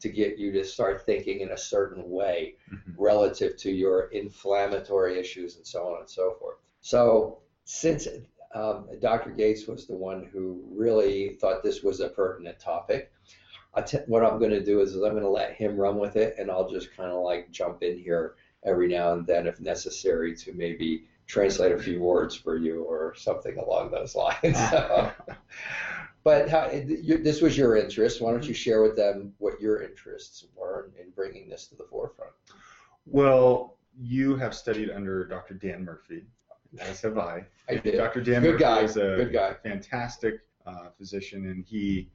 to 0.00 0.08
get 0.08 0.38
you 0.38 0.52
to 0.52 0.64
start 0.64 1.04
thinking 1.04 1.40
in 1.40 1.50
a 1.50 1.56
certain 1.56 2.08
way 2.08 2.54
mm-hmm. 2.72 3.02
relative 3.02 3.56
to 3.58 3.70
your 3.70 4.08
inflammatory 4.08 5.18
issues 5.18 5.56
and 5.56 5.66
so 5.66 5.88
on 5.88 6.00
and 6.00 6.10
so 6.10 6.36
forth. 6.38 6.56
So, 6.80 7.38
since 7.64 8.08
um, 8.54 8.88
Dr. 9.00 9.30
Gates 9.30 9.66
was 9.66 9.86
the 9.86 9.96
one 9.96 10.28
who 10.32 10.62
really 10.70 11.36
thought 11.40 11.62
this 11.62 11.82
was 11.82 12.00
a 12.00 12.08
pertinent 12.08 12.58
topic, 12.58 13.12
what 14.06 14.24
I'm 14.24 14.38
going 14.38 14.50
to 14.50 14.64
do 14.64 14.80
is, 14.80 14.94
is 14.94 15.02
I'm 15.02 15.12
going 15.12 15.22
to 15.22 15.28
let 15.28 15.54
him 15.54 15.76
run 15.76 15.98
with 15.98 16.16
it, 16.16 16.34
and 16.38 16.50
I'll 16.50 16.68
just 16.68 16.96
kind 16.96 17.10
of 17.10 17.22
like 17.22 17.50
jump 17.50 17.82
in 17.82 17.98
here 17.98 18.34
every 18.64 18.88
now 18.88 19.12
and 19.12 19.26
then 19.26 19.46
if 19.46 19.60
necessary 19.60 20.34
to 20.34 20.52
maybe 20.52 21.04
translate 21.26 21.72
a 21.72 21.78
few 21.78 22.00
words 22.00 22.34
for 22.34 22.56
you 22.56 22.82
or 22.82 23.14
something 23.14 23.56
along 23.58 23.90
those 23.90 24.16
lines. 24.16 24.58
But 26.28 26.50
how, 26.50 26.68
this 26.68 27.40
was 27.40 27.56
your 27.56 27.74
interest. 27.78 28.20
Why 28.20 28.32
don't 28.32 28.46
you 28.46 28.52
share 28.52 28.82
with 28.82 28.96
them 28.96 29.32
what 29.38 29.58
your 29.62 29.80
interests 29.80 30.44
were 30.54 30.90
in 31.00 31.08
bringing 31.12 31.48
this 31.48 31.68
to 31.68 31.74
the 31.74 31.84
forefront? 31.84 32.32
Well, 33.06 33.78
you 33.98 34.36
have 34.36 34.54
studied 34.54 34.90
under 34.90 35.24
Dr. 35.24 35.54
Dan 35.54 35.86
Murphy, 35.86 36.26
as 36.80 37.00
have 37.00 37.16
I. 37.16 37.46
I 37.70 37.76
did. 37.76 37.96
Dr. 37.96 38.20
Dan 38.20 38.42
Good 38.42 38.52
Murphy 38.52 38.62
guy. 38.62 38.82
is 38.82 38.98
a 38.98 39.16
Good 39.16 39.32
guy. 39.32 39.54
fantastic 39.62 40.40
uh, 40.66 40.90
physician, 40.98 41.46
and 41.46 41.64
he 41.64 42.10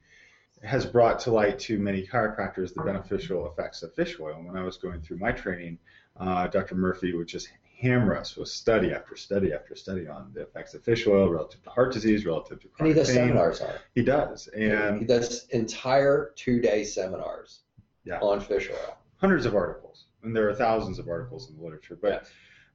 has 0.62 0.86
brought 0.86 1.18
to 1.20 1.32
light 1.32 1.58
to 1.58 1.80
many 1.80 2.06
chiropractors 2.06 2.72
the 2.72 2.84
beneficial 2.84 3.50
effects 3.50 3.82
of 3.82 3.92
fish 3.96 4.20
oil. 4.20 4.40
When 4.44 4.56
I 4.56 4.62
was 4.62 4.76
going 4.76 5.00
through 5.00 5.18
my 5.18 5.32
training, 5.32 5.76
uh, 6.18 6.46
Dr. 6.46 6.76
Murphy 6.76 7.14
would 7.14 7.26
just 7.26 7.48
hammer 7.80 8.16
us 8.16 8.36
with 8.36 8.48
study 8.48 8.92
after 8.92 9.16
study 9.16 9.52
after 9.52 9.74
study 9.74 10.06
on 10.06 10.30
the 10.34 10.42
effects 10.42 10.74
of 10.74 10.82
fish 10.82 11.06
oil 11.06 11.28
relative 11.28 11.62
to 11.62 11.70
heart 11.70 11.92
disease, 11.92 12.24
relative 12.24 12.60
to 12.60 12.68
chronic 12.68 12.80
And 12.80 12.88
he 12.88 12.94
does 12.94 13.08
pain. 13.08 13.28
seminars 13.28 13.60
on 13.60 13.70
it. 13.70 13.80
He 13.94 14.02
does, 14.02 14.48
and 14.48 14.98
he 15.00 15.04
does 15.04 15.46
entire 15.50 16.32
two-day 16.36 16.84
seminars 16.84 17.60
yeah. 18.04 18.20
on 18.20 18.40
fish 18.40 18.70
oil. 18.70 18.96
Hundreds 19.16 19.46
of 19.46 19.54
articles, 19.54 20.04
and 20.22 20.36
there 20.36 20.48
are 20.48 20.54
thousands 20.54 20.98
of 20.98 21.08
articles 21.08 21.50
in 21.50 21.56
the 21.56 21.62
literature. 21.62 21.98
But 22.00 22.26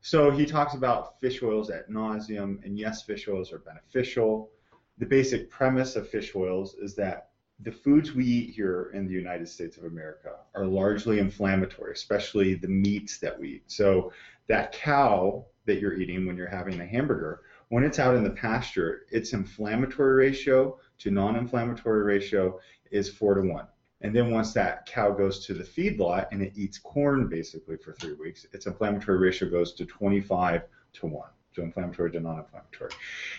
so 0.01 0.31
he 0.31 0.45
talks 0.45 0.73
about 0.73 1.19
fish 1.19 1.41
oils 1.43 1.69
at 1.69 1.89
nauseum, 1.89 2.63
and 2.63 2.77
yes, 2.77 3.03
fish 3.03 3.27
oils 3.27 3.51
are 3.51 3.59
beneficial. 3.59 4.49
The 4.97 5.05
basic 5.05 5.49
premise 5.49 5.95
of 5.95 6.09
fish 6.09 6.35
oils 6.35 6.75
is 6.75 6.95
that 6.95 7.29
the 7.62 7.72
foods 7.72 8.14
we 8.14 8.24
eat 8.24 8.52
here 8.52 8.92
in 8.94 9.06
the 9.06 9.14
United 9.14 9.47
States 9.47 9.78
of 9.78 9.84
America 9.84 10.38
are 10.56 10.66
largely 10.66 11.20
inflammatory, 11.20 11.92
especially 11.92 12.56
the 12.56 12.68
meats 12.68 13.18
that 13.18 13.38
we 13.38 13.50
eat. 13.56 13.64
So 13.68 14.14
that 14.47 14.72
cow 14.72 15.46
that 15.66 15.80
you're 15.80 16.00
eating 16.00 16.25
when 16.25 16.38
you're 16.38 16.47
having 16.47 16.80
a 16.80 16.86
hamburger, 16.86 17.42
when 17.68 17.84
it's 17.84 18.00
out 18.00 18.16
in 18.16 18.24
the 18.24 18.30
pasture, 18.30 19.02
its 19.12 19.34
inflammatory 19.34 20.16
ratio 20.28 20.80
to 21.00 21.12
non-inflammatory 21.12 22.03
ratio 22.03 22.59
is 22.92 23.09
four 23.09 23.36
to 23.36 23.42
one. 23.42 23.68
And 24.02 24.16
then 24.16 24.31
once 24.31 24.53
that 24.53 24.86
cow 24.86 25.12
goes 25.12 25.46
to 25.46 25.53
the 25.53 25.64
feedlot 25.64 26.28
and 26.31 26.41
it 26.41 26.53
eats 26.56 26.78
corn 26.78 27.28
basically 27.28 27.76
for 27.76 27.91
three 27.94 28.14
weeks, 28.14 28.46
its 28.53 28.66
inflammatory 28.68 29.18
ratio 29.18 29.50
goes 29.50 29.74
to 29.74 29.86
25 29.86 30.64
to 30.94 31.08
one 31.08 31.30
so 31.51 31.63
inflammatory 31.63 32.11
to 32.11 32.19
non-inflammatory. 32.19 32.91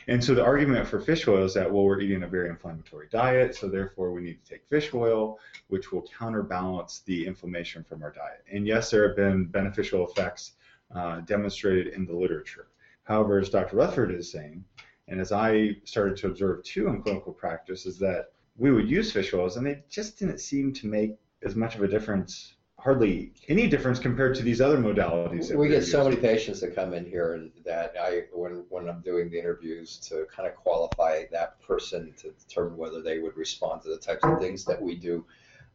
And 0.09 0.23
so 0.23 0.35
the 0.35 0.45
argument 0.45 0.87
for 0.87 1.01
fish 1.01 1.29
oil 1.29 1.45
is 1.45 1.55
that 1.55 1.71
well 1.71 1.85
we're 1.85 2.01
eating 2.01 2.23
a 2.23 2.29
very 2.29 2.49
inflammatory 2.49 3.09
diet, 3.11 3.55
so 3.55 3.69
therefore 3.69 4.13
we 4.13 4.23
need 4.23 4.45
to 4.45 4.51
take 4.51 4.67
fish 4.69 4.93
oil, 4.95 5.39
which 5.69 5.93
will 5.93 6.05
counterbalance 6.19 7.01
the 7.07 7.27
inflammation 7.27 7.85
from 7.85 8.03
our 8.03 8.11
diet. 8.11 8.45
And 8.53 8.67
yes, 8.67 8.91
there 8.91 9.07
have 9.07 9.17
been 9.17 9.47
beneficial 9.47 10.09
effects 10.09 10.53
uh, 10.95 11.21
demonstrated 11.21 11.89
in 11.89 12.05
the 12.05 12.15
literature. 12.15 12.69
However, 13.05 13.39
as 13.39 13.49
Dr. 13.49 13.77
Rutherford 13.77 14.13
is 14.13 14.31
saying, 14.31 14.65
and 15.09 15.21
as 15.21 15.33
I 15.33 15.77
started 15.85 16.17
to 16.19 16.29
observe 16.29 16.63
too 16.63 16.89
in 16.89 17.03
clinical 17.03 17.33
practice, 17.33 17.87
is 17.87 17.99
that 17.99 18.33
we 18.57 18.71
would 18.71 18.89
use 18.89 19.13
fish 19.13 19.33
oils 19.35 19.57
and 19.57 19.67
they 19.67 19.83
just 19.89 20.19
didn't 20.19 20.39
seem 20.39 20.73
to 20.75 20.87
make 20.87 21.17
as 21.43 21.57
much 21.57 21.75
of 21.75 21.83
a 21.83 21.89
difference 21.89 22.55
hardly 22.83 23.33
any 23.49 23.67
difference 23.67 23.99
compared 23.99 24.35
to 24.35 24.43
these 24.43 24.61
other 24.61 24.79
modalities. 24.79 25.49
that 25.49 25.59
We 25.59 25.69
get 25.69 25.85
so 25.85 26.03
many 26.05 26.17
patients 26.17 26.61
that 26.61 26.75
come 26.75 26.95
in 26.95 27.05
here 27.05 27.35
and 27.35 27.53
that 27.65 27.95
I, 28.01 28.23
when, 28.33 28.65
when 28.71 28.89
I'm 28.89 29.03
doing 29.03 29.31
the 29.31 29.39
interviews 29.39 29.99
to 30.09 30.27
kind 30.35 30.49
of 30.49 30.55
qualify 30.57 31.25
that 31.31 31.61
person 31.61 32.15
to 32.19 32.31
determine 32.31 32.79
whether 32.79 33.03
they 33.03 33.19
would 33.19 33.37
respond 33.37 33.83
to 33.83 33.91
the 33.91 33.99
types 33.99 34.25
of 34.25 34.41
things 34.41 34.65
that 34.65 34.81
we 34.81 34.95
do. 34.95 35.27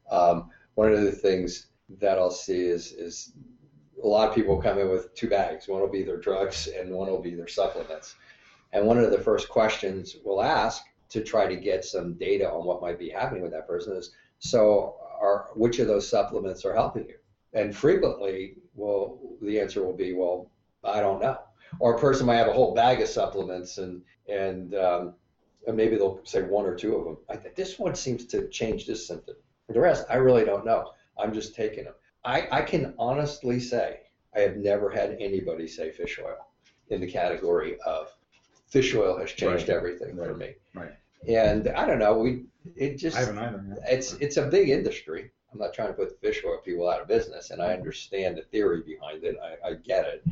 Um, 0.10 0.50
one 0.74 0.92
of 0.92 1.02
the 1.02 1.12
things 1.12 1.68
that 2.00 2.18
I'll 2.18 2.32
see 2.32 2.66
is, 2.66 2.92
is 2.94 3.34
a 4.04 4.08
lot 4.08 4.28
of 4.28 4.34
people 4.34 4.60
come 4.60 4.80
in 4.80 4.90
with 4.90 5.14
two 5.14 5.30
bags. 5.30 5.68
One 5.68 5.82
will 5.82 5.88
be 5.88 6.04
their 6.04 6.20
drugs 6.20 6.68
and 6.68 6.90
one 6.90 7.10
will 7.10 7.22
be 7.22 7.36
their 7.36 7.48
supplements. 7.48 8.16
And 8.74 8.86
one 8.86 8.98
of 8.98 9.12
the 9.12 9.22
first 9.22 9.48
questions 9.48 10.18
we'll 10.26 10.42
ask 10.42 10.84
to 11.10 11.24
try 11.24 11.46
to 11.46 11.56
get 11.56 11.86
some 11.86 12.16
data 12.16 12.50
on 12.50 12.66
what 12.66 12.82
might 12.82 12.98
be 12.98 13.10
happening 13.10 13.44
with 13.44 13.52
that 13.52 13.68
person 13.68 13.96
is, 13.96 14.12
so 14.40 14.96
are 15.20 15.48
which 15.56 15.80
of 15.80 15.88
those 15.88 16.08
supplements 16.08 16.66
are 16.66 16.74
helping 16.74 17.08
you? 17.08 17.16
And 17.54 17.76
frequently, 17.76 18.56
well, 18.74 19.20
the 19.42 19.60
answer 19.60 19.84
will 19.86 19.96
be, 19.96 20.14
well, 20.14 20.50
I 20.84 21.00
don't 21.00 21.22
know. 21.22 21.38
Or 21.80 21.96
a 21.96 22.00
person 22.00 22.26
might 22.26 22.36
have 22.36 22.48
a 22.48 22.54
whole 22.54 22.74
bag 22.76 23.02
of 23.02 23.08
supplements 23.08 23.78
and 23.78 24.02
and, 24.28 24.74
um, 24.76 25.14
and 25.68 25.76
maybe 25.78 25.96
they'll 25.96 26.20
say 26.26 26.42
one 26.42 26.66
or 26.66 26.76
two 26.76 26.96
of 26.96 27.06
them. 27.06 27.18
I 27.30 27.36
think 27.38 27.56
this 27.56 27.80
one 27.80 27.96
seems 27.96 28.26
to 28.28 28.48
change 28.50 28.86
this 28.86 29.08
symptom. 29.08 29.36
The 29.68 29.80
rest, 29.80 30.06
I 30.10 30.16
really 30.18 30.46
don't 30.46 30.66
know. 30.66 30.92
I'm 31.18 31.34
just 31.34 31.56
taking 31.56 31.86
them. 31.86 31.94
I, 32.24 32.48
I 32.52 32.62
can 32.62 32.94
honestly 33.00 33.60
say 33.60 34.02
I 34.36 34.42
have 34.42 34.58
never 34.58 34.90
had 34.90 35.18
anybody 35.20 35.68
say 35.68 35.92
fish 35.92 36.20
oil 36.24 36.48
in 36.90 37.02
the 37.02 37.08
category 37.12 37.78
of 37.86 38.12
fish 38.68 38.94
oil 38.96 39.18
has 39.18 39.32
changed 39.32 39.70
Right. 39.70 39.78
everything 39.78 40.16
for 40.18 40.36
me. 40.36 40.56
Right. 40.74 40.92
And 41.28 41.68
I 41.70 41.86
don't 41.86 42.00
know, 42.00 42.18
we 42.18 42.46
it 42.76 42.98
just 42.98 43.18
I 43.18 43.22
haven't 43.22 43.38
either. 43.40 43.64
yeah. 43.70 43.94
it's 43.96 44.14
it's 44.14 44.38
a 44.38 44.48
big 44.48 44.70
industry. 44.70 45.32
I'm 45.52 45.60
not 45.60 45.74
trying 45.74 45.88
to 45.90 45.94
put 45.94 46.10
the 46.10 46.28
fish 46.28 46.44
oil 46.46 46.58
people 46.64 46.90
out 46.90 47.02
of 47.02 47.08
business, 47.08 47.52
and 47.52 47.62
I 47.62 47.74
understand 47.74 48.38
the 48.38 48.42
theory 48.44 48.82
behind 48.82 49.24
it. 49.24 49.38
I, 49.42 49.70
I 49.70 49.74
get 49.76 50.06
it. 50.06 50.24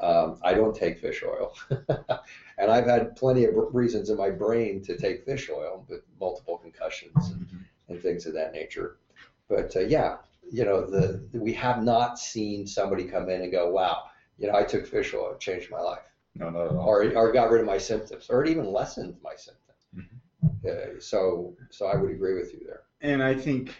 Um, 0.00 0.38
I 0.42 0.54
don't 0.54 0.74
take 0.74 0.98
fish 0.98 1.22
oil, 1.24 1.54
And 2.58 2.70
I've 2.70 2.86
had 2.86 3.14
plenty 3.14 3.44
of 3.44 3.54
reasons 3.72 4.10
in 4.10 4.16
my 4.16 4.30
brain 4.30 4.82
to 4.84 4.96
take 4.96 5.24
fish 5.24 5.48
oil, 5.48 5.84
but 5.88 6.00
multiple 6.18 6.58
concussions 6.58 7.30
and, 7.30 7.46
Mhm. 7.46 7.64
and 7.88 8.02
things 8.02 8.26
of 8.26 8.34
that 8.34 8.52
nature. 8.52 8.96
But 9.48 9.76
uh, 9.76 9.80
yeah, 9.80 10.16
you 10.50 10.64
know, 10.64 10.84
the, 10.90 11.22
we 11.32 11.52
have 11.52 11.84
not 11.84 12.18
seen 12.18 12.66
somebody 12.66 13.04
come 13.04 13.28
in 13.30 13.42
and 13.42 13.52
go, 13.52 13.70
wow, 13.70 14.04
you 14.38 14.48
know, 14.48 14.54
I 14.56 14.64
took 14.64 14.86
fish 14.86 15.14
oil, 15.14 15.32
it 15.34 15.40
changed 15.40 15.70
my 15.70 15.80
life, 15.80 16.02
No, 16.34 16.48
all. 16.48 16.78
or 16.88 17.12
or 17.14 17.30
got 17.30 17.50
rid 17.50 17.60
of 17.60 17.66
my 17.66 17.78
symptoms, 17.78 18.28
or 18.28 18.42
it 18.44 18.50
even 18.50 18.72
lessened 18.72 19.16
my 19.22 19.36
symptoms. 19.36 19.86
Mm-hmm. 19.96 20.16
Uh, 20.44 20.98
so 21.00 21.56
so 21.70 21.86
I 21.86 21.96
would 21.96 22.10
agree 22.10 22.34
with 22.34 22.52
you 22.52 22.60
there. 22.66 22.82
And 23.00 23.22
I 23.22 23.34
think 23.34 23.74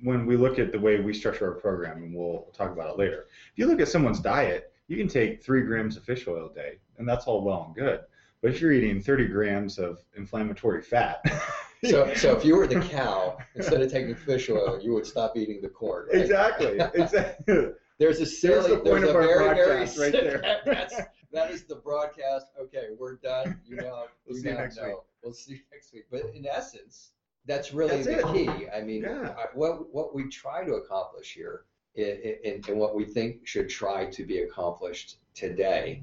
when 0.00 0.26
we 0.26 0.36
look 0.36 0.58
at 0.58 0.72
the 0.72 0.78
way 0.80 1.00
we 1.00 1.12
structure 1.14 1.46
our 1.52 1.58
program, 1.60 2.02
and 2.02 2.14
we'll 2.14 2.48
talk 2.52 2.70
about 2.72 2.90
it 2.90 2.98
later, 2.98 3.26
if 3.52 3.58
you 3.58 3.66
look 3.66 3.80
at 3.80 3.88
someone's 3.88 4.20
diet, 4.20 4.72
you 4.88 4.96
can 4.96 5.08
take 5.08 5.42
three 5.42 5.62
grams 5.62 5.96
of 5.96 6.04
fish 6.04 6.26
oil 6.26 6.50
a 6.50 6.54
day, 6.54 6.78
and 6.98 7.08
that's 7.08 7.26
all 7.26 7.44
well 7.44 7.64
and 7.66 7.74
good. 7.74 8.00
But 8.40 8.50
if 8.50 8.60
you're 8.60 8.72
eating 8.72 9.00
30 9.00 9.28
grams 9.28 9.78
of 9.78 10.00
inflammatory 10.16 10.82
fat, 10.82 11.20
So 11.84 12.14
so 12.14 12.36
if 12.36 12.44
you 12.44 12.56
were 12.56 12.68
the 12.68 12.78
cow, 12.80 13.36
instead 13.56 13.80
of 13.82 13.90
taking 13.90 14.14
fish 14.14 14.48
oil, 14.48 14.80
you 14.80 14.92
would 14.94 15.04
stop 15.04 15.36
eating 15.36 15.60
the 15.60 15.68
corn. 15.68 16.06
Right? 16.12 16.22
exactly, 16.22 16.78
exactly. 16.94 17.70
There's 17.98 18.20
a 18.20 18.26
silly, 18.26 18.70
the 18.70 18.76
point 18.76 18.84
there's 18.84 19.10
of 19.10 19.16
a 19.16 19.18
our 19.18 19.24
very, 19.54 19.86
very, 19.86 19.98
right 19.98 20.12
there. 20.12 20.40
that- 20.42 20.64
that's, 20.64 20.96
that 21.32 21.50
is 21.50 21.64
the 21.64 21.74
broadcast. 21.76 22.46
Okay, 22.60 22.88
we're 22.98 23.16
done. 23.16 23.60
You 23.66 23.76
know, 23.76 24.06
We'll 24.26 24.36
you 24.36 24.42
see 24.42 24.48
you 24.50 24.54
next 24.54 24.76
know. 24.76 24.86
week. 24.86 24.96
We'll 25.22 25.32
see 25.32 25.52
you 25.54 25.60
next 25.72 25.92
week. 25.92 26.04
But 26.10 26.34
in 26.34 26.46
essence, 26.46 27.12
that's 27.46 27.72
really 27.72 28.02
That's 28.02 28.22
the 28.22 28.32
it. 28.34 28.58
key. 28.60 28.68
I 28.70 28.82
mean, 28.82 29.02
Yeah. 29.02 29.34
What 29.54 29.92
what 29.92 30.14
we 30.14 30.28
try 30.28 30.64
to 30.64 30.74
accomplish 30.74 31.34
here, 31.34 31.64
and, 31.96 32.64
and 32.68 32.78
what 32.78 32.94
we 32.94 33.04
think 33.04 33.46
should 33.46 33.68
try 33.68 34.06
to 34.06 34.24
be 34.24 34.40
accomplished 34.40 35.18
today, 35.34 36.02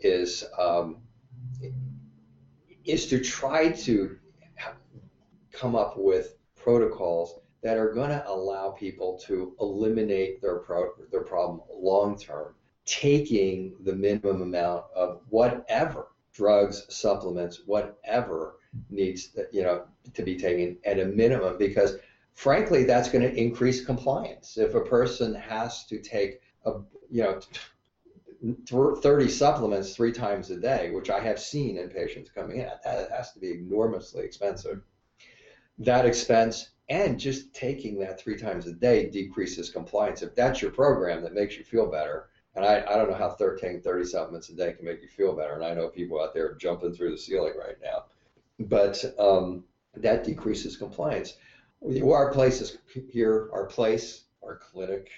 is 0.00 0.44
um, 0.58 0.98
is 2.84 3.06
to 3.08 3.20
try 3.20 3.70
to 3.70 4.18
come 5.52 5.76
up 5.76 5.96
with 5.96 6.36
protocols 6.56 7.38
that 7.62 7.76
are 7.76 7.92
going 7.92 8.10
to 8.10 8.26
allow 8.28 8.70
people 8.70 9.18
to 9.26 9.54
eliminate 9.60 10.40
their 10.42 10.56
pro- 10.58 10.92
their 11.10 11.22
problem 11.22 11.60
long 11.72 12.18
term, 12.18 12.54
taking 12.86 13.74
the 13.84 13.94
minimum 13.94 14.42
amount 14.42 14.84
of 14.96 15.20
whatever 15.28 16.08
drugs, 16.32 16.86
supplements, 16.88 17.62
whatever 17.66 18.56
needs 18.88 19.36
you 19.52 19.62
know 19.62 19.84
to 20.14 20.22
be 20.22 20.38
taken 20.38 20.78
at 20.84 20.98
a 20.98 21.04
minimum 21.04 21.58
because 21.58 21.96
frankly 22.34 22.84
that's 22.84 23.10
going 23.10 23.22
to 23.22 23.34
increase 23.34 23.84
compliance. 23.84 24.56
If 24.56 24.74
a 24.74 24.80
person 24.80 25.34
has 25.34 25.84
to 25.86 25.98
take 26.00 26.40
a 26.64 26.72
you 27.10 27.22
know 27.22 27.40
30 28.66 29.28
supplements 29.28 29.94
three 29.94 30.10
times 30.10 30.50
a 30.50 30.56
day 30.56 30.90
which 30.90 31.10
i 31.10 31.20
have 31.20 31.38
seen 31.38 31.76
in 31.76 31.88
patients 31.88 32.28
coming 32.34 32.58
in 32.58 32.70
that 32.84 33.08
has 33.12 33.32
to 33.32 33.38
be 33.38 33.52
enormously 33.52 34.24
expensive. 34.24 34.80
That 35.78 36.06
expense 36.06 36.70
and 36.88 37.18
just 37.18 37.54
taking 37.54 37.98
that 38.00 38.20
three 38.20 38.36
times 38.36 38.66
a 38.66 38.72
day 38.72 39.08
decreases 39.08 39.70
compliance. 39.70 40.22
If 40.22 40.34
that's 40.34 40.60
your 40.60 40.70
program 40.70 41.22
that 41.22 41.34
makes 41.34 41.56
you 41.56 41.64
feel 41.64 41.90
better 41.90 42.28
and 42.54 42.64
I, 42.64 42.84
I 42.88 42.96
don't 42.96 43.10
know 43.10 43.16
how 43.16 43.30
13 43.30 43.80
30 43.80 44.04
supplements 44.04 44.48
a 44.50 44.54
day 44.54 44.72
can 44.72 44.84
make 44.84 45.02
you 45.02 45.08
feel 45.08 45.34
better. 45.34 45.54
And 45.54 45.64
i 45.64 45.74
know 45.74 45.88
people 45.88 46.20
out 46.20 46.34
there 46.34 46.50
are 46.50 46.54
jumping 46.54 46.92
through 46.92 47.10
the 47.12 47.18
ceiling 47.18 47.54
right 47.58 47.76
now. 47.82 48.04
But 48.58 49.04
um, 49.18 49.64
that 49.96 50.24
decreases 50.24 50.76
compliance. 50.76 51.34
Our 51.84 52.32
place 52.32 52.60
is 52.60 52.78
here 53.10 53.48
our 53.52 53.66
place 53.66 54.24
our 54.44 54.56
clinic 54.56 55.10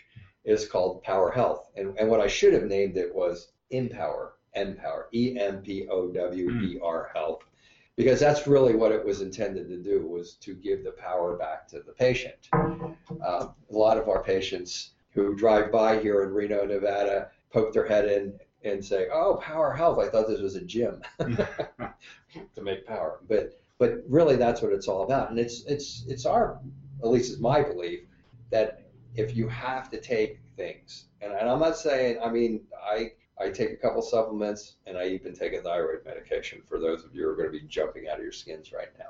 is 0.45 0.67
called 0.67 1.03
power 1.03 1.31
health. 1.31 1.71
And, 1.77 1.99
and 1.99 2.09
what 2.09 2.21
i 2.21 2.27
should 2.27 2.53
have 2.55 2.65
named 2.65 2.97
it 2.97 3.15
was 3.15 3.53
empower 3.71 4.35
empower 4.55 5.09
e-m-p-o-w-e-r 5.13 7.11
health. 7.13 7.43
Because 7.97 8.19
that's 8.19 8.49
really 8.49 8.75
what 8.75 8.91
it 8.91 9.05
was 9.05 9.21
intended 9.21 9.69
to 9.69 9.77
do 9.77 10.05
was 10.05 10.35
to 10.37 10.55
give 10.55 10.83
the 10.83 10.91
power 10.93 11.37
back 11.37 11.69
to 11.69 11.81
the 11.81 11.93
patient. 11.93 12.49
Um, 12.53 12.95
a 13.21 13.55
lot 13.71 13.99
of 13.99 14.09
our 14.09 14.23
patients 14.23 14.91
who 15.15 15.35
drive 15.35 15.71
by 15.71 16.01
here 16.01 16.23
in 16.23 16.31
reno 16.31 16.65
nevada 16.65 17.29
poke 17.53 17.73
their 17.73 17.87
head 17.87 18.07
in 18.07 18.39
and 18.65 18.85
say 18.85 19.09
oh 19.13 19.37
power 19.43 19.73
health. 19.73 19.99
I 19.99 20.09
thought 20.09 20.29
this 20.29 20.41
was 20.41 20.57
a 20.57 20.65
gym 20.65 21.03
to 21.19 22.63
make 22.63 22.87
power. 22.87 23.21
But 23.29 23.59
but 23.79 24.03
really 24.09 24.37
that's 24.37 24.63
what 24.63 24.73
it's 24.73 24.89
all 24.89 25.03
about. 25.03 25.31
And 25.31 25.39
it's 25.39 25.65
it's 25.65 26.05
it's 26.09 26.27
our 26.27 26.61
at 27.03 27.09
least 27.09 27.33
it's 27.33 27.41
my 27.41 27.63
belief 27.63 28.01
that 28.51 28.85
if 29.15 29.37
you 29.37 29.49
have 29.49 29.91
to 29.91 30.01
take 30.01 30.41
things 30.57 31.07
and, 31.21 31.33
and 31.33 31.49
i'm 31.49 31.59
not 31.59 31.77
saying 31.77 32.17
i 32.25 32.31
mean 32.31 32.61
i 32.81 33.11
i 33.41 33.49
take 33.49 33.73
a 33.73 33.77
couple 33.77 34.01
supplements 34.01 34.77
and 34.87 34.97
i 34.97 35.07
even 35.07 35.35
take 35.35 35.53
a 35.53 35.61
thyroid 35.61 36.05
medication 36.05 36.63
for 36.65 36.79
those 36.79 37.05
of 37.05 37.15
you 37.15 37.23
who 37.23 37.29
are 37.29 37.35
going 37.37 37.51
to 37.51 37.53
be 37.53 37.67
jumping 37.67 38.09
out 38.09 38.19
of 38.19 38.23
your 38.23 38.33
skins 38.33 38.73
right 38.73 38.91
now. 38.99 39.07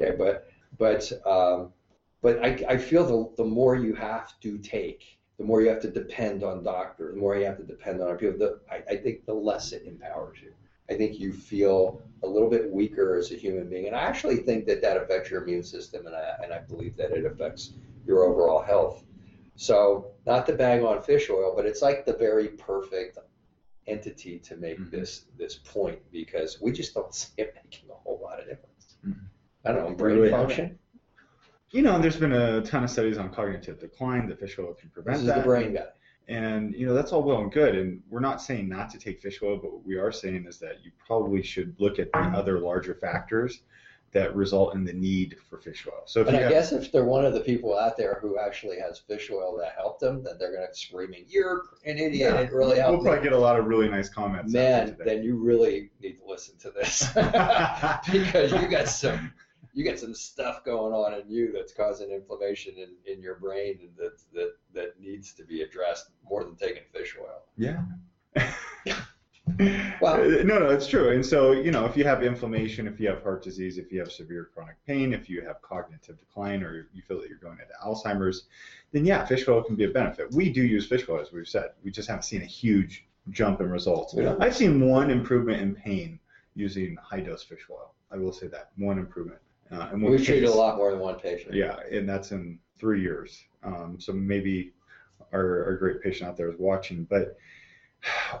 Okay 0.00 0.16
but 0.16 0.48
but 0.76 1.10
um, 1.26 1.72
but 2.20 2.44
I, 2.44 2.64
I 2.68 2.76
feel 2.76 3.06
the, 3.06 3.42
the 3.42 3.48
more 3.48 3.76
you 3.76 3.94
have 3.94 4.38
to 4.40 4.58
take 4.58 5.17
the 5.38 5.44
more 5.44 5.62
you 5.62 5.68
have 5.68 5.80
to 5.82 5.90
depend 5.90 6.42
on 6.42 6.62
doctors 6.62 7.14
the 7.14 7.20
more 7.20 7.36
you 7.36 7.44
have 7.44 7.56
to 7.56 7.62
depend 7.64 8.00
on 8.02 8.16
people 8.16 8.38
the, 8.38 8.60
I, 8.70 8.82
I 8.92 8.96
think 8.96 9.24
the 9.26 9.34
less 9.34 9.72
it 9.72 9.84
empowers 9.86 10.38
you 10.42 10.52
I 10.90 10.94
think 10.94 11.20
you 11.20 11.32
feel 11.32 12.02
a 12.22 12.26
little 12.26 12.48
bit 12.48 12.70
weaker 12.70 13.16
as 13.16 13.30
a 13.30 13.34
human 13.34 13.68
being. 13.68 13.86
And 13.86 13.94
I 13.94 14.00
actually 14.00 14.36
think 14.36 14.66
that 14.66 14.80
that 14.82 14.96
affects 14.96 15.30
your 15.30 15.42
immune 15.42 15.62
system, 15.62 16.06
and 16.06 16.16
I, 16.16 16.36
and 16.42 16.52
I 16.52 16.60
believe 16.60 16.96
that 16.96 17.10
it 17.10 17.26
affects 17.26 17.74
your 18.06 18.24
overall 18.24 18.60
health. 18.60 19.04
So, 19.56 20.12
not 20.24 20.46
to 20.46 20.54
bang 20.54 20.84
on 20.84 21.02
fish 21.02 21.28
oil, 21.30 21.52
but 21.54 21.66
it's 21.66 21.82
like 21.82 22.06
the 22.06 22.14
very 22.14 22.48
perfect 22.48 23.18
entity 23.86 24.38
to 24.38 24.56
make 24.56 24.78
Mhm. 24.78 24.90
this 24.90 25.24
this 25.36 25.56
point 25.56 25.98
because 26.12 26.60
we 26.60 26.72
just 26.72 26.94
don't 26.94 27.14
see 27.14 27.32
it 27.38 27.54
making 27.54 27.88
a 27.90 27.94
whole 27.94 28.18
lot 28.22 28.38
of 28.38 28.46
difference. 28.46 28.96
Mhm. 29.04 29.28
I 29.64 29.72
don't 29.72 29.88
know, 29.88 29.94
brain 29.94 30.18
Really 30.18 30.30
function. 30.30 30.78
You 31.70 31.82
know, 31.82 31.98
there's 31.98 32.16
been 32.16 32.32
a 32.32 32.62
ton 32.62 32.84
of 32.84 32.90
studies 32.90 33.18
on 33.18 33.30
cognitive 33.30 33.78
decline 33.78 34.26
that 34.28 34.40
fish 34.40 34.58
oil 34.58 34.74
can 34.74 34.90
prevent 34.90 35.16
This 35.18 35.22
is 35.22 35.28
that. 35.28 35.38
the 35.38 35.44
brain 35.44 35.74
guy. 35.74 35.86
And 36.28 36.74
you 36.74 36.86
know 36.86 36.92
that's 36.92 37.12
all 37.12 37.22
well 37.22 37.40
and 37.40 37.50
good, 37.50 37.74
and 37.74 38.02
we're 38.10 38.20
not 38.20 38.42
saying 38.42 38.68
not 38.68 38.90
to 38.90 38.98
take 38.98 39.18
fish 39.22 39.38
oil, 39.42 39.56
but 39.56 39.72
what 39.72 39.86
we 39.86 39.96
are 39.96 40.12
saying 40.12 40.44
is 40.46 40.58
that 40.58 40.84
you 40.84 40.90
probably 41.06 41.42
should 41.42 41.74
look 41.78 41.98
at 41.98 42.12
the 42.12 42.18
other 42.18 42.58
larger 42.60 42.94
factors 42.94 43.62
that 44.12 44.34
result 44.36 44.74
in 44.74 44.84
the 44.84 44.92
need 44.92 45.36
for 45.48 45.56
fish 45.58 45.86
oil. 45.86 46.02
So 46.06 46.20
if 46.20 46.28
And 46.28 46.34
you 46.36 46.40
I 46.40 46.42
have, 46.44 46.52
guess 46.52 46.72
if 46.72 46.92
they're 46.92 47.04
one 47.06 47.24
of 47.24 47.32
the 47.32 47.40
people 47.40 47.78
out 47.78 47.96
there 47.96 48.18
who 48.20 48.38
actually 48.38 48.78
has 48.78 48.98
fish 48.98 49.30
oil 49.30 49.56
that 49.58 49.72
helped 49.76 50.00
them, 50.00 50.22
then 50.22 50.34
they're 50.38 50.52
going 50.54 50.66
to 50.66 50.74
screaming, 50.74 51.24
"You're 51.28 51.62
an 51.86 51.96
idiot! 51.96 52.34
Yeah, 52.34 52.40
It 52.40 52.52
really 52.52 52.78
helped." 52.78 52.90
we'll 52.98 53.04
me." 53.04 53.08
probably 53.10 53.22
get 53.24 53.32
a 53.32 53.38
lot 53.38 53.58
of 53.58 53.64
really 53.66 53.88
nice 53.88 54.10
comments. 54.10 54.52
Man, 54.52 54.98
then 55.06 55.22
you 55.22 55.36
really 55.36 55.90
need 56.02 56.18
to 56.18 56.26
listen 56.26 56.58
to 56.58 56.70
this 56.72 57.06
because 58.12 58.52
you 58.52 58.68
got 58.68 58.88
some 58.88 59.32
you 59.74 59.84
get 59.84 59.98
some 60.00 60.14
stuff 60.14 60.64
going 60.64 60.92
on 60.92 61.14
in 61.20 61.28
you 61.30 61.52
that's 61.52 61.72
causing 61.72 62.10
inflammation 62.10 62.74
in, 62.76 62.90
in 63.12 63.22
your 63.22 63.36
brain 63.36 63.78
and 63.82 63.90
that 63.96 64.20
that 64.32 64.52
that 64.74 65.00
needs 65.00 65.32
to 65.34 65.44
be 65.44 65.62
addressed 65.62 66.10
more 66.28 66.44
than 66.44 66.56
taking 66.56 66.82
fish 66.92 67.16
oil. 67.20 67.42
Yeah. 67.56 67.82
Well- 70.00 70.20
Uh, 70.20 70.42
no, 70.44 70.58
no, 70.58 70.68
it's 70.68 70.86
true. 70.86 71.10
And 71.10 71.24
so, 71.24 71.52
you 71.52 71.70
know, 71.70 71.86
if 71.86 71.96
you 71.96 72.04
have 72.04 72.22
inflammation, 72.22 72.86
if 72.86 73.00
you 73.00 73.08
have 73.08 73.22
heart 73.22 73.42
disease, 73.42 73.78
if 73.78 73.90
you 73.90 73.98
have 73.98 74.12
severe 74.12 74.50
chronic 74.54 74.76
pain, 74.86 75.12
if 75.12 75.28
you 75.28 75.40
have 75.42 75.60
cognitive 75.62 76.18
decline, 76.18 76.62
or 76.62 76.88
you 76.92 77.02
feel 77.02 77.18
that 77.20 77.28
you're 77.28 77.38
going 77.38 77.58
into 77.58 77.72
Alzheimer's, 77.84 78.44
then 78.92 79.04
yeah, 79.04 79.24
fish 79.24 79.48
oil 79.48 79.62
can 79.62 79.74
be 79.74 79.84
a 79.84 79.88
benefit. 79.88 80.30
We 80.32 80.52
do 80.52 80.62
use 80.62 80.86
fish 80.86 81.08
oil, 81.08 81.20
as 81.20 81.32
we've 81.32 81.48
said. 81.48 81.70
We 81.82 81.90
just 81.90 82.08
haven't 82.08 82.22
seen 82.24 82.42
a 82.42 82.46
huge 82.46 83.06
jump 83.30 83.60
in 83.60 83.70
results. 83.70 84.14
Yeah. 84.16 84.36
I've 84.38 84.54
seen 84.54 84.86
one 84.86 85.10
improvement 85.10 85.60
in 85.62 85.74
pain 85.74 86.20
using 86.54 86.96
high 87.02 87.20
dose 87.20 87.42
fish 87.42 87.62
oil. 87.70 87.94
I 88.12 88.16
will 88.18 88.32
say 88.32 88.46
that 88.48 88.70
one 88.76 88.98
improvement. 88.98 89.40
Uh, 89.70 89.88
and 89.92 90.02
We've 90.02 90.24
treated 90.24 90.48
a 90.48 90.52
lot 90.52 90.76
more 90.76 90.90
than 90.90 91.00
one 91.00 91.18
patient. 91.18 91.54
yeah, 91.54 91.76
and 91.90 92.08
that's 92.08 92.32
in 92.32 92.58
three 92.78 93.02
years. 93.02 93.42
Um, 93.62 93.96
so 93.98 94.12
maybe 94.12 94.72
our, 95.32 95.64
our 95.64 95.76
great 95.76 96.02
patient 96.02 96.28
out 96.28 96.36
there 96.36 96.48
is 96.48 96.58
watching. 96.58 97.04
But 97.04 97.36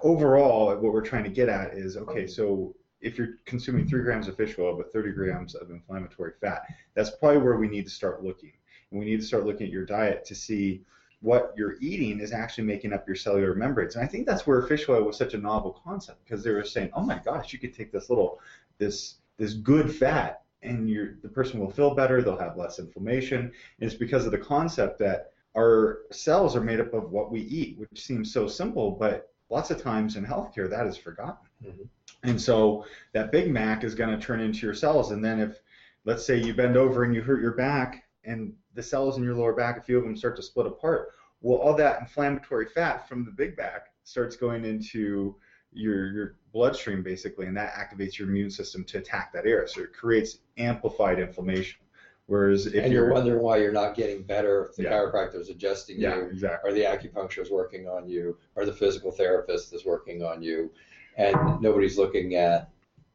overall, 0.02 0.68
what 0.68 0.92
we're 0.92 1.02
trying 1.02 1.24
to 1.24 1.30
get 1.30 1.48
at 1.48 1.74
is 1.74 1.96
okay, 1.96 2.26
so 2.26 2.74
if 3.00 3.16
you're 3.16 3.34
consuming 3.44 3.86
three 3.86 4.02
grams 4.02 4.28
of 4.28 4.36
fish 4.36 4.56
oil 4.58 4.76
but 4.76 4.92
30 4.92 5.12
grams 5.12 5.54
of 5.54 5.70
inflammatory 5.70 6.32
fat, 6.40 6.62
that's 6.94 7.10
probably 7.10 7.38
where 7.38 7.56
we 7.56 7.68
need 7.68 7.84
to 7.84 7.90
start 7.90 8.24
looking. 8.24 8.52
And 8.90 8.98
we 8.98 9.06
need 9.06 9.20
to 9.20 9.26
start 9.26 9.44
looking 9.44 9.66
at 9.66 9.72
your 9.72 9.84
diet 9.84 10.24
to 10.26 10.34
see 10.34 10.82
what 11.20 11.52
you're 11.56 11.76
eating 11.80 12.20
is 12.20 12.32
actually 12.32 12.64
making 12.64 12.92
up 12.92 13.06
your 13.06 13.16
cellular 13.16 13.54
membranes. 13.54 13.96
And 13.96 14.04
I 14.04 14.08
think 14.08 14.26
that's 14.26 14.46
where 14.46 14.62
fish 14.62 14.88
oil 14.88 15.02
was 15.02 15.16
such 15.16 15.34
a 15.34 15.38
novel 15.38 15.80
concept 15.84 16.24
because 16.24 16.44
they 16.44 16.50
were 16.50 16.64
saying, 16.64 16.90
oh 16.94 17.02
my 17.02 17.20
gosh, 17.24 17.52
you 17.52 17.58
could 17.58 17.74
take 17.74 17.92
this 17.92 18.08
little, 18.08 18.40
this, 18.78 19.16
this 19.36 19.54
good 19.54 19.94
fat 19.94 20.42
and 20.62 20.88
the 21.22 21.28
person 21.28 21.60
will 21.60 21.70
feel 21.70 21.94
better, 21.94 22.22
they'll 22.22 22.36
have 22.36 22.56
less 22.56 22.78
inflammation. 22.78 23.40
And 23.40 23.52
it's 23.78 23.94
because 23.94 24.26
of 24.26 24.32
the 24.32 24.38
concept 24.38 24.98
that 24.98 25.32
our 25.56 26.00
cells 26.10 26.56
are 26.56 26.60
made 26.60 26.80
up 26.80 26.92
of 26.94 27.10
what 27.10 27.30
we 27.30 27.40
eat, 27.40 27.78
which 27.78 28.04
seems 28.04 28.32
so 28.32 28.48
simple, 28.48 28.90
but 28.92 29.32
lots 29.50 29.70
of 29.70 29.80
times 29.80 30.16
in 30.16 30.24
healthcare 30.24 30.68
that 30.68 30.86
is 30.86 30.96
forgotten. 30.96 31.48
Mhm. 31.64 31.88
And 32.24 32.40
so 32.40 32.84
that 33.12 33.32
Big 33.32 33.50
Mac 33.50 33.84
is 33.84 33.94
going 33.94 34.10
to 34.10 34.24
turn 34.24 34.40
into 34.40 34.66
your 34.66 34.74
cells. 34.74 35.12
And 35.12 35.24
then 35.24 35.40
if, 35.40 35.60
let's 36.04 36.24
say, 36.24 36.36
you 36.36 36.54
bend 36.54 36.76
over 36.76 37.04
and 37.04 37.14
you 37.14 37.22
hurt 37.22 37.40
your 37.40 37.54
back, 37.54 38.04
and 38.24 38.54
the 38.74 38.82
cells 38.82 39.16
in 39.16 39.24
your 39.24 39.34
lower 39.34 39.54
back, 39.54 39.78
a 39.78 39.80
few 39.80 39.96
of 39.96 40.04
them 40.04 40.16
start 40.16 40.36
to 40.36 40.42
split 40.42 40.66
apart, 40.66 41.12
well, 41.40 41.58
all 41.58 41.74
that 41.76 42.00
inflammatory 42.00 42.66
fat 42.66 43.08
from 43.08 43.24
the 43.24 43.30
Big 43.30 43.56
Mac 43.56 43.92
starts 44.04 44.36
going 44.36 44.64
into 44.64 45.36
your 45.72 46.10
your 46.12 46.34
bloodstream 46.52 47.02
basically, 47.02 47.46
and 47.46 47.56
that 47.56 47.72
activates 47.72 48.18
your 48.18 48.28
immune 48.28 48.50
system 48.50 48.84
to 48.84 48.98
attack 48.98 49.32
that 49.32 49.46
area. 49.46 49.68
So 49.68 49.82
it 49.82 49.92
creates 49.92 50.38
amplified 50.56 51.18
inflammation. 51.18 51.78
Whereas 52.26 52.66
if 52.66 52.84
and 52.84 52.92
you're, 52.92 53.10
wondering 53.10 53.42
why 53.42 53.56
you're 53.56 53.72
not 53.72 53.94
getting 53.94 54.22
better, 54.22 54.66
if 54.66 54.76
the 54.76 54.82
Yeah. 54.82 54.90
chiropractor 54.92 55.36
is 55.36 55.48
adjusting 55.48 55.98
yeah, 55.98 56.16
you, 56.16 56.22
exactly. 56.26 56.70
or 56.70 56.74
the 56.74 56.82
acupuncturist 56.82 57.42
is 57.42 57.50
working 57.50 57.88
on 57.88 58.06
you, 58.06 58.36
or 58.54 58.66
the 58.66 58.72
physical 58.72 59.10
therapist 59.10 59.72
is 59.72 59.86
working 59.86 60.22
on 60.22 60.42
you, 60.42 60.70
and 61.16 61.34
nobody's 61.60 61.96
looking 61.96 62.34
at 62.34 62.68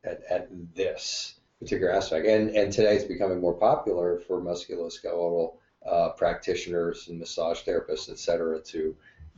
at, 0.03 0.21
at 0.29 0.47
this 0.73 1.35
particular 1.59 1.91
aspect. 1.91 2.25
And 2.25 2.49
and 2.49 2.73
today 2.73 2.95
it's 2.95 3.05
becoming 3.05 3.39
more 3.39 3.53
popular 3.53 4.17
for 4.17 4.41
musculoskeletal 4.41 5.53
uh, 5.85 6.09
practitioners 6.09 7.07
and 7.07 7.19
massage 7.19 7.61
therapists, 7.61 8.09
et 8.09 8.17
cetera, 8.17 8.59
to 8.61 8.95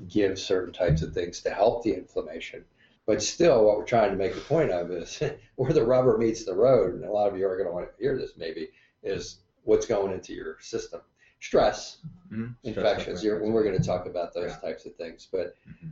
give 0.08 0.40
certain 0.40 0.72
types 0.74 1.02
of 1.02 1.14
things 1.14 1.42
to 1.42 1.50
help 1.50 1.84
the 1.84 1.94
inflammation. 1.94 2.64
But 3.06 3.22
still, 3.22 3.64
what 3.64 3.78
we're 3.78 3.86
trying 3.86 4.12
to 4.12 4.18
make 4.18 4.34
the 4.34 4.42
point 4.42 4.72
of 4.72 4.90
is 4.92 5.22
where 5.56 5.74
the 5.74 5.86
rubber 5.86 6.18
meets 6.18 6.44
the 6.44 6.56
road, 6.56 6.96
and 6.96 7.06
a 7.06 7.12
lot 7.12 7.32
of 7.32 7.38
you 7.38 7.48
are 7.48 7.56
going 7.56 7.70
to 7.70 7.74
want 7.74 7.88
to 7.88 8.04
hear 8.04 8.18
this 8.18 8.34
maybe, 8.36 8.70
is 9.04 9.40
what's 9.64 9.86
going 9.86 10.12
into 10.12 10.34
your 10.34 10.58
system. 10.60 11.02
Stress, 11.40 11.98
Mhm. 12.32 12.56
infections. 12.64 13.24
When 13.24 13.54
we're 13.54 13.64
going 13.64 13.78
to 13.78 13.84
talk 13.84 14.08
about 14.08 14.34
those 14.34 14.52
Yeah. 14.52 14.58
types 14.70 14.86
of 14.86 14.96
things, 14.96 15.28
but 15.32 15.54
Mhm. 15.68 15.92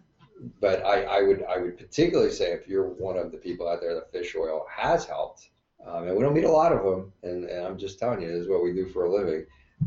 but 0.60 0.84
I, 0.84 1.04
I 1.04 1.22
would 1.22 1.44
I 1.44 1.58
would 1.58 1.78
particularly 1.78 2.32
say 2.32 2.52
if 2.54 2.68
you're 2.68 2.90
one 2.90 3.18
of 3.18 3.32
the 3.32 3.38
people 3.38 3.68
out 3.68 3.82
there 3.82 3.94
that 3.94 4.12
fish 4.12 4.36
oil 4.36 4.66
has 4.68 5.06
helped, 5.06 5.50
um, 5.86 6.08
and 6.08 6.18
we 6.18 6.24
don't 6.24 6.34
meet 6.34 6.46
a 6.46 6.52
lot 6.52 6.74
of 6.74 6.84
them, 6.84 7.14
and, 7.22 7.46
and 7.46 7.66
I'm 7.66 7.78
just 7.78 8.00
telling 8.00 8.22
you, 8.22 8.30
this 8.30 8.42
is 8.42 8.50
what 8.50 8.64
we 8.64 8.74
do 8.74 8.88
for 8.88 9.06
a 9.06 9.12
living. 9.12 9.46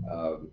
Um, 0.09 0.53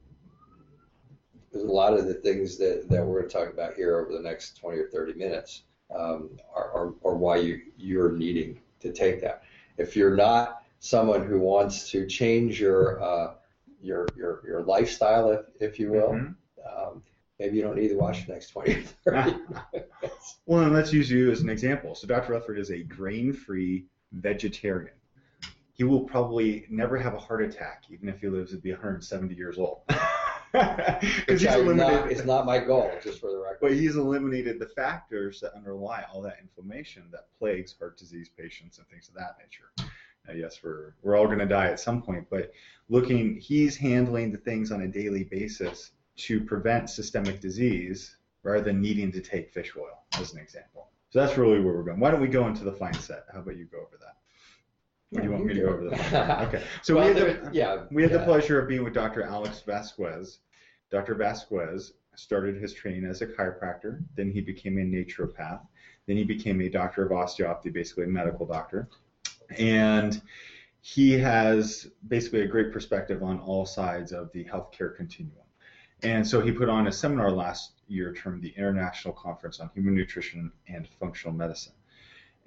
a 1.54 1.58
lot 1.60 1.94
of 1.94 2.08
the 2.08 2.16
things 2.16 2.58
that, 2.58 2.90
that 2.90 3.06
we're 3.06 3.20
going 3.20 3.30
to 3.30 3.38
talk 3.38 3.54
about 3.54 3.76
here 3.76 4.00
over 4.00 4.12
the 4.12 4.24
next 4.24 4.58
20 4.58 4.78
or 4.80 4.88
30 4.90 5.14
minutes 5.14 5.64
um, 5.94 6.30
are 6.56 7.16
why 7.16 7.38
you, 7.38 7.62
you're 7.78 8.12
needing 8.12 8.60
to 8.80 8.92
take 8.92 9.22
that. 9.22 9.44
If 9.78 9.96
you're 9.96 10.16
not 10.16 10.64
someone 10.80 11.26
who 11.26 11.40
wants 11.40 11.90
to 11.92 12.06
change 12.08 12.60
your 12.60 13.02
uh, 13.02 13.34
your, 13.82 14.14
your 14.18 14.42
your 14.46 14.62
lifestyle, 14.64 15.32
if, 15.32 15.42
if 15.60 15.80
you 15.80 15.92
will, 15.92 16.10
Mhm. 16.10 16.36
um, 16.66 17.04
maybe 17.40 17.58
you 17.58 17.64
don't 17.64 17.76
need 17.76 17.90
to 17.90 17.96
watch 17.96 18.26
the 18.26 18.34
next 18.34 18.50
20 18.50 18.74
or 18.74 18.82
30. 19.12 19.36
Well, 20.46 20.64
and 20.64 20.74
let's 20.74 20.92
use 20.92 21.10
you 21.10 21.32
as 21.32 21.40
an 21.40 21.50
example. 21.50 21.96
So 21.96 22.06
Dr. 22.08 22.34
Rutherford 22.34 22.60
is 22.60 22.70
a 22.72 22.84
grain-free 22.84 23.86
vegetarian. 24.12 24.94
He 25.72 25.86
will 25.86 26.02
probably 26.02 26.66
never 26.70 26.98
have 26.98 27.14
a 27.14 27.18
heart 27.20 27.42
attack, 27.42 27.84
even 27.90 28.10
if 28.10 28.20
he 28.20 28.28
lives 28.28 28.52
to 28.52 28.58
be 28.58 28.72
170 28.72 29.34
years 29.34 29.58
old. 29.58 29.82
Because 31.26 31.42
he's 31.42 31.48
I'm 31.48 31.76
not, 31.76 31.92
eliminated. 31.92 32.18
is 32.18 32.26
not 32.26 32.46
my 32.46 32.60
goal, 32.60 32.92
just 33.02 33.20
for 33.20 33.32
the 33.32 33.38
record. 33.40 33.58
But 33.62 33.72
he's 33.74 33.96
eliminated 33.96 34.60
the 34.60 34.68
factors 34.68 35.40
that 35.42 35.54
underlie 35.56 36.04
all 36.14 36.22
that 36.22 36.38
inflammation 36.42 37.04
that 37.12 37.28
plagues 37.40 37.76
heart 37.78 37.98
disease 37.98 38.30
patients 38.38 38.78
and 38.78 38.88
things 38.88 39.10
of 39.10 39.16
that 39.16 39.38
nature. 39.40 39.90
Now, 40.28 40.34
yes, 40.36 40.60
we're 40.64 40.94
we're 41.02 41.18
all 41.18 41.26
going 41.26 41.40
to 41.40 41.46
die 41.48 41.68
at 41.68 41.80
some 41.80 42.02
point, 42.02 42.28
but 42.30 42.52
looking, 42.88 43.38
he's 43.38 43.76
handling 43.76 44.32
the 44.32 44.38
things 44.38 44.72
on 44.72 44.82
a 44.82 44.88
daily 44.88 45.24
basis 45.24 45.92
to 46.18 46.40
prevent 46.42 46.90
systemic 46.90 47.40
disease 47.40 48.16
rather 48.44 48.64
than 48.64 48.80
needing 48.82 49.12
to 49.12 49.22
take 49.22 49.52
fish 49.52 49.74
oil, 49.78 50.04
as 50.20 50.34
an 50.34 50.40
example. 50.40 50.90
So 51.10 51.20
that's 51.20 51.38
really 51.38 51.60
where 51.62 51.74
we're 51.74 51.84
going. 51.84 52.00
Why 52.00 52.12
don't 52.12 52.22
we 52.22 52.28
go 52.28 52.48
into 52.48 52.64
the 52.64 52.72
fine 52.72 52.94
set? 52.94 53.26
How 53.34 53.40
about 53.40 53.58
you 53.58 53.66
go 53.66 53.78
over 53.78 53.98
that? 54.00 54.18
Or 55.16 55.22
do 55.22 55.28
you 55.28 55.32
want 55.32 55.46
me 55.46 55.54
to 55.54 55.62
go 55.62 55.68
over 55.68 55.90
that? 55.90 56.48
Okay. 56.48 56.64
So 56.82 56.96
Well, 56.96 57.14
we 57.14 57.20
had 57.20 57.44
the, 57.44 57.50
yeah, 57.54 57.84
we 57.92 58.04
had 58.04 58.12
the 58.12 58.20
pleasure 58.20 58.60
of 58.60 58.68
being 58.68 58.84
with 58.84 58.94
Dr. 58.94 59.24
Alex 59.24 59.62
Vasquez. 59.66 60.40
Dr. 60.90 61.16
Vasquez 61.16 61.94
started 62.16 62.62
his 62.62 62.74
training 62.74 63.06
as 63.06 63.22
a 63.22 63.28
chiropractor, 63.28 64.04
then 64.16 64.32
he 64.32 64.42
became 64.42 64.78
a 64.78 64.82
naturopath, 64.82 65.62
then 66.06 66.18
he 66.18 66.24
became 66.24 66.62
a 66.62 66.70
doctor 66.70 67.04
of 67.06 67.12
osteopathy, 67.12 67.70
basically 67.70 68.04
a 68.04 68.08
medical 68.08 68.46
doctor. 68.46 68.88
And 69.58 70.22
he 70.82 71.14
has 71.14 71.88
basically 72.08 72.42
a 72.42 72.48
great 72.48 72.72
perspective 72.72 73.24
on 73.24 73.40
all 73.40 73.66
sides 73.66 74.12
of 74.12 74.32
the 74.34 74.44
healthcare 74.44 74.96
continuum. 74.96 75.38
And 76.04 76.28
so 76.28 76.42
he 76.42 76.52
put 76.52 76.70
on 76.70 76.88
a 76.88 76.92
seminar 76.92 77.32
last 77.32 77.72
year 77.88 78.14
termed 78.14 78.42
the 78.42 78.54
International 78.58 79.14
Conference 79.14 79.60
on 79.60 79.70
Human 79.74 79.96
Nutrition 79.96 80.52
and 80.68 80.88
Functional 81.00 81.34
Medicine. 81.34 81.74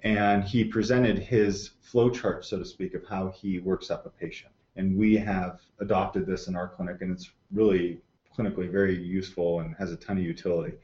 And 0.03 0.43
he 0.43 0.63
presented 0.63 1.17
his 1.17 1.71
flow 1.81 2.09
chart, 2.09 2.45
so 2.45 2.59
to 2.59 2.65
speak, 2.65 2.93
of 2.93 3.05
how 3.05 3.29
he 3.29 3.59
works 3.59 3.89
up 3.89 4.05
a 4.05 4.09
patient. 4.09 4.51
And 4.75 4.95
we 4.97 5.15
have 5.17 5.59
adopted 5.79 6.25
this 6.25 6.47
in 6.47 6.55
our 6.55 6.67
clinic, 6.67 7.01
and 7.01 7.11
it's 7.11 7.31
really 7.51 7.99
clinically 8.37 8.71
very 8.71 8.95
useful 8.95 9.61
and 9.61 9.75
has 9.77 9.91
a 9.91 9.95
ton 9.95 10.17
of 10.17 10.23
utility. 10.23 10.77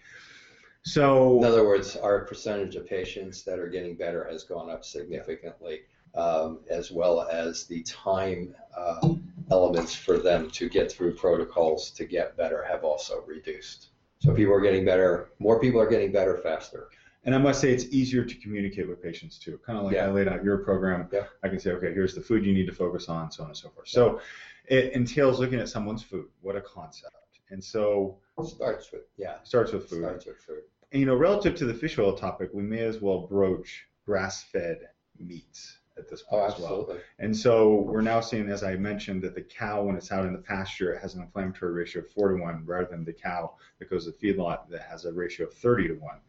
So, 0.86 1.38
In 1.38 1.46
other 1.46 1.65
words, 1.65 1.96
our 1.96 2.25
percentage 2.25 2.75
of 2.75 2.88
patients 2.88 3.43
that 3.43 3.60
are 3.60 3.70
getting 3.70 3.96
better 3.96 4.27
has 4.29 4.43
gone 4.43 4.70
up 4.70 4.84
significantly, 4.84 5.82
um, 6.15 6.60
as 6.70 6.91
well 6.91 7.22
as 7.22 7.65
the 7.65 7.84
time 7.84 8.53
uh, 8.75 9.13
elements 9.50 9.96
for 9.96 10.17
them 10.17 10.50
to 10.51 10.67
get 10.67 10.91
through 10.91 11.15
protocols 11.15 11.91
to 11.91 12.05
get 12.05 12.36
better 12.36 12.63
have 12.63 12.84
also 12.84 13.24
reduced. 13.25 13.89
So 14.20 14.34
people 14.34 14.53
are 14.53 14.62
getting 14.62 14.84
better, 14.84 15.29
more 15.39 15.60
people 15.60 15.79
are 15.79 15.89
getting 15.89 16.12
better 16.12 16.38
faster. 16.38 16.89
And 17.25 17.34
I 17.34 17.38
must 17.38 17.62
say 17.62 17.72
it's 17.72 17.86
easier 17.86 18.24
to 18.25 18.36
communicate 18.36 18.88
with 18.88 19.01
patients 19.01 19.38
too. 19.38 19.60
Kind 19.65 19.77
of 19.80 19.86
like 19.86 19.96
Yeah. 19.96 20.06
I 20.06 20.12
laid 20.12 20.27
out 20.27 20.44
your 20.44 20.58
program. 20.60 21.08
Yeah. 21.12 21.25
I 21.44 21.48
can 21.50 21.60
say, 21.60 21.72
okay, 21.72 21.94
here's 21.94 22.13
the 22.15 22.22
food 22.22 22.46
you 22.46 22.53
need 22.53 22.65
to 22.68 22.74
focus 22.74 23.08
on, 23.10 23.32
so 23.32 23.44
on 23.44 23.50
and 23.50 23.58
so 23.58 23.70
forth. 23.70 23.88
So 23.88 24.20
it 24.68 24.94
entails 24.94 25.39
looking 25.39 25.60
at 25.60 25.70
someone's 25.70 26.03
food. 26.03 26.27
What 26.42 26.56
a 26.56 26.62
concept. 26.62 27.15
And 27.50 27.63
so 27.63 28.18
Starts 28.44 28.92
with, 28.92 29.03
yeah, 29.18 29.36
it 29.36 29.48
starts 29.48 29.72
with 29.74 29.88
food. 29.89 30.00
starts 30.00 30.25
with 30.25 30.38
food. 30.38 30.63
And, 30.92 31.00
you 31.00 31.06
know, 31.06 31.15
relative 31.15 31.56
to 31.56 31.65
the 31.65 31.74
fish 31.74 31.98
oil 32.00 32.13
topic, 32.13 32.50
we 32.53 32.63
may 32.63 32.80
as 32.80 33.00
well 33.01 33.27
broach 33.27 33.86
grass-fed 34.06 34.89
meats 35.20 35.77
at 35.97 36.09
this 36.09 36.23
Oh, 36.31 36.39
point 36.39 36.53
as 36.53 36.59
well. 36.59 36.97
And 37.19 37.35
so 37.35 37.81
we're 37.81 38.01
now 38.01 38.19
seeing, 38.19 38.50
as 38.50 38.63
I 38.63 38.75
mentioned, 38.75 39.21
that 39.23 39.35
the 39.35 39.41
cow, 39.41 39.83
when 39.83 39.95
it's 39.95 40.12
out 40.12 40.25
in 40.25 40.33
the 40.33 40.39
pasture, 40.39 40.93
it 40.93 41.01
has 41.01 41.15
an 41.15 41.21
inflammatory 41.21 41.73
ratio 41.73 42.01
of 42.01 42.09
four 42.12 42.29
to 42.29 42.41
one, 42.41 42.63
rather 42.65 42.88
than 42.88 43.05
the 43.05 43.13
cow 43.13 43.53
that 43.79 43.89
goes 43.89 44.05
to 44.05 44.12
the 44.12 44.17
feedlot 44.17 44.69
that 44.69 44.81
has 44.81 45.05
a 45.05 45.13
ratio 45.13 45.47
of 45.47 45.53
30 45.53 45.89
to 45.89 45.93
one, 45.95 46.19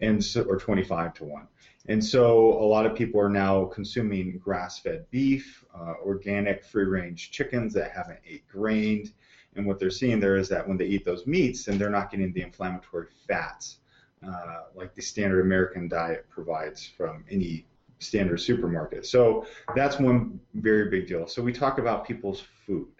and 0.00 0.24
so 0.24 0.42
or 0.42 0.56
25 0.56 1.14
to 1.14 1.24
one. 1.24 1.48
And 1.88 2.02
so 2.04 2.52
a 2.62 2.64
lot 2.64 2.86
of 2.86 2.94
people 2.94 3.20
are 3.20 3.28
now 3.28 3.64
consuming 3.64 4.38
grass-fed 4.38 5.10
beef, 5.10 5.64
uh, 5.74 5.94
organic 6.04 6.64
free-range 6.64 7.32
chickens 7.32 7.74
that 7.74 7.90
haven't 7.90 8.20
ate 8.24 8.46
grained. 8.48 9.12
And 9.56 9.66
what 9.66 9.78
they're 9.78 9.90
seeing 9.90 10.20
there 10.20 10.36
is 10.36 10.48
that 10.48 10.66
when 10.66 10.76
they 10.78 10.86
eat 10.86 11.04
those 11.04 11.26
meats, 11.26 11.64
then 11.64 11.78
they're 11.78 11.90
not 11.90 12.10
getting 12.10 12.32
the 12.32 12.42
inflammatory 12.42 13.08
fats 13.26 13.78
uh, 14.26 14.62
like 14.74 14.94
the 14.94 15.02
standard 15.02 15.40
American 15.40 15.88
diet 15.88 16.28
provides 16.30 16.86
from 16.86 17.24
any 17.30 17.66
standard 18.02 18.38
supermarket. 18.38 19.06
So 19.06 19.46
that's 19.74 19.98
one 19.98 20.40
very 20.54 20.90
big 20.90 21.06
deal. 21.06 21.26
So 21.26 21.42
we 21.42 21.52
talk 21.52 21.78
about 21.78 22.06
people's 22.06 22.42
food, 22.66 22.92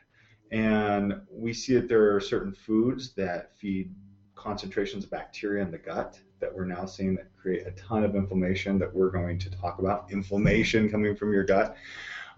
and 0.51 1.21
we 1.31 1.53
see 1.53 1.75
that 1.75 1.89
there 1.89 2.15
are 2.15 2.21
certain 2.21 2.53
foods 2.55 3.13
that 3.15 3.57
feed 3.59 3.95
concentrations 4.35 5.05
of 5.05 5.11
bacteria 5.11 5.63
in 5.63 5.71
the 5.71 5.79
gut 5.79 6.19
that 6.41 6.53
we're 6.55 6.65
now 6.65 6.85
seeing 6.85 7.15
that 7.15 7.29
create 7.41 7.67
a 7.67 7.71
ton 7.73 8.05
of 8.05 8.17
inflammation 8.17 8.79
that 8.79 8.93
we're 8.93 9.11
going 9.11 9.39
to 9.39 9.51
talk 9.51 9.79
about. 9.79 10.11
Inflammation 10.11 10.91
coming 10.91 11.15
from 11.15 11.33
your 11.33 11.45
gut. 11.45 11.77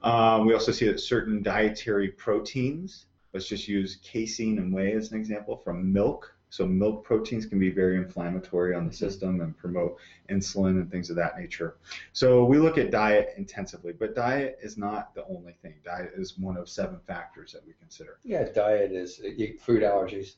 Um, 0.03 0.47
we 0.47 0.53
also 0.53 0.71
see 0.71 0.87
that 0.87 1.01
certain 1.01 1.43
dietary 1.43 2.09
proteins, 2.09 3.07
let's 3.33 3.49
just 3.49 3.67
use 3.67 3.97
casein 4.03 4.59
and 4.59 4.73
whey 4.73 4.93
as 4.93 5.13
an 5.13 5.19
example, 5.19 5.57
from 5.57 5.91
milk. 5.91 6.34
So 6.55 6.65
milk 6.65 7.03
proteins 7.03 7.47
can 7.47 7.59
be 7.59 7.71
very 7.71 7.97
inflammatory 7.97 8.77
on 8.77 8.87
the 8.87 8.93
system 8.93 9.41
and 9.41 9.57
promote 9.57 9.99
insulin 10.31 10.81
and 10.81 10.89
things 10.89 11.11
of 11.11 11.17
that 11.17 11.37
nature. 11.37 11.79
So 12.13 12.45
we 12.45 12.59
look 12.59 12.79
at 12.79 12.93
diet 12.93 13.35
intensively, 13.37 13.93
but 13.93 14.15
diet 14.15 14.61
is 14.63 14.79
not 14.79 15.13
the 15.17 15.27
only 15.27 15.55
thing. 15.63 15.75
Diet 15.85 16.13
is 16.17 16.39
one 16.39 16.57
of 16.57 16.69
seven 16.69 17.01
factors 17.09 17.51
that 17.55 17.67
we 17.67 17.73
consider. 17.81 18.21
Yeah, 18.23 18.45
diet 18.45 18.93
is 18.93 19.21
food 19.63 19.83
allergies. 19.83 20.37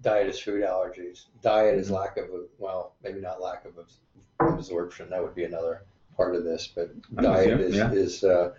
Diet 0.00 0.28
is 0.28 0.40
food 0.40 0.62
allergies. 0.62 1.26
Diet 1.42 1.78
is 1.78 1.90
lack 1.90 2.16
of, 2.16 2.30
well, 2.56 2.94
maybe 3.04 3.20
not 3.20 3.42
lack 3.42 3.66
of 3.66 3.74
absorption. 4.40 5.10
That 5.10 5.22
would 5.22 5.34
be 5.34 5.44
another 5.44 5.84
part 6.16 6.36
of 6.36 6.42
this. 6.42 6.68
But 6.74 6.90
I'm 7.18 7.22
diet 7.22 7.60
is, 7.60 7.76
yeah. 7.76 7.92
is 7.92 8.24
uh, 8.24 8.54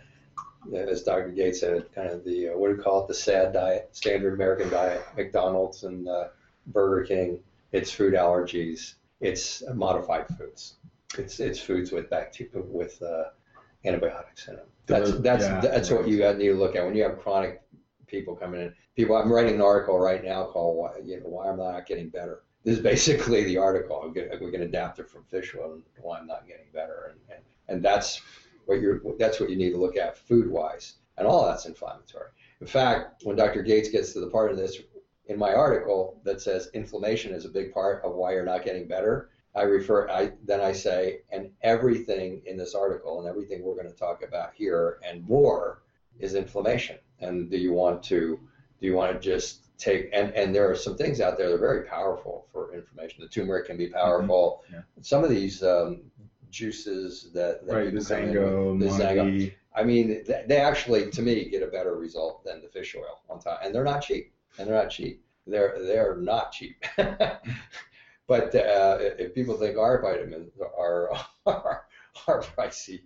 as 0.72 1.02
Dr. 1.02 1.30
Gates 1.30 1.62
said, 1.62 1.92
kind 1.96 2.10
of 2.10 2.24
the, 2.24 2.50
uh, 2.50 2.58
what 2.60 2.70
do 2.70 2.76
you 2.76 2.82
call 2.84 3.02
it, 3.02 3.08
the 3.08 3.16
sad 3.16 3.54
diet, 3.54 3.90
standard 3.94 4.36
American 4.36 4.70
diet, 4.70 5.04
McDonald's 5.18 5.82
and 5.84 6.08
uh, 6.08 6.26
Burger 6.68 7.06
King. 7.06 7.40
It's 7.72 7.92
food 7.92 8.14
allergies. 8.14 8.96
It's 9.20 9.64
modified 9.74 10.28
foods. 10.38 10.76
It's 11.18 11.40
it's 11.40 11.60
foods 11.60 11.92
with 11.92 12.10
bacteria 12.10 12.64
with 12.64 13.02
uh, 13.02 13.26
antibiotics 13.86 14.48
in 14.48 14.56
them. 14.56 14.66
That's 14.86 15.12
that's 15.20 15.44
yeah, 15.44 15.60
that's 15.60 15.90
what 15.90 16.08
you 16.08 16.18
got 16.18 16.38
need 16.38 16.48
to 16.48 16.56
look 16.56 16.76
at 16.76 16.86
when 16.86 16.96
you 16.96 17.04
have 17.04 17.20
chronic 17.20 17.62
people 18.08 18.36
coming 18.36 18.62
in. 18.62 18.74
People, 18.96 19.16
I'm 19.16 19.32
writing 19.32 19.56
an 19.56 19.62
article 19.62 19.98
right 20.00 20.24
now 20.24 20.46
called 20.46 20.78
"Why 20.78 20.92
you 21.04 21.20
know 21.20 21.28
why 21.28 21.50
I'm 21.50 21.58
not 21.58 21.86
getting 21.86 22.10
better." 22.10 22.44
This 22.64 22.78
is 22.78 22.84
basically 22.84 23.44
the 23.44 23.58
article. 23.58 24.02
I'm 24.02 24.14
gonna, 24.14 24.30
we 24.42 24.52
can 24.52 24.64
adapt 24.64 25.00
it 25.00 25.10
from 25.10 25.24
fish 25.24 25.56
oil 25.58 25.74
and 25.74 25.84
why 26.02 26.20
I'm 26.20 26.28
not 26.28 26.48
getting 26.48 26.68
better, 26.74 27.12
and, 27.12 27.20
and 27.36 27.44
and 27.68 27.86
that's 27.86 28.22
what 28.66 28.80
you're 28.80 29.02
that's 29.18 29.40
what 29.40 29.50
you 29.50 29.56
need 29.56 29.72
to 29.72 29.78
look 29.78 29.98
at 29.98 30.18
food 30.18 30.50
wise, 30.50 30.96
and 31.18 31.28
all 31.28 31.46
that's 31.46 31.66
inflammatory. 31.66 32.30
In 32.60 32.68
fact, 32.68 33.24
when 33.24 33.36
Dr. 33.36 33.64
Gates 33.64 33.90
gets 33.90 34.14
to 34.14 34.20
the 34.20 34.28
part 34.28 34.52
of 34.52 34.58
this 34.58 34.80
in 35.26 35.38
my 35.38 35.54
article 35.54 36.20
that 36.24 36.42
says 36.42 36.70
inflammation 36.74 37.34
is 37.34 37.46
a 37.46 37.50
big 37.50 37.74
part 37.74 38.04
of 38.04 38.16
why 38.16 38.34
you're 38.34 38.46
not 38.46 38.66
getting 38.66 38.88
better, 38.88 39.30
I 39.56 39.64
refer, 39.64 40.10
I 40.10 40.32
then 40.46 40.62
I 40.62 40.72
say, 40.72 41.22
and 41.32 41.52
everything 41.62 42.42
in 42.46 42.58
this 42.58 42.74
article 42.74 43.20
and 43.20 43.28
everything 43.28 43.64
we're 43.64 43.76
going 43.76 43.92
to 43.92 43.98
talk 43.98 44.24
about 44.24 44.54
here 44.54 45.00
and 45.08 45.28
more 45.28 45.84
is 46.20 46.36
inflammation. 46.36 46.98
And 47.20 47.50
do 47.50 47.58
you 47.58 47.74
want 47.74 48.02
to, 48.04 48.40
do 48.80 48.86
you 48.86 48.96
want 48.96 49.14
to 49.14 49.20
just 49.20 49.78
take, 49.78 50.10
and, 50.14 50.34
and 50.34 50.56
there 50.56 50.70
are 50.70 50.76
some 50.76 50.96
things 50.96 51.20
out 51.20 51.38
there 51.38 51.50
that 51.50 51.56
are 51.56 51.60
very 51.60 51.84
powerful 51.84 52.48
for 52.52 52.74
inflammation. 52.74 53.22
The 53.22 53.28
turmeric 53.28 53.68
can 53.68 53.78
be 53.78 53.88
powerful. 53.88 54.64
Mm-hmm. 54.66 54.76
Yeah. 54.76 54.82
Some 55.02 55.24
of 55.24 55.30
these 55.30 55.64
um, 55.64 56.04
juices 56.50 57.32
that, 57.34 57.66
that 57.66 57.74
Right, 57.74 57.92
the 57.92 57.98
in 57.98 58.04
XanGo, 58.04 58.80
the 58.80 58.86
XanGo, 58.86 59.54
I 59.76 59.84
mean, 59.84 60.24
they 60.48 60.58
actually, 60.58 61.10
to 61.12 61.22
me, 61.22 61.50
get 61.50 61.64
a 61.64 61.68
better 61.68 61.96
result 61.96 62.44
than 62.44 62.62
the 62.62 62.68
fish 62.68 62.96
oil 62.96 63.22
on 63.30 63.40
top, 63.40 63.62
and 63.64 63.74
they're 63.74 63.84
not 63.84 64.02
cheap. 64.02 64.34
And 64.58 64.68
they're 64.68 64.76
not 64.76 64.90
cheap. 64.90 65.24
They're 65.48 65.76
they're 65.80 66.18
not 66.18 66.52
cheap. 66.52 66.84
but 66.98 68.56
uh, 68.56 68.98
if 69.00 69.34
people 69.34 69.58
think 69.58 69.78
our 69.78 70.02
vitamins 70.02 70.52
are 70.78 71.12
are, 71.46 71.86
are 72.28 72.42
pricey, 72.42 73.02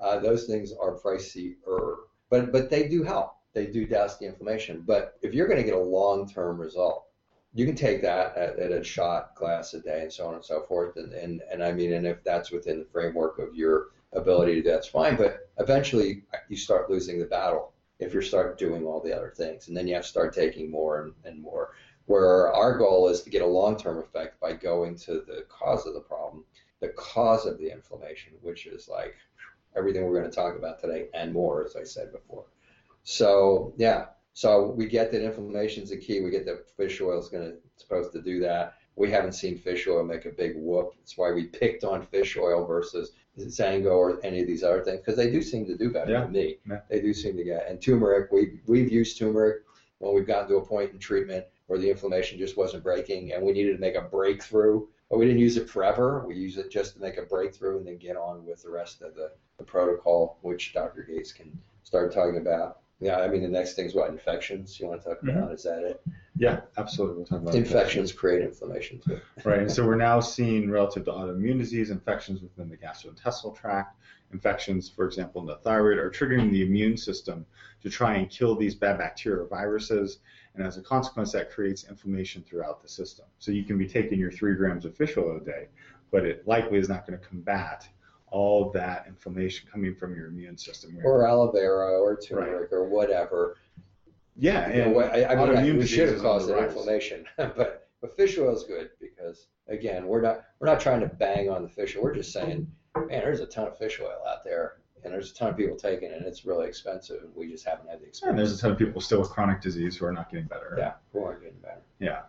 uh, 0.00 0.18
those 0.18 0.46
things 0.46 0.72
are 0.72 0.96
pricier. 0.96 1.96
But 2.30 2.52
but 2.52 2.70
they 2.70 2.88
do 2.88 3.02
help. 3.02 3.32
They 3.54 3.66
do 3.66 3.86
douse 3.86 4.18
the 4.18 4.26
inflammation. 4.26 4.82
But 4.86 5.14
if 5.22 5.34
you're 5.34 5.48
going 5.48 5.58
to 5.58 5.64
get 5.64 5.74
a 5.74 5.78
long 5.78 6.28
term 6.28 6.60
result, 6.60 7.06
you 7.54 7.64
can 7.64 7.74
take 7.74 8.02
that 8.02 8.36
at, 8.36 8.58
at 8.58 8.72
a 8.72 8.84
shot 8.84 9.34
glass 9.34 9.74
a 9.74 9.80
day 9.80 10.02
and 10.02 10.12
so 10.12 10.26
on 10.26 10.34
and 10.34 10.44
so 10.44 10.62
forth. 10.62 10.96
And, 10.96 11.12
and 11.14 11.42
and 11.50 11.62
I 11.62 11.72
mean, 11.72 11.94
and 11.94 12.06
if 12.06 12.22
that's 12.22 12.50
within 12.50 12.78
the 12.80 12.84
framework 12.84 13.38
of 13.38 13.54
your 13.54 13.88
ability 14.12 14.60
that's 14.62 14.88
fine. 14.88 15.16
But 15.16 15.48
eventually, 15.58 16.22
you 16.48 16.56
start 16.56 16.90
losing 16.90 17.18
the 17.18 17.26
battle 17.26 17.72
if 17.98 18.14
you 18.14 18.22
start 18.22 18.58
doing 18.58 18.84
all 18.84 19.00
the 19.00 19.16
other 19.16 19.32
things, 19.36 19.68
and 19.68 19.76
then 19.76 19.86
you 19.86 19.94
have 19.94 20.04
to 20.04 20.08
start 20.08 20.34
taking 20.34 20.70
more 20.70 21.02
and, 21.02 21.12
and 21.24 21.40
more. 21.40 21.74
Where 22.06 22.52
our 22.52 22.78
goal 22.78 23.08
is 23.08 23.22
to 23.22 23.30
get 23.30 23.42
a 23.42 23.46
long-term 23.46 23.98
effect 23.98 24.40
by 24.40 24.54
going 24.54 24.96
to 25.00 25.22
the 25.26 25.44
cause 25.48 25.86
of 25.86 25.94
the 25.94 26.00
problem, 26.00 26.44
the 26.80 26.88
cause 26.88 27.44
of 27.44 27.58
the 27.58 27.70
inflammation, 27.70 28.32
which 28.40 28.66
is 28.66 28.88
like 28.88 29.14
everything 29.76 30.04
we're 30.04 30.18
going 30.18 30.30
to 30.30 30.34
talk 30.34 30.56
about 30.56 30.80
today 30.80 31.08
and 31.12 31.32
more, 31.32 31.64
as 31.64 31.76
I 31.76 31.84
said 31.84 32.12
before. 32.12 32.46
So 33.02 33.74
yeah, 33.76 34.06
so 34.32 34.70
we 34.70 34.86
get 34.86 35.10
that 35.12 35.24
inflammation 35.24 35.82
is 35.82 35.90
the 35.90 35.96
key. 35.96 36.20
We 36.20 36.30
get 36.30 36.46
that 36.46 36.70
fish 36.76 37.00
oil 37.00 37.18
is 37.18 37.28
going 37.28 37.50
to 37.50 37.56
supposed 37.76 38.12
to 38.12 38.22
do 38.22 38.40
that. 38.40 38.74
We 38.96 39.10
haven't 39.10 39.32
seen 39.32 39.58
fish 39.58 39.86
oil 39.86 40.04
make 40.04 40.26
a 40.26 40.30
big 40.30 40.54
whoop. 40.56 40.94
That's 40.98 41.16
why 41.16 41.32
we 41.32 41.44
picked 41.44 41.84
on 41.84 42.06
fish 42.06 42.36
oil 42.36 42.64
versus 42.64 43.12
XanGo 43.46 43.90
or 43.92 44.24
any 44.24 44.40
of 44.40 44.46
these 44.46 44.62
other 44.62 44.82
things 44.82 44.98
because 45.00 45.16
they 45.16 45.30
do 45.30 45.42
seem 45.42 45.66
to 45.66 45.76
do 45.76 45.90
better 45.90 46.12
Yeah. 46.12 46.22
than 46.22 46.32
me. 46.32 46.58
Yeah. 46.68 46.80
They 46.88 47.00
do 47.00 47.12
seem 47.14 47.36
to 47.36 47.44
get 47.44 47.68
and 47.68 47.80
turmeric. 47.80 48.30
We 48.32 48.60
we've 48.66 48.90
used 48.90 49.18
turmeric 49.18 49.62
when 49.98 50.14
we've 50.14 50.26
gotten 50.26 50.48
to 50.48 50.56
a 50.56 50.64
point 50.64 50.92
in 50.92 50.98
treatment 50.98 51.44
where 51.66 51.78
the 51.78 51.90
inflammation 51.90 52.38
just 52.38 52.56
wasn't 52.56 52.82
breaking 52.82 53.32
and 53.32 53.44
we 53.44 53.52
needed 53.52 53.72
to 53.74 53.78
make 53.80 53.94
a 53.94 54.02
breakthrough. 54.02 54.86
But 55.10 55.18
we 55.18 55.24
didn't 55.26 55.40
use 55.40 55.56
it 55.56 55.68
forever. 55.70 56.22
We 56.26 56.34
use 56.34 56.58
it 56.58 56.70
just 56.70 56.94
to 56.94 57.00
make 57.00 57.16
a 57.16 57.22
breakthrough 57.22 57.78
and 57.78 57.86
then 57.86 57.96
get 57.96 58.16
on 58.16 58.44
with 58.44 58.62
the 58.62 58.68
rest 58.70 59.00
of 59.00 59.14
the, 59.14 59.30
the 59.56 59.64
protocol, 59.64 60.36
which 60.42 60.74
Dr. 60.74 61.02
Gates 61.02 61.32
can 61.32 61.50
start 61.82 62.12
talking 62.12 62.36
about. 62.36 62.80
Yeah, 63.00 63.18
I 63.18 63.28
mean 63.28 63.42
the 63.42 63.48
next 63.48 63.74
thing 63.74 63.86
is 63.86 63.94
what 63.94 64.10
infections. 64.10 64.78
You 64.80 64.88
want 64.88 65.02
to 65.02 65.08
talk 65.08 65.18
mm-hmm. 65.18 65.36
about? 65.36 65.52
Is 65.52 65.62
that 65.62 65.84
it? 65.84 66.02
Yeah, 66.36 66.60
absolutely. 66.76 67.24
About 67.36 67.54
Infections 67.54 68.12
create 68.12 68.42
inflammation 68.42 69.00
too. 69.00 69.20
Right, 69.44 69.60
and 69.60 69.70
so 69.70 69.84
we're 69.84 69.96
now 69.96 70.20
seeing 70.20 70.70
relative 70.70 71.04
to 71.04 71.12
autoimmune 71.12 71.58
disease, 71.58 71.90
infections 71.90 72.40
within 72.40 72.68
the 72.68 72.76
gastrointestinal 72.76 73.56
tract, 73.56 73.96
infections, 74.32 74.88
for 74.88 75.04
example, 75.04 75.40
in 75.40 75.46
the 75.46 75.56
thyroid, 75.56 75.98
are 75.98 76.10
triggering 76.10 76.50
the 76.50 76.62
immune 76.62 76.96
system 76.96 77.46
to 77.82 77.90
try 77.90 78.14
and 78.14 78.30
kill 78.30 78.54
these 78.56 78.74
bad 78.74 78.98
bacteria 78.98 79.42
or 79.42 79.46
viruses, 79.46 80.18
and 80.54 80.66
as 80.66 80.76
a 80.76 80.82
consequence, 80.82 81.32
that 81.32 81.50
creates 81.50 81.88
inflammation 81.88 82.42
throughout 82.42 82.82
the 82.82 82.88
system. 82.88 83.26
So 83.38 83.52
you 83.52 83.64
can 83.64 83.78
be 83.78 83.86
taking 83.86 84.18
your 84.18 84.32
three 84.32 84.54
grams 84.54 84.84
of 84.84 84.96
fish 84.96 85.16
oil 85.16 85.36
a 85.36 85.44
day, 85.44 85.68
but 86.10 86.24
it 86.24 86.46
likely 86.46 86.78
is 86.78 86.88
not 86.88 87.06
going 87.06 87.18
to 87.18 87.26
combat 87.26 87.88
all 88.30 88.70
that 88.72 89.04
inflammation 89.08 89.68
coming 89.72 89.94
from 89.94 90.14
your 90.14 90.26
immune 90.26 90.56
system. 90.58 90.98
Or 91.04 91.26
aloe 91.26 91.50
vera 91.52 92.00
or 92.00 92.16
turmeric 92.16 92.72
or 92.72 92.88
whatever. 92.88 93.56
yeah, 94.36 94.72
You 94.72 94.84
know, 94.92 95.00
I, 95.00 95.32
I 95.32 95.34
mean, 95.34 95.56
I- 95.56 95.62
we 95.78 95.86
should 95.86 96.08
have 96.10 96.20
caused 96.22 96.48
that 96.48 96.58
inflammation, 96.62 97.24
but 97.36 97.88
but 98.00 98.16
fish 98.16 98.38
oil 98.38 98.54
is 98.54 98.62
good 98.64 98.90
because 99.00 99.48
again, 99.66 100.06
we're 100.06 100.20
not 100.20 100.44
we're 100.60 100.68
not 100.68 100.80
trying 100.80 101.00
to 101.00 101.06
bang 101.06 101.50
on 101.50 101.62
the 101.62 101.68
fish 101.68 101.96
oil. 101.96 102.04
We're 102.04 102.14
just 102.14 102.32
saying, 102.32 102.70
man, 102.96 103.08
there's 103.08 103.40
a 103.40 103.46
ton 103.46 103.66
of 103.66 103.76
fish 103.76 104.00
oil 104.00 104.20
out 104.28 104.44
there, 104.44 104.74
and 105.02 105.12
there's 105.12 105.32
a 105.32 105.34
ton 105.34 105.48
of 105.50 105.56
people 105.56 105.76
taking 105.76 106.10
it, 106.10 106.16
and 106.18 106.26
it's 106.26 106.44
really 106.44 106.68
expensive. 106.68 107.22
and 107.24 107.34
We 107.34 107.50
just 107.50 107.64
haven't 107.66 107.88
had 107.90 108.00
the 108.00 108.06
experience. 108.06 108.30
And 108.30 108.38
there's 108.38 108.56
a 108.56 108.60
ton 108.60 108.70
of 108.72 108.78
people 108.78 109.00
still 109.00 109.18
with 109.20 109.30
chronic 109.30 109.60
disease 109.60 109.96
who 109.96 110.06
are 110.06 110.12
not 110.12 110.30
getting 110.30 110.46
better. 110.46 110.76
Yeah, 110.78 110.92
who 111.12 111.24
aren't 111.24 111.42
getting 111.42 111.58
better. 111.58 111.82
Yeah. 111.98 112.20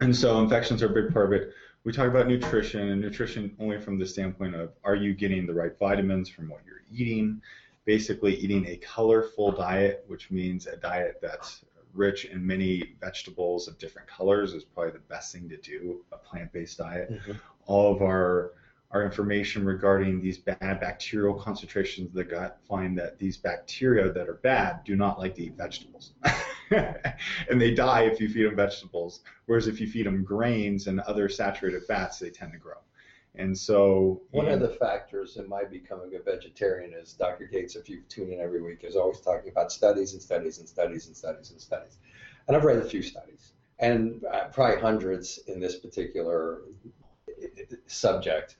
And 0.00 0.14
so 0.14 0.40
infections 0.40 0.82
are 0.82 0.86
a 0.86 1.02
big 1.02 1.12
part 1.12 1.26
of 1.26 1.40
it. 1.40 1.52
We 1.86 1.92
talk 1.92 2.08
about 2.08 2.26
nutrition 2.26 2.88
and 2.88 3.00
nutrition 3.00 3.54
only 3.60 3.80
from 3.80 3.96
the 3.96 4.06
standpoint 4.08 4.56
of 4.56 4.72
are 4.82 4.96
you 4.96 5.14
getting 5.14 5.46
the 5.46 5.54
right 5.54 5.70
vitamins 5.78 6.28
from 6.28 6.48
what 6.48 6.62
you're 6.66 6.82
eating? 6.92 7.40
Basically, 7.84 8.34
eating 8.34 8.66
a 8.66 8.76
colorful 8.78 9.52
diet, 9.52 10.04
which 10.08 10.32
means 10.32 10.66
a 10.66 10.76
diet 10.76 11.20
that's 11.22 11.64
rich 11.94 12.24
in 12.24 12.44
many 12.44 12.96
vegetables 13.00 13.68
of 13.68 13.78
different 13.78 14.08
colors, 14.08 14.52
is 14.52 14.64
probably 14.64 14.94
the 14.94 14.98
best 14.98 15.32
thing 15.32 15.48
to 15.48 15.56
do. 15.58 16.04
A 16.10 16.16
plant-based 16.16 16.76
diet. 16.76 17.08
Mhm. 17.08 17.38
All 17.66 17.94
of 17.94 18.02
our 18.02 18.54
our 18.96 19.04
information 19.04 19.62
regarding 19.64 20.22
these 20.22 20.38
bad 20.38 20.80
bacterial 20.80 21.34
concentrations 21.34 22.08
of 22.08 22.14
the 22.14 22.24
gut 22.24 22.58
find 22.66 22.96
that 22.96 23.18
these 23.18 23.36
bacteria 23.36 24.10
that 24.10 24.26
are 24.26 24.40
bad 24.42 24.82
do 24.84 24.96
not 24.96 25.18
like 25.18 25.34
to 25.34 25.42
eat 25.42 25.56
vegetables. 25.56 26.12
and 26.70 27.60
they 27.60 27.74
die 27.74 28.04
if 28.04 28.20
you 28.20 28.28
feed 28.28 28.46
them 28.46 28.56
vegetables. 28.56 29.20
Whereas 29.44 29.66
if 29.66 29.82
you 29.82 29.86
feed 29.86 30.06
them 30.06 30.24
grains 30.24 30.86
and 30.86 31.00
other 31.00 31.28
saturated 31.28 31.82
fats, 31.84 32.18
they 32.18 32.30
tend 32.30 32.52
to 32.52 32.58
grow. 32.58 32.78
And 33.34 33.56
so 33.56 34.22
One 34.30 34.48
of 34.48 34.60
the 34.60 34.70
factors 34.70 35.36
in 35.36 35.46
my 35.46 35.64
becoming 35.64 36.14
a 36.14 36.22
vegetarian 36.22 36.94
is 36.94 37.12
Dr. 37.12 37.44
Gates, 37.44 37.76
if 37.76 37.86
you 37.86 38.00
tune 38.08 38.32
in 38.32 38.40
every 38.40 38.62
week, 38.62 38.82
is 38.82 38.96
always 38.96 39.20
talking 39.20 39.50
about 39.50 39.70
studies 39.70 40.14
and 40.14 40.22
studies 40.22 40.58
and 40.58 40.66
studies 40.66 41.06
and 41.06 41.14
studies 41.14 41.50
and 41.50 41.60
studies. 41.60 41.98
And 42.48 42.56
I've 42.56 42.64
read 42.64 42.78
a 42.78 42.88
few 42.88 43.02
studies, 43.02 43.52
and 43.78 44.24
uh, 44.24 44.44
probably 44.44 44.80
hundreds 44.80 45.40
in 45.48 45.60
this 45.60 45.76
particular 45.76 46.60
uh, 47.28 47.76
subject, 47.86 48.56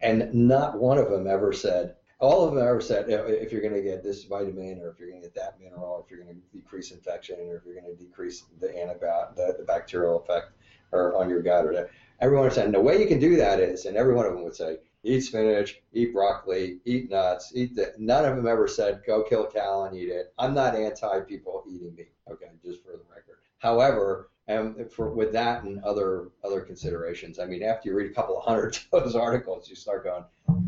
and 0.00 0.32
not 0.32 0.78
one 0.78 0.98
of 0.98 1.10
them 1.10 1.26
ever 1.26 1.52
said. 1.52 1.96
All 2.20 2.44
of 2.44 2.54
them 2.54 2.66
ever 2.66 2.80
said 2.80 3.08
"If- 3.08 3.28
if 3.28 3.52
you're 3.52 3.60
going 3.60 3.74
to 3.74 3.82
get 3.82 4.02
this 4.02 4.24
vitamin, 4.24 4.80
or 4.80 4.88
if 4.88 4.98
you're 4.98 5.08
going 5.08 5.22
to 5.22 5.28
get 5.28 5.34
that 5.36 5.60
mineral, 5.60 5.84
or 5.84 6.00
if 6.04 6.10
you're 6.10 6.22
going 6.22 6.34
to 6.34 6.56
decrease 6.56 6.90
infection, 6.90 7.38
or 7.48 7.56
if 7.56 7.64
you're 7.64 7.80
going 7.80 7.86
to 7.86 7.94
decrease 7.94 8.44
the 8.60 8.68
antibiotic, 8.68 9.36
the, 9.36 9.54
the 9.58 9.64
bacterial 9.64 10.18
effect, 10.20 10.50
or 10.92 11.14
on 11.16 11.28
your 11.28 11.42
gut, 11.42 11.64
or 11.64 11.72
that. 11.72 11.90
Everyone 12.20 12.50
said, 12.50 12.64
and 12.64 12.74
the 12.74 12.80
way 12.80 12.98
you 12.98 13.06
can 13.06 13.20
do 13.20 13.36
that 13.36 13.60
is, 13.60 13.84
and 13.86 13.96
every 13.96 14.14
one 14.14 14.26
of 14.26 14.32
them 14.32 14.42
would 14.42 14.56
say, 14.56 14.78
eat 15.04 15.20
spinach, 15.20 15.80
eat 15.92 16.12
broccoli, 16.12 16.80
eat 16.84 17.08
nuts, 17.08 17.52
eat 17.54 17.76
that. 17.76 18.00
None 18.00 18.24
of 18.24 18.34
them 18.34 18.48
ever 18.48 18.66
said, 18.66 19.02
go 19.06 19.22
kill 19.22 19.44
a 19.46 19.52
cow 19.52 19.84
and 19.84 19.96
eat 19.96 20.08
it. 20.08 20.32
I'm 20.38 20.54
not 20.54 20.74
anti 20.74 21.20
people 21.20 21.62
eating 21.68 21.94
meat, 21.94 22.10
okay, 22.28 22.50
just 22.64 22.82
for 22.82 22.92
the 22.92 23.04
record. 23.08 23.38
However, 23.58 24.30
and 24.48 24.90
for 24.90 25.10
with 25.10 25.32
that 25.32 25.62
and 25.62 25.82
other 25.84 26.28
other 26.42 26.62
considerations, 26.62 27.38
I 27.38 27.44
mean, 27.44 27.62
after 27.62 27.88
you 27.88 27.94
read 27.94 28.10
a 28.10 28.14
couple 28.14 28.36
of 28.36 28.44
hundred 28.44 28.78
of 28.92 29.04
those 29.04 29.14
articles, 29.28 29.68
you 29.68 29.76
start 29.76 30.04
going, 30.04 30.24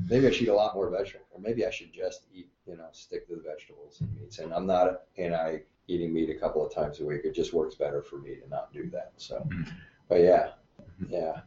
maybe 0.08 0.26
I 0.26 0.30
should 0.30 0.42
eat 0.42 0.48
a 0.48 0.54
lot 0.54 0.74
more 0.74 0.90
vegetables, 0.90 1.28
or 1.32 1.40
maybe 1.40 1.66
I 1.66 1.70
should 1.70 1.92
just 1.92 2.26
eat, 2.32 2.50
you 2.66 2.76
know, 2.76 2.86
stick 2.92 3.26
to 3.28 3.36
the 3.36 3.42
vegetables 3.42 4.00
and 4.00 4.14
meats. 4.14 4.38
And 4.38 4.52
I'm 4.52 4.66
not 4.66 5.02
anti 5.16 5.60
eating 5.88 6.12
meat 6.12 6.30
a 6.30 6.34
couple 6.34 6.64
of 6.64 6.72
times 6.72 7.00
a 7.00 7.04
week. 7.04 7.22
It 7.24 7.34
just 7.34 7.52
works 7.52 7.74
better 7.74 8.02
for 8.02 8.18
me 8.18 8.36
to 8.36 8.48
not 8.48 8.72
do 8.72 8.88
that. 8.90 9.12
So, 9.16 9.36
mm-hmm. 9.38 9.62
but 10.08 10.20
yeah, 10.20 10.50
yeah, 11.08 11.40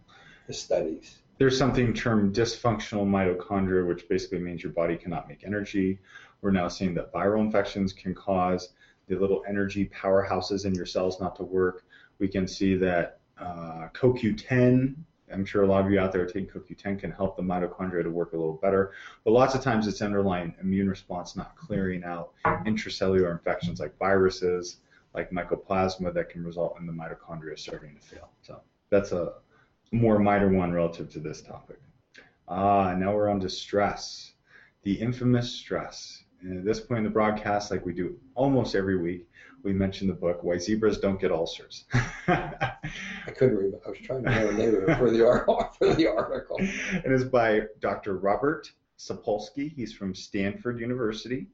the 0.48 0.54
studies. 0.54 1.20
there's 1.38 1.58
something 1.58 1.94
termed 1.94 2.36
dysfunctional 2.36 3.06
mitochondria, 3.06 3.88
which 3.88 4.10
basically 4.10 4.40
means 4.40 4.64
your 4.64 4.74
body 4.74 4.98
cannot 4.98 5.30
make 5.30 5.44
energy. 5.46 6.00
We're 6.42 6.52
now 6.52 6.68
seeing 6.68 6.96
that 6.96 7.14
viral 7.14 7.40
infections 7.42 7.94
can 7.94 8.16
cause 8.16 8.70
the 9.08 9.16
little 9.16 9.44
energy 9.48 9.90
powerhouses 9.94 10.66
in 10.66 10.74
your 10.74 10.86
cells 10.86 11.20
not 11.22 11.36
to 11.38 11.44
work. 11.44 11.86
We 12.20 12.28
can 12.28 12.48
see 12.48 12.76
that 12.76 13.20
uh, 13.40 13.88
CoQ10, 13.94 14.96
I'm 15.32 15.46
sure 15.46 15.64
a 15.64 15.68
lot 15.68 15.86
of 15.86 15.92
you 15.92 16.00
out 16.00 16.12
there 16.12 16.26
taking 16.26 16.48
CoQ10, 16.48 17.00
can 17.00 17.12
help 17.12 17.36
the 17.36 17.44
mitochondria 17.44 18.04
to 18.04 18.10
work 18.10 18.34
a 18.34 18.38
little 18.38 18.60
better. 18.62 18.92
But 19.24 19.32
lots 19.32 19.56
of 19.56 19.62
times 19.62 19.88
it's 19.88 20.02
underlying 20.02 20.54
immune 20.62 20.90
response 20.90 21.36
not 21.36 21.56
clearing 21.56 22.04
out 22.04 22.34
intracellular 22.46 23.32
infections 23.32 23.80
like 23.80 23.98
viruses, 23.98 24.78
like 25.14 25.32
mycoplasma 25.32 26.14
that 26.14 26.30
can 26.30 26.44
result 26.46 26.78
in 26.80 26.86
the 26.86 26.94
mitochondria 26.94 27.58
starting 27.58 27.96
to 27.96 28.02
fail. 28.02 28.30
So 28.42 28.62
that's 28.90 29.12
a 29.12 29.34
more 29.92 30.20
minor 30.20 30.50
one 30.50 30.72
relative 30.72 31.10
to 31.14 31.20
this 31.20 31.42
topic. 31.42 31.80
Ah, 32.48 32.94
now 32.94 33.14
we're 33.14 33.30
on 33.30 33.40
to 33.40 33.50
stress, 33.50 34.34
the 34.84 34.94
infamous 34.94 35.52
stress. 35.52 36.24
And 36.42 36.58
at 36.58 36.66
this 36.66 36.80
point 36.80 37.00
in 37.00 37.04
the 37.06 37.10
broadcast, 37.10 37.72
like 37.72 37.86
we 37.86 37.94
do 37.94 38.20
almost 38.36 38.76
every 38.76 38.98
week, 38.98 39.28
we 39.64 39.74
mentioned 39.74 40.10
the 40.10 40.16
book 40.16 40.44
Why 40.44 40.58
Zebras 40.58 41.00
Don't 41.00 41.20
Get 41.20 41.32
Ulcers. 41.32 41.86
I 42.28 42.76
couldn't 43.36 43.56
remember. 43.56 43.80
I 43.86 43.90
was 43.90 44.00
trying 44.00 44.24
to 44.24 44.30
remember 44.30 44.52
the 44.52 44.58
name 44.58 44.76
of 44.76 44.90
it 44.90 44.98
for 44.98 45.10
the 45.10 45.26
article. 45.26 45.70
For 45.80 45.94
the 45.94 46.08
article. 46.08 46.58
it 46.60 47.12
is 47.12 47.24
by 47.24 47.62
Dr. 47.80 48.18
Robert 48.18 48.72
Sapolsky. 48.98 49.74
He's 49.74 49.94
from 49.94 50.14
Stanford 50.14 50.80
University. 50.80 51.48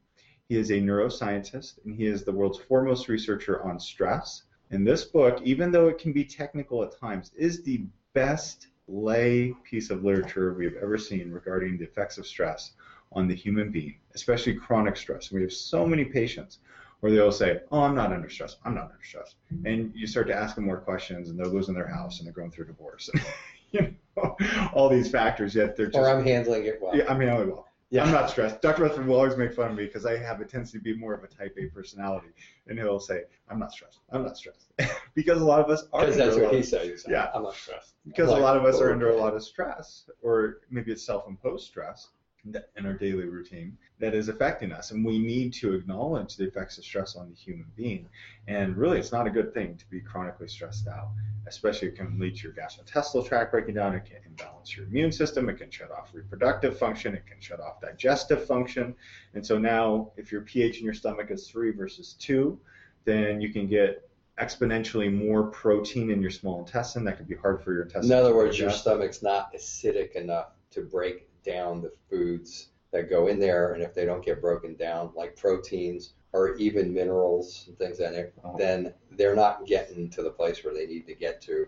He 0.48 0.56
is 0.56 0.70
a 0.70 0.74
neuroscientist 0.74 1.84
and 1.84 1.94
he 1.94 2.06
is 2.06 2.24
the 2.24 2.32
world's 2.32 2.58
foremost 2.58 3.08
researcher 3.08 3.62
on 3.62 3.78
stress. 3.78 4.42
And 4.70 4.86
this 4.86 5.04
book, 5.04 5.40
even 5.42 5.70
though 5.70 5.88
it 5.88 5.98
can 5.98 6.12
be 6.12 6.24
technical 6.24 6.82
at 6.82 6.98
times, 6.98 7.30
is 7.36 7.62
the 7.62 7.84
best 8.12 8.68
lay 8.88 9.54
piece 9.64 9.90
of 9.90 10.04
literature 10.04 10.52
we've 10.54 10.76
ever 10.76 10.98
seen 10.98 11.30
regarding 11.30 11.78
the 11.78 11.84
effects 11.84 12.18
of 12.18 12.26
stress 12.26 12.72
on 13.12 13.28
the 13.28 13.34
human 13.34 13.70
being, 13.70 13.96
especially 14.14 14.54
chronic 14.54 14.96
stress. 14.96 15.30
We 15.30 15.42
have 15.42 15.52
so 15.52 15.86
many 15.86 16.04
patients 16.04 16.58
where 17.00 17.12
they'll 17.12 17.32
say, 17.32 17.60
"Oh, 17.72 17.80
I'm 17.80 17.94
not 17.94 18.12
under 18.12 18.28
stress. 18.28 18.56
I'm 18.64 18.74
not 18.74 18.84
under 18.92 19.02
stress," 19.04 19.34
and 19.64 19.92
you 19.94 20.06
start 20.06 20.26
to 20.28 20.34
ask 20.34 20.54
them 20.54 20.64
more 20.64 20.78
questions, 20.80 21.28
and 21.30 21.38
they're 21.38 21.46
losing 21.46 21.74
their 21.74 21.88
house, 21.88 22.18
and 22.18 22.26
they're 22.26 22.32
going 22.34 22.50
through 22.50 22.66
divorce, 22.66 23.08
and, 23.12 23.22
you 23.72 23.94
know, 24.16 24.36
all 24.72 24.88
these 24.88 25.10
factors. 25.10 25.54
Yet 25.54 25.76
they're 25.76 25.86
just, 25.86 25.98
or 25.98 26.08
I'm 26.08 26.24
handling 26.24 26.64
it 26.66 26.78
well. 26.80 26.96
yeah, 26.96 27.04
I 27.08 27.16
mean, 27.16 27.28
oh 27.28 27.46
well. 27.46 27.66
Yeah. 27.92 28.04
I'm 28.04 28.12
not 28.12 28.30
stressed. 28.30 28.62
Dr. 28.62 28.82
Rutherford 28.84 29.08
will 29.08 29.16
always 29.16 29.36
make 29.36 29.52
fun 29.52 29.72
of 29.72 29.76
me 29.76 29.84
because 29.84 30.06
I 30.06 30.16
have 30.16 30.40
a 30.40 30.44
tendency 30.44 30.78
to 30.78 30.84
be 30.84 30.94
more 30.96 31.12
of 31.12 31.24
a 31.24 31.26
type 31.26 31.56
A 31.60 31.66
personality, 31.74 32.28
and 32.68 32.78
he'll 32.78 33.00
say, 33.00 33.22
"I'm 33.48 33.58
not 33.58 33.72
stressed. 33.72 33.98
I'm 34.12 34.22
not 34.22 34.36
stressed," 34.36 34.66
because 35.14 35.40
a 35.40 35.44
lot 35.44 35.58
of 35.58 35.68
us 35.70 35.88
are. 35.92 36.02
Because 36.02 36.16
that's 36.16 36.36
a 36.36 36.40
what 36.44 36.54
he 36.54 36.62
says. 36.62 37.04
Yeah. 37.08 37.30
I'm 37.34 37.42
not 37.42 37.54
stressed. 37.56 37.94
because 38.06 38.28
Like, 38.28 38.38
a 38.38 38.42
lot 38.42 38.56
of 38.56 38.64
us 38.64 38.80
are 38.80 38.92
under 38.92 39.10
a 39.10 39.16
lot 39.16 39.34
of 39.34 39.42
stress, 39.42 40.04
or 40.22 40.60
maybe 40.70 40.92
it's 40.92 41.02
self-imposed 41.02 41.66
stress 41.66 42.10
that- 42.10 42.19
in 42.44 42.86
our 42.86 42.94
daily 42.94 43.24
routine 43.24 43.76
that 43.98 44.14
is 44.14 44.28
affecting 44.28 44.72
us, 44.72 44.92
and 44.92 45.04
we 45.04 45.18
need 45.18 45.52
to 45.52 45.74
acknowledge 45.74 46.36
the 46.36 46.44
effects 46.44 46.78
of 46.78 46.84
stress 46.84 47.16
on 47.16 47.28
the 47.28 47.34
human 47.34 47.66
being. 47.76 48.08
And 48.48 48.76
really, 48.76 48.98
it's 48.98 49.12
not 49.12 49.26
a 49.26 49.30
good 49.30 49.52
thing 49.52 49.76
to 49.76 49.90
be 49.90 50.00
chronically 50.00 50.48
stressed 50.48 50.88
out, 50.88 51.10
especially 51.46 51.88
it 51.88 51.96
can 51.96 52.18
lead 52.18 52.36
to 52.36 52.44
your 52.44 52.52
gastrointestinal 52.52 53.26
tract 53.26 53.52
breaking 53.52 53.74
down. 53.74 53.94
It 53.94 54.06
can 54.06 54.18
imbalance 54.26 54.74
your 54.74 54.86
immune 54.86 55.12
system. 55.12 55.48
It 55.48 55.58
can 55.58 55.70
shut 55.70 55.90
off 55.90 56.10
reproductive 56.14 56.78
function. 56.78 57.14
It 57.14 57.26
can 57.26 57.40
shut 57.40 57.60
off 57.60 57.80
digestive 57.80 58.46
function. 58.46 58.94
And 59.34 59.44
so 59.44 59.58
now, 59.58 60.12
if 60.16 60.32
your 60.32 60.40
pH 60.42 60.78
in 60.78 60.84
your 60.84 60.94
stomach 60.94 61.30
is 61.30 61.48
three 61.48 61.72
versus 61.72 62.14
two, 62.18 62.58
then 63.04 63.40
you 63.40 63.52
can 63.52 63.66
get 63.66 64.08
exponentially 64.38 65.12
more 65.12 65.44
protein 65.48 66.10
in 66.10 66.22
your 66.22 66.30
small 66.30 66.60
intestine 66.60 67.04
that 67.04 67.18
could 67.18 67.28
be 67.28 67.34
hard 67.34 67.62
for 67.62 67.74
your 67.74 67.82
intestine. 67.82 68.10
In 68.10 68.18
other 68.18 68.34
words, 68.34 68.58
your 68.58 68.70
stomach's 68.70 69.22
not 69.22 69.52
acidic 69.52 70.12
enough 70.12 70.52
to 70.70 70.80
break 70.80 71.29
down 71.42 71.80
the 71.80 71.92
foods 72.08 72.68
that 72.92 73.08
go 73.08 73.28
in 73.28 73.38
there, 73.38 73.72
and 73.72 73.82
if 73.82 73.94
they 73.94 74.04
don't 74.04 74.24
get 74.24 74.40
broken 74.40 74.74
down, 74.74 75.12
like 75.14 75.36
proteins 75.36 76.14
or 76.32 76.54
even 76.56 76.92
minerals 76.92 77.64
and 77.68 77.78
things 77.78 77.98
like 78.00 78.12
that, 78.12 78.32
Oh. 78.44 78.56
then 78.56 78.92
they're 79.12 79.34
not 79.34 79.66
getting 79.66 80.08
to 80.10 80.22
the 80.22 80.30
place 80.30 80.64
where 80.64 80.74
they 80.74 80.86
need 80.86 81.06
to 81.06 81.14
get 81.14 81.40
to, 81.42 81.66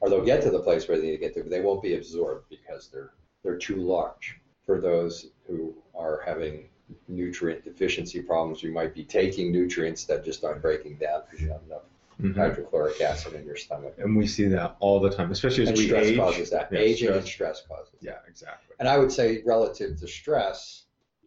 or 0.00 0.08
they'll 0.08 0.24
get 0.24 0.42
to 0.42 0.50
the 0.50 0.60
place 0.60 0.88
where 0.88 0.96
they 0.98 1.06
need 1.06 1.12
to 1.12 1.18
get 1.18 1.34
to, 1.34 1.42
but 1.42 1.50
they 1.50 1.60
won't 1.60 1.82
be 1.82 1.94
absorbed 1.94 2.48
because 2.48 2.88
they're 2.88 3.12
they're 3.42 3.56
too 3.56 3.76
large 3.76 4.38
for 4.66 4.78
those 4.80 5.30
who 5.46 5.74
are 5.94 6.20
having 6.26 6.68
nutrient 7.08 7.64
deficiency 7.64 8.20
problems. 8.20 8.62
You 8.62 8.70
might 8.72 8.94
be 8.94 9.02
taking 9.04 9.50
nutrients 9.50 10.04
that 10.04 10.24
just 10.24 10.44
aren't 10.44 10.60
breaking 10.60 10.96
down 10.96 11.22
because 11.24 11.40
you 11.40 11.48
have 11.50 11.62
enough 11.66 11.82
Mhm. 12.20 12.36
hydrochloric 12.36 13.00
acid 13.00 13.34
in 13.34 13.44
your 13.44 13.56
stomach. 13.56 13.94
And 13.98 14.16
we 14.16 14.26
see 14.26 14.46
that 14.48 14.76
all 14.80 15.00
the 15.00 15.10
time, 15.10 15.30
especially 15.30 15.62
as 15.64 15.68
And 15.70 15.78
we 15.78 15.86
stress 15.86 16.06
age. 16.06 16.16
causes 16.18 16.50
that. 16.50 16.72
Yeah, 16.72 16.78
Aging 16.78 17.08
stress. 17.08 17.16
and 17.18 17.26
stress 17.28 17.62
causes. 17.66 17.94
Yeah, 18.00 18.18
exactly. 18.28 18.76
And 18.78 18.88
I 18.88 18.98
would 18.98 19.10
say 19.12 19.42
relative 19.44 19.98
to 20.00 20.06
stress, 20.08 20.84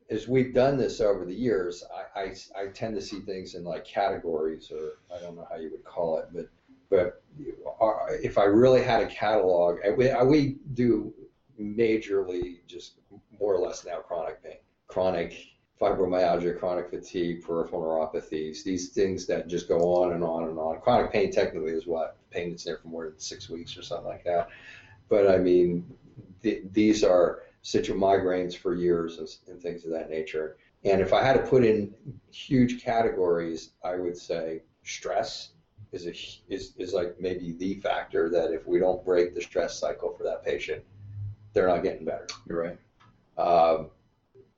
as 0.10 0.28
we've 0.28 0.54
done 0.54 0.78
this 0.78 1.02
over 1.02 1.26
the 1.26 1.34
years, 1.34 1.84
I, 2.16 2.20
I, 2.22 2.36
I 2.62 2.68
tend 2.68 2.96
to 2.96 3.02
see 3.02 3.22
things 3.22 3.56
in 3.56 3.64
like 3.64 3.86
categories, 3.86 4.72
or 4.72 5.00
I 5.16 5.20
don't 5.22 5.36
know 5.36 5.48
how 5.50 5.56
you 5.56 5.72
would 5.72 5.84
call 5.84 6.18
it, 6.20 6.28
but 6.34 6.48
but 6.90 7.24
if 8.22 8.38
I 8.38 8.44
really 8.44 8.84
had 8.84 9.02
a 9.02 9.08
catalog, 9.08 9.80
we, 9.98 10.12
we 10.26 10.58
do 10.76 11.12
majorly 11.60 12.58
just 12.68 13.00
more 13.40 13.56
or 13.56 13.60
less 13.60 13.84
now 13.86 13.98
chronic 14.00 14.44
pain, 14.44 14.58
chronic 14.88 15.34
fibromyalgia, 15.84 16.58
chronic 16.58 16.90
fatigue, 16.90 17.44
peripheral 17.44 17.82
neuropathies, 17.82 18.64
these 18.64 18.90
things 18.90 19.26
that 19.28 19.48
just 19.48 19.68
go 19.68 19.80
on 19.80 20.14
and 20.14 20.24
on 20.24 20.46
and 20.46 20.58
on. 20.58 20.80
Chronic 20.80 21.12
pain 21.12 21.32
technically 21.32 21.72
is 21.72 21.86
what 21.86 22.16
pain 22.30 22.50
that's 22.50 22.64
there 22.64 22.78
for 22.78 22.88
more 22.88 23.06
than 23.06 23.20
six 23.20 23.50
weeks 23.50 23.76
or 23.78 23.82
something 23.82 24.08
like 24.08 24.24
that. 24.24 24.50
But 25.10 25.30
I 25.30 25.38
mean, 25.38 25.86
th- 26.42 26.64
these 26.72 27.04
are 27.04 27.44
citrus 27.62 27.98
migraines 27.98 28.56
for 28.56 28.74
years 28.74 29.18
and, 29.18 29.28
and 29.48 29.62
things 29.62 29.84
of 29.84 29.92
that 29.92 30.10
nature. 30.10 30.58
And 30.86 31.02
if 31.02 31.14
I 31.14 31.22
had 31.22 31.34
to 31.34 31.40
put 31.40 31.64
in 31.66 31.94
huge 32.32 32.82
categories, 32.82 33.72
I 33.84 33.96
would 33.96 34.18
say 34.18 34.62
stress 34.84 35.50
is 35.92 36.08
a, 36.08 36.14
is 36.54 36.74
is 36.78 36.94
like 36.94 37.20
maybe 37.20 37.54
the 37.54 37.76
factor 37.76 38.30
that 38.30 38.52
if 38.52 38.66
we 38.68 38.80
don't 38.80 39.04
break 39.06 39.36
the 39.36 39.42
stress 39.42 39.78
cycle 39.78 40.14
for 40.18 40.24
that 40.24 40.44
patient, 40.44 40.84
they're 41.54 41.68
not 41.68 41.84
getting 41.84 42.06
better. 42.06 42.28
You're 42.48 42.62
right. 42.62 42.78
Um, 43.38 43.90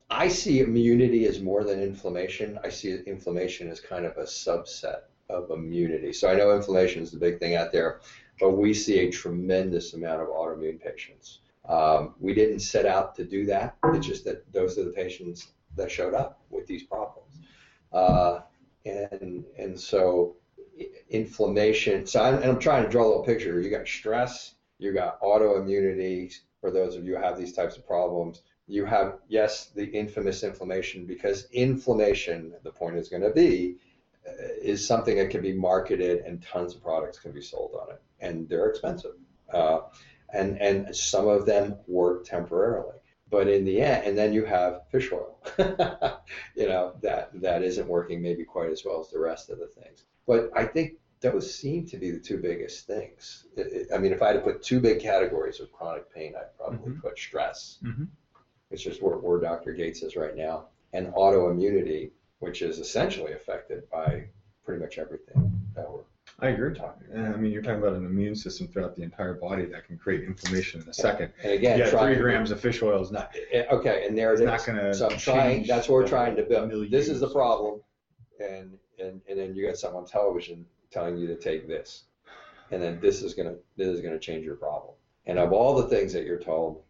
I 0.10 0.28
see 0.28 0.60
immunity 0.60 1.26
as 1.26 1.42
more 1.42 1.64
than 1.64 1.82
inflammation. 1.82 2.60
I 2.64 2.70
see 2.70 3.00
inflammation 3.06 3.70
as 3.70 3.80
kind 3.80 4.06
of 4.06 4.18
a 4.18 4.24
subset 4.24 5.02
of 5.30 5.50
immunity. 5.50 6.14
So 6.14 6.30
I 6.30 6.36
know 6.36 6.56
inflammation 6.56 7.02
is 7.02 7.12
the 7.12 7.18
big 7.18 7.40
thing 7.40 7.56
out 7.56 7.72
there, 7.72 8.02
but 8.40 8.52
we 8.52 8.74
see 8.74 9.00
a 9.00 9.12
tremendous 9.12 9.94
amount 9.94 10.22
of 10.22 10.28
autoimmune 10.28 10.80
patients. 10.80 11.40
Um, 11.68 12.14
we 12.20 12.36
didn't 12.36 12.60
set 12.60 12.86
out 12.86 13.16
to 13.16 13.24
do 13.24 13.46
that. 13.48 13.76
It's 13.86 14.06
just 14.06 14.26
that 14.26 14.52
those 14.52 14.78
are 14.78 14.84
the 14.84 14.92
patients 14.92 15.48
that 15.76 15.90
showed 15.90 16.14
up 16.14 16.40
with 16.52 16.68
these 16.68 16.84
problems. 16.84 17.40
Uh, 17.92 18.42
and 18.86 19.44
and 19.58 19.80
so 19.80 20.36
inflammation. 21.10 22.06
So 22.06 22.22
I'm, 22.22 22.36
and 22.36 22.46
I'm 22.46 22.60
trying 22.60 22.84
to 22.84 22.90
draw 22.90 23.06
a 23.06 23.08
little 23.08 23.24
picture. 23.24 23.60
You 23.60 23.70
got 23.70 23.88
stress. 23.88 24.56
You 24.78 24.94
got 24.94 25.20
autoimmunity. 25.22 26.36
For 26.62 26.72
those 26.72 26.96
of 26.96 27.06
you 27.06 27.16
who 27.16 27.22
have 27.22 27.38
these 27.38 27.54
types 27.54 27.78
of 27.78 27.88
problems, 27.88 28.42
you 28.68 28.86
have 28.86 29.20
yes 29.28 29.68
the 29.76 29.86
infamous 29.86 30.44
inflammation 30.44 31.06
because 31.06 31.48
inflammation. 31.52 32.54
The 32.64 32.72
point 32.72 32.98
is 32.98 33.10
going 33.10 33.22
to 33.24 33.32
be 33.32 33.76
uh, 34.28 34.32
is 34.62 34.86
something 34.86 35.18
that 35.18 35.30
can 35.30 35.42
be 35.42 35.54
marketed 35.54 36.22
and 36.26 36.42
tons 36.42 36.76
of 36.76 36.82
products 36.82 37.20
can 37.20 37.32
be 37.32 37.42
sold 37.42 37.76
on 37.80 37.92
it, 37.96 38.02
and 38.20 38.50
they're 38.50 38.68
expensive. 38.68 39.14
Uh, 39.52 39.82
and 40.34 40.60
and 40.60 40.96
some 40.96 41.28
of 41.28 41.46
them 41.46 41.76
work 41.88 42.26
temporarily 42.26 42.96
but 43.30 43.48
in 43.48 43.64
the 43.64 43.80
end 43.80 44.04
and 44.06 44.18
then 44.18 44.34
you 44.34 44.44
have 44.44 44.82
fish 44.90 45.12
oil 45.12 45.40
you 46.56 46.68
know 46.68 46.96
that 47.02 47.30
that 47.42 47.62
isn't 47.62 47.88
working 47.88 48.22
maybe 48.22 48.44
quite 48.44 48.72
as 48.72 48.84
well 48.84 49.00
as 49.00 49.10
the 49.12 49.20
rest 49.20 49.52
of 49.52 49.60
the 49.60 49.68
things 49.68 50.04
but 50.26 50.50
i 50.56 50.66
think 50.66 50.94
those 51.22 51.54
seem 51.56 51.86
to 51.86 51.98
be 51.98 52.10
the 52.10 52.20
two 52.20 52.38
biggest 52.40 52.88
things 52.88 53.46
It- 53.56 53.68
it- 53.74 53.88
i 53.94 54.00
mean 54.00 54.12
if 54.12 54.22
i 54.24 54.28
had 54.28 54.34
to 54.34 54.40
put 54.40 54.64
two 54.64 54.80
big 54.80 55.00
categories 55.00 55.60
of 55.60 55.72
chronic 55.72 56.12
pain 56.12 56.34
i'd 56.36 56.56
probably 56.58 56.94
Mhm. 56.94 57.02
put 57.02 57.18
stress 57.20 57.78
Mhm. 57.84 58.08
It's 58.72 58.84
just 58.84 59.02
where, 59.02 59.18
where 59.18 59.40
dr 59.40 59.72
gates 59.74 60.04
is 60.04 60.16
right 60.16 60.36
now 60.36 60.66
and 60.94 61.08
autoimmunity 61.14 62.12
which 62.40 62.62
is 62.62 62.80
essentially 62.80 63.34
affected 63.34 63.90
by 63.90 64.24
pretty 64.64 64.82
much 64.82 64.98
everything 64.98 65.52
that 65.76 65.90
we're 65.90 66.02
I 66.40 66.50
agree. 66.50 66.78
I 67.16 67.38
mean, 67.38 67.52
you're 67.52 67.62
talking 67.62 67.80
about 67.80 67.94
an 67.94 68.06
immune 68.06 68.36
system 68.36 68.68
throughout 68.68 68.96
the 68.98 69.04
entire 69.04 69.36
body 69.36 69.66
that 69.66 69.86
can 69.88 69.98
create 69.98 70.26
inflammation 70.26 70.82
in 70.82 70.90
a 70.90 70.94
second. 70.94 71.32
and 71.42 71.54
again 71.54 71.80
yeah, 71.80 71.86
three 71.86 72.16
grams 72.16 72.52
of 72.52 72.60
fish 72.60 72.82
oil 72.84 73.02
is 73.02 73.12
not. 73.12 73.34
Okay, 73.54 74.06
and 74.06 74.18
there 74.18 74.34
it 74.34 74.42
It's 74.42 74.44
not 74.44 74.66
gonna 74.66 74.94
so 74.94 75.10
I'm 75.10 75.18
trying. 75.18 75.66
That's 75.66 75.88
what 75.88 75.96
we're 75.96 76.08
trying 76.08 76.36
to 76.36 76.44
build. 76.44 76.92
This 76.92 77.08
is 77.08 77.22
the 77.22 77.30
problem, 77.30 77.82
and 78.42 78.78
and 79.00 79.22
and 79.30 79.40
then 79.40 79.56
you 79.56 79.66
got 79.66 79.78
someone 79.78 80.04
on 80.04 80.10
television 80.10 80.66
telling 80.92 81.18
you 81.18 81.28
to 81.28 81.38
take 81.38 81.70
this, 81.70 82.04
and 82.72 82.82
then 82.82 83.00
this 83.00 83.22
is 83.22 83.34
gonna 83.34 83.56
this 83.78 83.88
is 83.88 84.02
gonna 84.02 84.20
change 84.20 84.44
your 84.44 84.56
problem. 84.56 84.94
And 85.28 85.40
of 85.40 85.54
all 85.54 85.74
the 85.76 85.88
things 85.88 86.12
that 86.14 86.26
you're 86.26 86.40
told, 86.40 86.84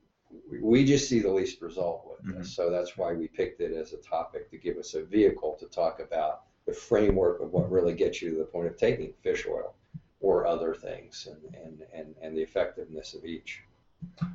we- 0.61 0.85
just 0.85 1.09
see 1.09 1.19
the 1.19 1.31
least 1.31 1.61
result 1.61 2.05
with 2.09 2.35
this. 2.37 2.55
So 2.55 2.69
that's 2.69 2.97
why 2.97 3.13
we 3.13 3.27
picked 3.27 3.61
it 3.61 3.71
as 3.73 3.93
a 3.93 3.97
topic 3.97 4.49
to 4.51 4.57
give 4.57 4.77
us 4.77 4.93
a 4.93 5.03
vehicle 5.03 5.55
to 5.59 5.65
talk 5.67 5.99
about 5.99 6.43
the 6.65 6.73
framework 6.73 7.41
of 7.41 7.51
what 7.51 7.71
really 7.71 7.93
gets 7.93 8.21
you 8.21 8.31
to 8.31 8.37
the 8.37 8.45
point 8.45 8.67
of 8.67 8.77
taking 8.77 9.13
fish 9.21 9.45
oil 9.47 9.75
or 10.19 10.47
other 10.47 10.73
things, 10.73 11.27
and 11.29 11.55
and 11.55 11.83
and, 11.93 12.15
and 12.21 12.37
the 12.37 12.41
effectiveness 12.41 13.13
of 13.13 13.25
each. 13.25 13.61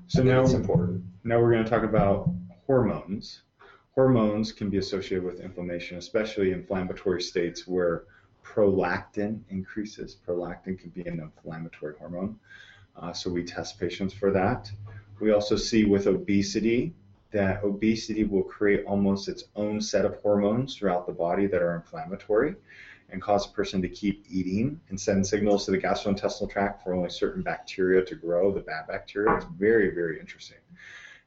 So 0.08 0.22
now, 0.22 0.42
it's 0.42 0.52
important. 0.52 1.04
now 1.24 1.40
we're 1.40 1.52
going 1.52 1.64
to 1.64 1.70
talk 1.70 1.84
about 1.84 2.28
hormones. 2.66 3.42
Hormones 3.94 4.52
can 4.52 4.70
be 4.70 4.78
associated 4.78 5.24
with 5.24 5.40
inflammation, 5.40 5.98
especially 5.98 6.52
inflammatory 6.52 7.20
states 7.22 7.66
where 7.66 8.04
prolactin 8.44 9.40
increases. 9.50 10.16
Prolactin 10.26 10.78
can 10.78 10.90
be 10.90 11.02
an 11.02 11.20
inflammatory 11.20 11.94
hormone. 11.98 12.38
Uh, 12.96 13.12
so 13.12 13.30
we 13.30 13.44
test 13.44 13.78
patients 13.78 14.12
for 14.12 14.30
that. 14.30 14.70
We 15.20 15.32
also 15.32 15.56
see 15.56 15.84
with 15.84 16.06
obesity 16.06 16.94
that 17.30 17.62
obesity 17.62 18.24
will 18.24 18.42
create 18.42 18.84
almost 18.86 19.28
its 19.28 19.44
own 19.54 19.80
set 19.80 20.04
of 20.04 20.16
hormones 20.16 20.76
throughout 20.76 21.06
the 21.06 21.12
body 21.12 21.46
that 21.46 21.62
are 21.62 21.76
inflammatory 21.76 22.56
and 23.10 23.20
cause 23.20 23.46
a 23.46 23.50
person 23.50 23.82
to 23.82 23.88
keep 23.88 24.24
eating 24.28 24.80
and 24.88 25.00
send 25.00 25.26
signals 25.26 25.64
to 25.64 25.70
the 25.70 25.78
gastrointestinal 25.78 26.50
tract 26.50 26.82
for 26.82 26.94
only 26.94 27.10
certain 27.10 27.42
bacteria 27.42 28.04
to 28.04 28.14
grow, 28.14 28.52
the 28.52 28.60
bad 28.60 28.86
bacteria. 28.86 29.36
It's 29.36 29.46
very, 29.58 29.94
very 29.94 30.18
interesting. 30.18 30.58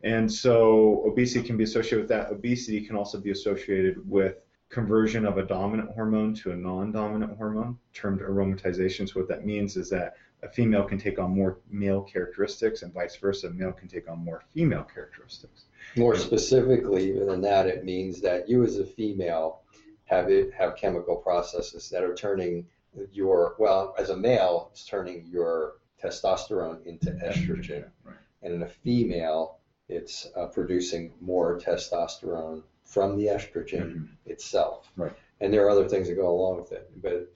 And 0.03 0.31
so 0.31 1.03
obesity 1.05 1.45
can 1.45 1.55
be 1.55 1.63
associated 1.63 1.99
with 1.99 2.09
that. 2.09 2.31
Obesity 2.31 2.85
can 2.85 2.95
also 2.95 3.19
be 3.19 3.31
associated 3.31 4.09
with 4.09 4.35
conversion 4.69 5.25
of 5.25 5.37
a 5.37 5.43
dominant 5.43 5.91
hormone 5.91 6.33
to 6.33 6.51
a 6.51 6.55
non-dominant 6.55 7.37
hormone, 7.37 7.77
termed 7.93 8.21
aromatization. 8.21 9.07
So 9.07 9.19
what 9.19 9.29
that 9.29 9.45
means 9.45 9.77
is 9.77 9.89
that 9.91 10.15
a 10.43 10.49
female 10.49 10.83
can 10.83 10.97
take 10.97 11.19
on 11.19 11.31
more 11.31 11.59
male 11.69 12.01
characteristics 12.01 12.81
and 12.81 12.93
vice 12.93 13.15
versa. 13.15 13.47
A 13.47 13.51
male 13.51 13.71
can 13.71 13.87
take 13.87 14.09
on 14.09 14.19
more 14.19 14.43
female 14.53 14.83
characteristics. 14.83 15.65
More 15.95 16.15
specifically, 16.15 17.09
even 17.11 17.27
than 17.27 17.41
that, 17.41 17.67
it 17.67 17.85
means 17.85 18.21
that 18.21 18.49
you 18.49 18.63
as 18.63 18.77
a 18.77 18.85
female 18.85 19.61
have 20.05 20.29
it 20.29 20.53
have 20.53 20.75
chemical 20.75 21.15
processes 21.15 21.89
that 21.89 22.03
are 22.03 22.13
turning 22.13 22.65
your 23.11 23.55
well, 23.57 23.95
as 23.97 24.09
a 24.09 24.17
male, 24.17 24.69
it's 24.71 24.85
turning 24.85 25.25
your 25.27 25.75
testosterone 26.03 26.85
into 26.85 27.11
estrogen. 27.11 27.89
Right. 28.03 28.15
and 28.41 28.53
in 28.53 28.63
a 28.63 28.67
female, 28.67 29.59
it's 29.87 30.27
uh, 30.35 30.47
producing 30.47 31.13
more 31.21 31.59
testosterone 31.59 32.63
from 32.83 33.17
the 33.17 33.27
estrogen 33.27 34.09
itself. 34.25 34.91
Right. 34.97 35.13
And 35.39 35.53
there 35.53 35.65
are 35.65 35.69
other 35.69 35.87
things 35.87 36.07
that 36.07 36.15
go 36.15 36.29
along 36.29 36.57
with 36.57 36.71
it, 36.73 36.91
but 37.01 37.33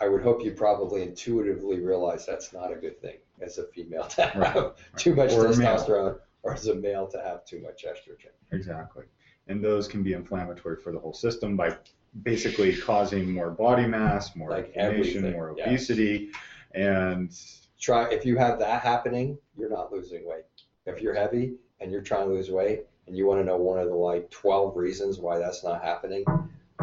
I- 0.00 0.08
would 0.08 0.22
hope 0.22 0.44
you 0.44 0.52
probably 0.52 1.02
intuitively 1.02 1.80
realize 1.80 2.26
that's 2.26 2.52
not 2.52 2.72
a 2.72 2.76
good 2.76 3.00
thing 3.00 3.18
as 3.40 3.58
a 3.58 3.64
female 3.68 4.04
to 4.04 4.22
have 4.22 4.54
Right. 4.56 4.72
too 4.96 5.14
much 5.14 5.32
Or 5.32 5.44
testosterone, 5.46 6.18
or 6.42 6.52
as 6.54 6.66
a 6.66 6.74
male 6.74 7.06
to 7.08 7.20
have 7.20 7.44
too 7.44 7.60
much 7.60 7.84
estrogen. 7.84 8.30
Exactly. 8.52 9.04
And 9.46 9.62
those 9.62 9.86
can 9.88 10.02
be 10.02 10.12
inflammatory 10.12 10.76
for 10.76 10.92
the 10.92 10.98
whole 10.98 11.12
system 11.14 11.56
by 11.56 11.76
basically 12.22 12.76
causing 12.76 13.30
more 13.32 13.50
body 13.50 13.86
mass, 13.86 14.34
more 14.34 14.50
Like 14.50 14.66
inflammation, 14.68 15.18
everything, 15.18 15.32
more 15.32 15.50
obesity, 15.50 16.30
and 16.72 17.32
Try 17.78 18.10
if 18.10 18.26
you 18.26 18.36
have 18.36 18.58
that 18.58 18.82
happening, 18.82 19.38
you're 19.56 19.70
not 19.70 19.92
losing 19.92 20.26
weight. 20.26 20.44
If 20.86 21.00
you're 21.00 21.14
heavy 21.14 21.54
and 21.80 21.92
you're 21.92 22.02
trying 22.02 22.26
to 22.28 22.34
lose 22.34 22.50
weight, 22.50 22.84
and 23.06 23.16
you 23.16 23.24
want 23.26 23.40
to 23.40 23.44
know 23.44 23.56
one 23.56 23.78
of 23.78 23.86
the 23.88 23.94
like 23.94 24.28
12 24.30 24.76
reasons 24.76 25.18
why 25.20 25.38
that's 25.38 25.62
not 25.62 25.82
happening, 25.82 26.24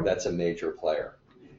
that's 0.03 0.25
a 0.25 0.31
major 0.31 0.71
player. 0.71 1.17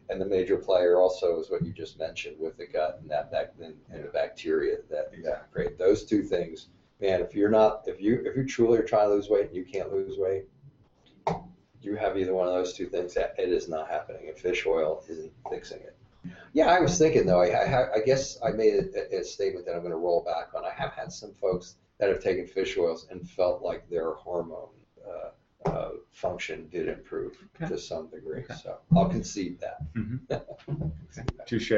And 0.09 0.21
the 0.21 0.27
major 0.27 0.57
player 0.57 1.01
also 1.01 1.41
is 1.41 1.51
what 1.51 1.65
you 1.65 1.73
just 1.73 1.99
mentioned 1.99 2.37
with 2.39 2.57
the 2.57 2.67
gut 2.67 2.99
and 3.01 3.11
that 3.11 3.31
bac- 3.31 3.55
and, 3.61 3.75
and 3.91 4.05
the 4.05 4.09
bacteria 4.09 4.77
that, 4.89 5.11
that 5.25 5.51
create 5.53 5.79
those 5.79 6.05
two 6.05 6.23
things. 6.23 6.69
Man, 7.01 7.21
if 7.21 7.35
you're 7.35 7.51
not, 7.51 7.83
if 7.87 8.01
you 8.01 8.23
if 8.25 8.37
you 8.37 8.47
truly 8.47 8.79
are 8.79 8.85
trying 8.85 9.09
to 9.09 9.15
lose 9.15 9.29
weight 9.29 9.47
and 9.47 9.57
you 9.57 9.65
can't 9.65 9.93
lose 9.93 10.17
weight, 10.17 10.45
you 11.83 11.95
have 11.97 12.17
either 12.17 12.33
one 12.33 12.47
of 12.47 12.55
those 12.55 12.73
two 12.73 12.87
things. 12.87 13.15
That 13.15 13.35
it 13.39 13.51
is 13.51 13.69
not 13.69 13.89
happening, 13.89 14.29
and 14.29 14.39
fish 14.39 14.65
oil 14.67 15.05
isn't 15.09 15.33
fixing 15.51 15.81
it. 15.81 15.97
Yeah, 16.53 16.71
I 16.71 16.81
was 16.81 16.97
thinking 16.97 17.27
though. 17.27 17.43
I, 17.43 17.49
I, 17.49 17.95
I 17.97 17.99
guess 18.01 18.39
I 18.43 18.51
made 18.51 18.75
a, 18.75 19.19
a 19.19 19.25
statement 19.25 19.67
that 19.67 19.75
I'm 19.75 19.81
going 19.81 19.91
to 19.91 19.99
roll 19.99 20.23
back 20.23 20.55
on. 20.55 20.65
I 20.65 20.71
have 20.71 20.93
had 20.93 21.13
some 21.13 21.35
folks 21.35 21.77
that 21.99 22.09
have 22.09 22.23
taken 22.23 22.47
fish 22.47 22.79
oils 22.79 23.07
and 23.11 23.29
felt 23.29 23.63
like 23.63 23.89
their 23.91 24.13
hormone 24.15 24.71
uh, 25.07 25.31
uh, 25.67 25.91
function 26.13 26.69
did 26.69 26.89
improve 26.89 27.37
Okay. 27.57 27.69
to 27.73 27.79
some 27.79 28.09
degree. 28.09 28.41
Okay. 28.41 28.55
So 28.55 28.79
I'll 28.95 29.09
concede 29.09 29.61
that. 29.61 29.79
Mhm. 29.95 30.21
Concede 30.65 31.33
that. 31.37 31.47
touche. 31.47 31.73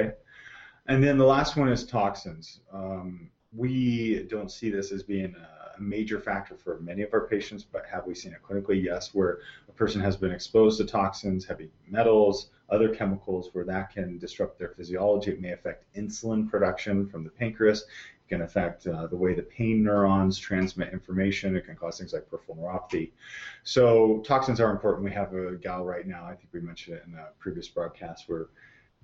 And 0.87 1.03
then 1.05 1.19
the 1.19 1.25
last 1.27 1.57
one 1.57 1.69
is 1.69 1.85
toxins. 1.85 2.61
Um, 2.73 3.31
we 3.55 4.25
don't 4.31 4.51
see 4.51 4.71
this 4.71 4.93
as 4.93 5.03
being 5.03 5.35
a 5.77 5.81
major 5.81 6.19
factor 6.21 6.57
for 6.57 6.81
many 6.81 7.03
of 7.03 7.13
our 7.15 7.27
patients, 7.27 7.65
but 7.65 7.85
have 7.87 8.07
we 8.07 8.15
seen 8.15 8.33
it 8.33 8.43
clinically? 8.43 8.83
Yes, 8.83 9.15
where 9.15 9.41
a 9.69 9.73
person 9.73 10.01
has 10.01 10.17
been 10.17 10.33
exposed 10.33 10.79
to 10.79 10.85
toxins, 10.87 11.45
heavy 11.45 11.71
metals, 11.87 12.51
other 12.71 12.95
chemicals, 12.95 13.51
where 13.53 13.65
that 13.65 13.91
can 13.93 14.19
disrupt 14.19 14.59
their 14.59 14.71
physiology. 14.71 15.31
It 15.33 15.41
may 15.41 15.53
affect 15.53 15.85
insulin 15.95 16.51
production 16.51 17.07
from 17.07 17.25
the 17.25 17.31
pancreas. 17.31 17.85
Can 18.29 18.43
affect 18.43 18.87
uh, 18.87 19.07
the 19.07 19.17
way 19.17 19.35
the 19.35 19.43
pain 19.43 19.83
neurons 19.83 20.39
transmit 20.39 20.93
information. 20.93 21.57
It 21.57 21.65
can 21.65 21.77
cause 21.77 21.99
things 21.99 22.13
like 22.13 22.29
peripheral 22.29 22.59
neuropathy. 22.59 23.13
So 23.65 24.19
toxins 24.27 24.61
are 24.61 24.71
important. 24.71 25.05
We 25.05 25.13
have 25.13 25.33
a 25.35 25.57
gal 25.57 25.85
right 25.85 26.07
now. 26.07 26.27
I 26.27 26.35
think 26.35 26.49
we 26.53 26.61
mentioned 26.61 26.97
it 26.97 27.05
in 27.07 27.15
a 27.15 27.29
previous 27.39 27.69
broadcast 27.69 28.29
where 28.29 28.49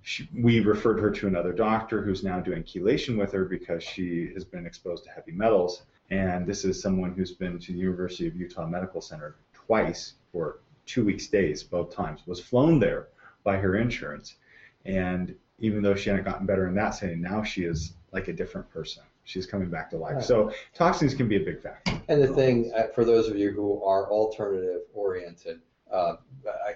she, 0.03 0.29
we 0.37 0.61
referred 0.61 1.01
her 1.01 1.11
to 1.11 1.27
another 1.27 1.53
doctor 1.53 2.03
who's 2.03 2.23
now 2.23 2.39
doing 2.39 2.63
chelation 2.63 3.17
with 3.17 3.33
her 3.33 3.47
because 3.47 3.83
she 3.83 4.31
has 4.35 4.45
been 4.45 4.67
exposed 4.67 5.05
to 5.05 5.11
heavy 5.11 5.33
metals. 5.33 5.85
And 6.11 6.47
this 6.47 6.67
is 6.67 6.81
someone 6.81 7.15
who's 7.15 7.33
been 7.33 7.59
to 7.59 7.73
the 7.73 7.79
University 7.79 8.29
of 8.29 8.37
Utah 8.37 8.67
Medical 8.67 9.01
Center 9.01 9.37
twice 9.55 10.15
for 10.31 10.61
two 10.85 11.05
weeks 11.05 11.29
days, 11.29 11.63
both 11.63 11.95
times, 11.95 12.21
was 12.27 12.39
flown 12.41 12.79
there 12.79 13.09
by 13.43 13.57
her 13.57 13.77
insurance. 13.77 14.37
And 14.85 15.35
even 15.59 15.83
though 15.83 15.95
she 15.95 16.11
hadn't 16.11 16.27
gotten 16.27 16.47
better 16.47 16.69
in 16.69 16.75
that 16.75 16.91
setting, 16.91 17.23
now 17.23 17.43
she 17.43 17.65
is 17.65 17.95
like 18.13 18.29
a 18.29 18.33
different 18.33 18.69
person. 18.71 19.03
She's 19.25 19.47
coming 19.47 19.71
back 19.71 19.91
to 19.91 19.97
life. 19.97 20.17
Right. 20.17 20.25
So 20.25 20.53
toxins 20.75 21.15
can 21.15 21.29
be 21.29 21.37
a 21.37 21.41
big 21.41 21.61
factor. 21.61 22.01
And 22.09 22.23
the 22.23 22.29
thing, 22.29 22.73
uh, 22.77 22.89
for 22.95 23.05
those 23.05 23.29
of 23.29 23.37
you 23.37 23.51
who 23.51 23.83
are 23.83 24.11
alternative 24.11 24.83
oriented, 24.93 25.61
uh, 25.91 26.17
I, 26.47 26.75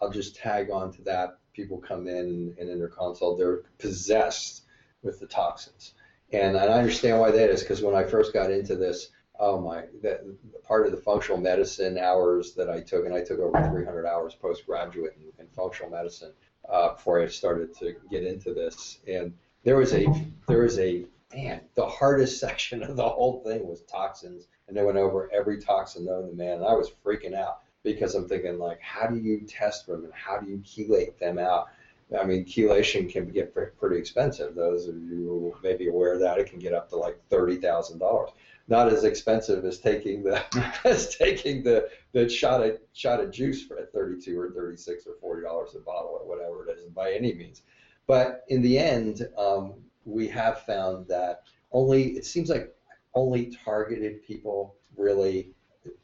I'll 0.00 0.10
just 0.10 0.36
tag 0.36 0.70
on 0.70 0.92
to 0.92 1.02
that. 1.02 1.38
People 1.54 1.78
come 1.78 2.06
in 2.06 2.54
and 2.58 2.68
in 2.68 2.78
their 2.78 2.88
consult, 2.88 3.38
they're 3.38 3.62
possessed 3.78 4.64
with 5.02 5.20
the 5.20 5.26
toxins. 5.26 5.94
And 6.32 6.56
I 6.56 6.66
understand 6.66 7.18
why 7.18 7.30
that 7.30 7.50
is 7.50 7.62
because 7.62 7.82
when 7.82 7.94
I 7.94 8.04
first 8.04 8.32
got 8.32 8.50
into 8.50 8.76
this, 8.76 9.10
oh 9.38 9.60
my, 9.60 9.84
that 10.02 10.22
part 10.64 10.86
of 10.86 10.92
the 10.92 10.98
functional 10.98 11.38
medicine 11.38 11.98
hours 11.98 12.54
that 12.54 12.68
I 12.68 12.80
took, 12.80 13.06
and 13.06 13.14
I 13.14 13.22
took 13.22 13.38
over 13.38 13.70
300 13.70 14.06
hours 14.06 14.34
postgraduate 14.34 15.16
in, 15.16 15.44
in 15.44 15.50
functional 15.52 15.90
medicine 15.90 16.32
uh, 16.68 16.92
before 16.94 17.22
I 17.22 17.28
started 17.28 17.74
to 17.78 17.94
get 18.10 18.24
into 18.24 18.52
this. 18.52 18.98
And 19.06 19.34
there 19.64 19.76
was 19.76 19.94
a, 19.94 20.06
there 20.48 20.62
was 20.62 20.78
a, 20.78 21.06
man, 21.34 21.60
the 21.74 21.86
hardest 21.86 22.40
section 22.40 22.82
of 22.82 22.96
the 22.96 23.08
whole 23.08 23.42
thing 23.44 23.66
was 23.66 23.82
toxins. 23.82 24.48
And 24.68 24.76
they 24.76 24.82
went 24.82 24.98
over 24.98 25.30
every 25.32 25.60
toxin 25.60 26.04
known 26.06 26.28
to 26.28 26.34
man. 26.34 26.58
And 26.58 26.64
I 26.64 26.72
was 26.72 26.90
freaking 27.04 27.34
out 27.34 27.60
because 27.82 28.14
I'm 28.14 28.28
thinking, 28.28 28.58
like, 28.58 28.80
how 28.80 29.06
do 29.06 29.16
you 29.16 29.46
test 29.46 29.86
them 29.86 30.04
and 30.04 30.12
how 30.12 30.38
do 30.38 30.50
you 30.50 30.58
chelate 30.58 31.18
them 31.18 31.38
out? 31.38 31.68
I 32.16 32.24
mean, 32.24 32.44
chelation 32.44 33.10
can 33.10 33.28
get 33.30 33.54
pretty 33.54 33.96
expensive. 33.96 34.54
Those 34.54 34.86
of 34.86 34.94
you 34.94 35.56
may 35.62 35.74
be 35.74 35.88
aware 35.88 36.14
of 36.14 36.20
that, 36.20 36.38
it 36.38 36.48
can 36.48 36.60
get 36.60 36.72
up 36.72 36.88
to 36.90 36.96
like 36.96 37.18
thirty 37.30 37.56
thousand 37.56 37.98
dollars. 37.98 38.30
Not 38.68 38.92
as 38.92 39.02
expensive 39.02 39.64
as 39.64 39.78
taking 39.78 40.22
the 40.22 40.40
as 40.84 41.16
taking 41.16 41.64
the 41.64 41.88
the 42.12 42.28
shot 42.28 42.64
of 42.64 42.78
shot 42.92 43.20
of 43.20 43.32
juice 43.32 43.64
for 43.64 43.88
thirty 43.92 44.20
two 44.20 44.38
or 44.38 44.50
thirty 44.50 44.76
six 44.76 45.04
or 45.04 45.14
forty 45.20 45.42
dollars 45.42 45.74
a 45.74 45.80
bottle 45.80 46.20
or 46.20 46.28
whatever 46.28 46.68
it 46.68 46.78
is 46.78 46.84
by 46.90 47.12
any 47.12 47.34
means. 47.34 47.62
But 48.06 48.44
in 48.48 48.62
the 48.62 48.78
end, 48.78 49.28
um, 49.36 49.74
we 50.06 50.28
have 50.28 50.62
found 50.62 51.06
that 51.08 51.42
only 51.72 52.16
it 52.16 52.24
seems 52.24 52.48
like 52.48 52.74
only 53.14 53.54
targeted 53.64 54.24
people 54.24 54.74
really 54.96 55.50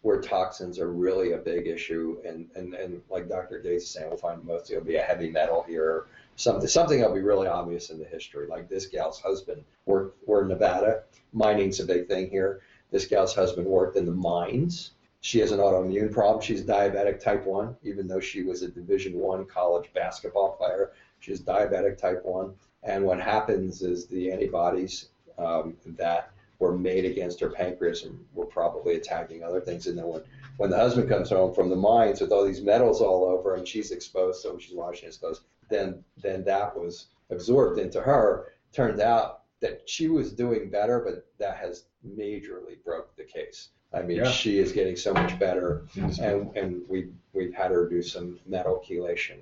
where 0.03 0.21
toxins 0.21 0.79
are 0.79 0.93
really 0.93 1.33
a 1.33 1.39
big 1.39 1.67
issue 1.67 2.19
and, 2.27 2.49
and, 2.55 2.75
and 2.75 3.01
like 3.11 3.29
Dr. 3.29 3.59
Gates 3.59 3.85
is 3.85 3.91
saying, 3.91 4.09
we'll 4.09 4.19
find 4.19 4.45
mostly 4.45 4.77
it'll 4.77 4.87
be 4.87 4.97
a 4.97 5.03
heavy 5.03 5.31
metal 5.31 5.65
here, 5.67 6.07
something 6.37 6.69
something 6.69 7.01
that'll 7.01 7.15
be 7.15 7.23
really 7.23 7.49
obvious 7.49 7.91
in 7.91 7.99
the 7.99 8.05
history. 8.05 8.47
Like 8.47 8.69
this 8.69 8.87
gal's 8.87 9.21
husband 9.21 9.65
worked 9.87 10.17
we're 10.27 10.43
in 10.43 10.49
Nevada. 10.49 11.03
Mining's 11.33 11.81
a 11.81 11.87
big 11.87 12.09
thing 12.09 12.31
here. 12.31 12.61
This 12.91 13.07
gal's 13.07 13.35
husband 13.35 13.67
worked 13.67 13.97
in 13.97 14.05
the 14.05 14.13
mines. 14.13 14.93
She 15.21 15.39
has 15.39 15.53
an 15.53 15.61
autoimmune 15.61 16.13
problem. 16.13 16.43
She's 16.43 16.65
diabetic 16.65 17.21
type 17.21 17.47
one, 17.47 17.77
even 17.83 18.09
though 18.09 18.21
she 18.21 18.43
was 18.43 18.63
a 18.63 18.69
division 18.69 19.15
one 19.15 19.47
college 19.47 19.93
basketball 19.95 20.57
player. 20.57 20.93
She's 21.21 21.41
diabetic 21.41 21.97
type 21.97 22.25
one. 22.25 22.55
And 22.83 23.05
what 23.05 23.21
happens 23.21 23.83
is 23.83 24.07
the 24.07 24.31
antibodies 24.33 25.09
um, 25.39 25.77
that 25.87 26.31
were 26.59 26.77
made 26.77 27.05
against 27.05 27.41
her 27.41 27.51
pancreas 27.51 28.05
and 28.05 28.19
were 28.35 28.47
probably 28.47 28.95
attacking 28.97 29.43
other 29.43 29.61
things. 29.61 29.87
And 29.87 29.99
then 29.99 30.07
when, 30.07 30.23
when 30.59 30.71
the 30.71 30.77
husband 30.77 31.09
comes 31.09 31.31
home 31.31 31.55
from 31.55 31.71
the 31.71 31.77
mines 31.77 32.21
with 32.21 32.31
all 32.33 32.45
these 32.45 32.61
metals 32.61 33.01
all 33.01 33.25
over 33.25 33.55
and 33.55 33.67
she's 33.67 33.91
exposed, 33.91 34.43
so 34.43 34.59
she's 34.59 34.75
washing 34.75 35.09
exposed, 35.09 35.43
then 35.69 36.05
then 36.23 36.45
that 36.45 36.77
was 36.77 37.07
absorbed 37.31 37.79
into 37.79 38.01
her. 38.01 38.53
Turned 38.73 39.01
out 39.01 39.43
that 39.61 39.89
she 39.89 40.09
was 40.09 40.33
doing 40.33 40.71
better, 40.71 41.01
but 41.01 41.27
that 41.39 41.57
has 41.57 41.85
majorly 42.07 42.83
broke 42.85 43.15
the 43.17 43.25
case. 43.25 43.69
I 43.93 44.03
mean, 44.03 44.19
Yeah. 44.19 44.31
she 44.31 44.59
is 44.59 44.73
getting 44.73 44.97
so 44.97 45.13
much 45.13 45.39
better, 45.39 45.83
and 46.21 46.57
and 46.57 46.89
we 46.89 47.09
we've 47.33 47.55
had 47.55 47.71
her 47.71 47.89
do 47.89 48.03
some 48.03 48.39
metal 48.47 48.83
chelation, 48.89 49.39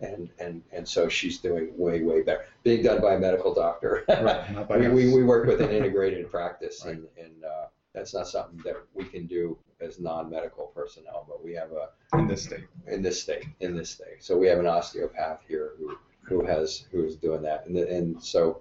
and 0.00 0.30
and 0.38 0.62
and 0.72 0.86
so 0.86 1.08
she's 1.08 1.38
doing 1.38 1.72
way 1.76 2.02
way 2.02 2.22
better. 2.22 2.46
Being 2.62 2.82
done 2.82 3.00
by 3.00 3.14
a 3.14 3.18
medical 3.18 3.54
doctor. 3.54 4.04
Right, 4.08 4.68
we, 4.80 4.88
we 4.88 5.14
we 5.14 5.22
work 5.24 5.46
with 5.46 5.60
an 5.60 5.70
integrated 5.70 6.30
practice, 6.30 6.82
Right. 6.84 6.94
and 6.96 7.06
and 7.18 7.44
uh, 7.44 7.66
that's 7.92 8.14
not 8.14 8.28
something 8.28 8.60
that 8.64 8.76
we 8.94 9.04
can 9.04 9.26
do 9.26 9.58
as 9.80 9.98
non-medical 9.98 10.66
personnel, 10.68 11.24
but 11.28 11.42
we 11.42 11.54
have 11.54 11.70
a 11.72 11.88
in 12.18 12.26
this 12.26 12.44
state. 12.44 12.64
in 12.86 13.02
this 13.02 13.20
state 13.20 13.46
in 13.60 13.76
this 13.76 13.90
state. 13.90 14.22
So 14.22 14.36
we 14.36 14.46
have 14.48 14.58
an 14.58 14.66
osteopath 14.66 15.40
here 15.48 15.72
who 15.78 15.96
who 16.22 16.44
has 16.44 16.84
who 16.92 17.04
is 17.04 17.16
doing 17.16 17.42
that, 17.42 17.66
and 17.66 17.76
and 17.76 18.22
so 18.22 18.60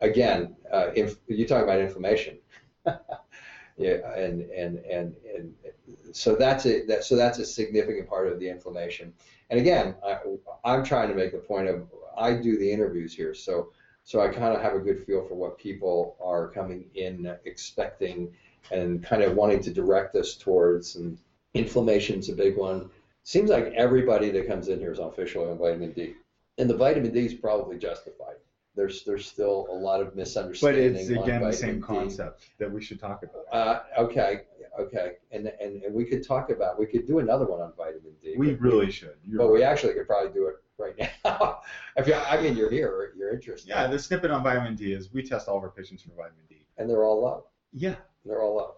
again, 0.00 0.54
uh, 0.72 0.90
if 0.94 1.16
you 1.28 1.46
talk 1.46 1.62
about 1.64 1.80
inflammation. 1.80 2.38
Yeah, 3.80 4.12
and 4.16 4.42
and 4.50 4.78
and 4.78 5.14
and 5.36 5.54
so 6.10 6.34
that's 6.34 6.66
a 6.66 6.84
that 6.86 7.04
so 7.04 7.14
that's 7.14 7.38
a 7.38 7.46
significant 7.46 8.08
part 8.08 8.26
of 8.26 8.40
the 8.40 8.48
inflammation. 8.48 9.12
And 9.50 9.58
again, 9.60 9.94
I, 10.06 10.18
I'm 10.64 10.84
trying 10.84 11.08
to 11.08 11.14
make 11.14 11.32
the 11.32 11.38
point 11.38 11.68
of 11.68 11.88
I 12.16 12.34
do 12.34 12.58
the 12.58 12.70
interviews 12.70 13.14
here, 13.14 13.34
so 13.34 13.70
so 14.04 14.20
I 14.20 14.28
kind 14.28 14.54
of 14.54 14.62
have 14.62 14.74
a 14.74 14.78
good 14.78 15.04
feel 15.04 15.26
for 15.26 15.34
what 15.34 15.58
people 15.58 16.16
are 16.20 16.48
coming 16.48 16.86
in 16.94 17.30
expecting 17.44 18.32
and 18.70 19.02
kind 19.02 19.22
of 19.22 19.36
wanting 19.36 19.60
to 19.62 19.70
direct 19.70 20.14
us 20.14 20.34
towards. 20.34 20.96
And 20.96 21.18
inflammation's 21.54 22.28
a 22.28 22.34
big 22.34 22.56
one. 22.56 22.90
Seems 23.24 23.50
like 23.50 23.66
everybody 23.74 24.30
that 24.30 24.46
comes 24.46 24.68
in 24.68 24.78
here 24.78 24.92
is 24.92 24.98
on 24.98 25.12
fish 25.12 25.36
oil 25.36 25.50
and 25.50 25.58
vitamin 25.58 25.92
D, 25.92 26.14
and 26.58 26.68
the 26.68 26.76
vitamin 26.76 27.12
D 27.12 27.26
is 27.26 27.34
probably 27.34 27.78
justified. 27.78 28.36
There's 28.74 29.02
there's 29.04 29.26
still 29.26 29.66
a 29.70 29.74
lot 29.74 30.00
of 30.00 30.14
misunderstanding. 30.14 30.92
But 30.92 31.00
it's 31.00 31.10
again 31.10 31.42
the 31.42 31.52
same 31.52 31.80
D. 31.80 31.82
concept 31.82 32.44
that 32.58 32.70
we 32.70 32.82
should 32.82 33.00
talk 33.00 33.22
about. 33.22 33.44
Uh, 33.52 34.02
okay, 34.02 34.42
okay, 34.78 35.12
and, 35.32 35.52
and 35.60 35.82
and 35.82 35.94
we 35.94 36.04
could 36.04 36.26
talk 36.26 36.50
about 36.50 36.78
we 36.78 36.86
could 36.86 37.06
do 37.06 37.18
another 37.18 37.44
one 37.44 37.60
on 37.60 37.72
vitamin 37.76 38.07
We 38.36 38.52
but 38.52 38.60
really 38.60 38.90
should. 38.90 39.14
You're 39.24 39.38
but 39.38 39.52
we 39.52 39.62
actually 39.62 39.94
could 39.94 40.06
probably 40.06 40.32
do 40.32 40.48
it 40.48 40.56
right 40.78 41.10
now. 41.24 41.60
if 41.96 42.06
you, 42.06 42.14
I 42.14 42.40
mean, 42.40 42.56
you're 42.56 42.70
here, 42.70 43.12
you're 43.16 43.32
interested. 43.32 43.68
Yeah, 43.68 43.86
the 43.86 43.98
snippet 43.98 44.30
on 44.30 44.42
vitamin 44.42 44.74
D 44.74 44.92
is 44.92 45.12
we 45.12 45.22
test 45.22 45.48
all 45.48 45.56
of 45.58 45.62
our 45.62 45.70
patients 45.70 46.02
for 46.02 46.10
vitamin 46.10 46.44
D. 46.48 46.66
and 46.76 46.88
they're 46.88 47.04
all 47.04 47.20
low. 47.22 47.44
Yeah, 47.72 47.96
They're 48.24 48.42
all 48.42 48.56
low. 48.56 48.74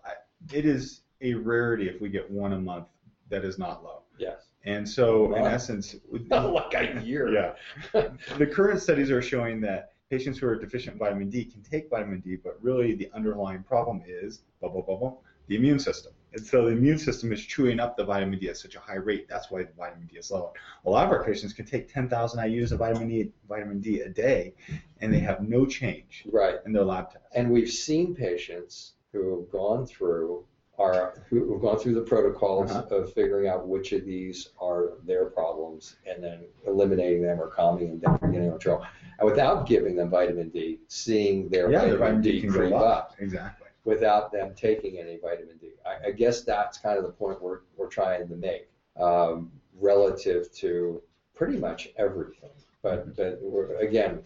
it 0.52 0.66
is 0.66 1.02
a 1.20 1.34
rarity 1.34 1.88
if 1.88 2.00
we 2.00 2.08
get 2.08 2.30
one 2.30 2.52
a 2.54 2.58
month 2.60 2.86
that 3.28 3.44
is 3.44 3.58
not 3.58 3.84
low. 3.84 4.02
Yes. 4.18 4.48
And 4.64 4.86
so, 4.88 5.34
in 5.36 5.44
essence, 5.44 5.96
like 6.28 6.74
a 6.74 7.00
year. 7.02 7.28
yeah, 7.32 8.08
the 8.36 8.46
current 8.46 8.80
studies 8.82 9.10
are 9.10 9.22
showing 9.22 9.60
that 9.62 9.92
patients 10.10 10.38
who 10.38 10.46
are 10.48 10.56
deficient 10.56 10.94
in 10.94 10.98
vitamin 10.98 11.30
D 11.30 11.44
can 11.44 11.62
take 11.62 11.88
vitamin 11.88 12.20
D, 12.20 12.36
but 12.36 12.58
really 12.60 12.94
the 12.94 13.08
underlying 13.14 13.62
problem 13.62 14.02
is 14.06 14.42
bubble 14.60 14.82
bubble 14.82 15.22
the 15.50 15.56
immune 15.56 15.80
system. 15.80 16.12
And 16.32 16.46
so 16.46 16.66
the 16.66 16.70
immune 16.70 16.96
system 16.96 17.32
is 17.32 17.44
chewing 17.44 17.80
up 17.80 17.96
the 17.96 18.04
vitamin 18.04 18.38
D 18.38 18.48
at 18.48 18.56
such 18.56 18.76
a 18.76 18.78
high 18.80 18.94
rate. 18.94 19.26
That's 19.28 19.50
why 19.50 19.64
the 19.64 19.72
vitamin 19.76 20.06
D 20.06 20.16
is 20.16 20.30
low. 20.30 20.52
A 20.86 20.90
lot 20.90 21.04
of 21.04 21.10
our 21.10 21.24
patients 21.24 21.52
can 21.52 21.66
take 21.66 21.92
10,000 21.92 22.38
IU's 22.38 22.70
of 22.70 22.78
vitamin 22.78 23.08
D, 23.08 23.32
vitamin 23.48 23.80
D 23.80 24.00
a 24.02 24.08
day, 24.08 24.54
and 25.00 25.12
they 25.12 25.18
have 25.18 25.42
no 25.42 25.66
change 25.66 26.24
Right. 26.32 26.54
in 26.64 26.72
their 26.72 26.84
lab 26.84 27.10
tests. 27.10 27.26
And 27.34 27.50
we've 27.50 27.68
seen 27.68 28.14
patients 28.14 28.92
who 29.12 29.40
have 29.40 29.50
gone 29.50 29.86
through 29.86 30.44
our 30.78 31.14
who 31.28 31.52
have 31.52 31.60
gone 31.60 31.78
through 31.78 31.94
the 31.94 32.00
protocols 32.02 32.70
Uh-huh. 32.70 32.94
of 32.96 33.12
figuring 33.12 33.48
out 33.48 33.66
which 33.66 33.92
of 33.92 34.04
these 34.04 34.50
are 34.60 34.92
their 35.04 35.26
problems 35.26 35.96
and 36.06 36.22
then 36.22 36.44
eliminating 36.66 37.22
them 37.22 37.38
or 37.40 37.48
calming 37.48 37.88
them 37.88 37.98
down 37.98 38.18
getting 38.32 38.42
them 38.44 38.52
control. 38.52 38.82
And 39.18 39.28
without 39.28 39.66
giving 39.66 39.96
them 39.96 40.08
vitamin 40.10 40.48
D, 40.50 40.78
seeing 40.86 41.48
their 41.50 41.70
yeah, 41.70 41.80
vitamin, 41.80 41.90
their 41.90 41.98
vitamin 41.98 42.22
D, 42.22 42.40
D, 42.40 42.46
creep 42.48 42.72
up. 42.72 42.82
up. 42.82 43.14
Exactly. 43.18 43.66
Without 43.84 44.32
them 44.32 44.54
taking 44.54 44.98
any 44.98 45.18
vitamin 45.18 45.56
D. 45.58 45.70
I, 45.86 46.08
I 46.08 46.10
guess 46.12 46.42
that's 46.42 46.78
kind 46.78 46.98
of 46.98 47.04
the 47.04 47.12
point 47.12 47.40
we're, 47.40 47.60
we're 47.76 47.88
trying 47.88 48.28
to 48.28 48.36
make 48.36 48.68
um, 48.98 49.50
relative 49.78 50.52
to 50.54 51.02
pretty 51.34 51.56
much 51.56 51.88
everything. 51.96 52.50
But, 52.82 53.16
but 53.16 53.38
we're, 53.42 53.76
again, 53.76 54.22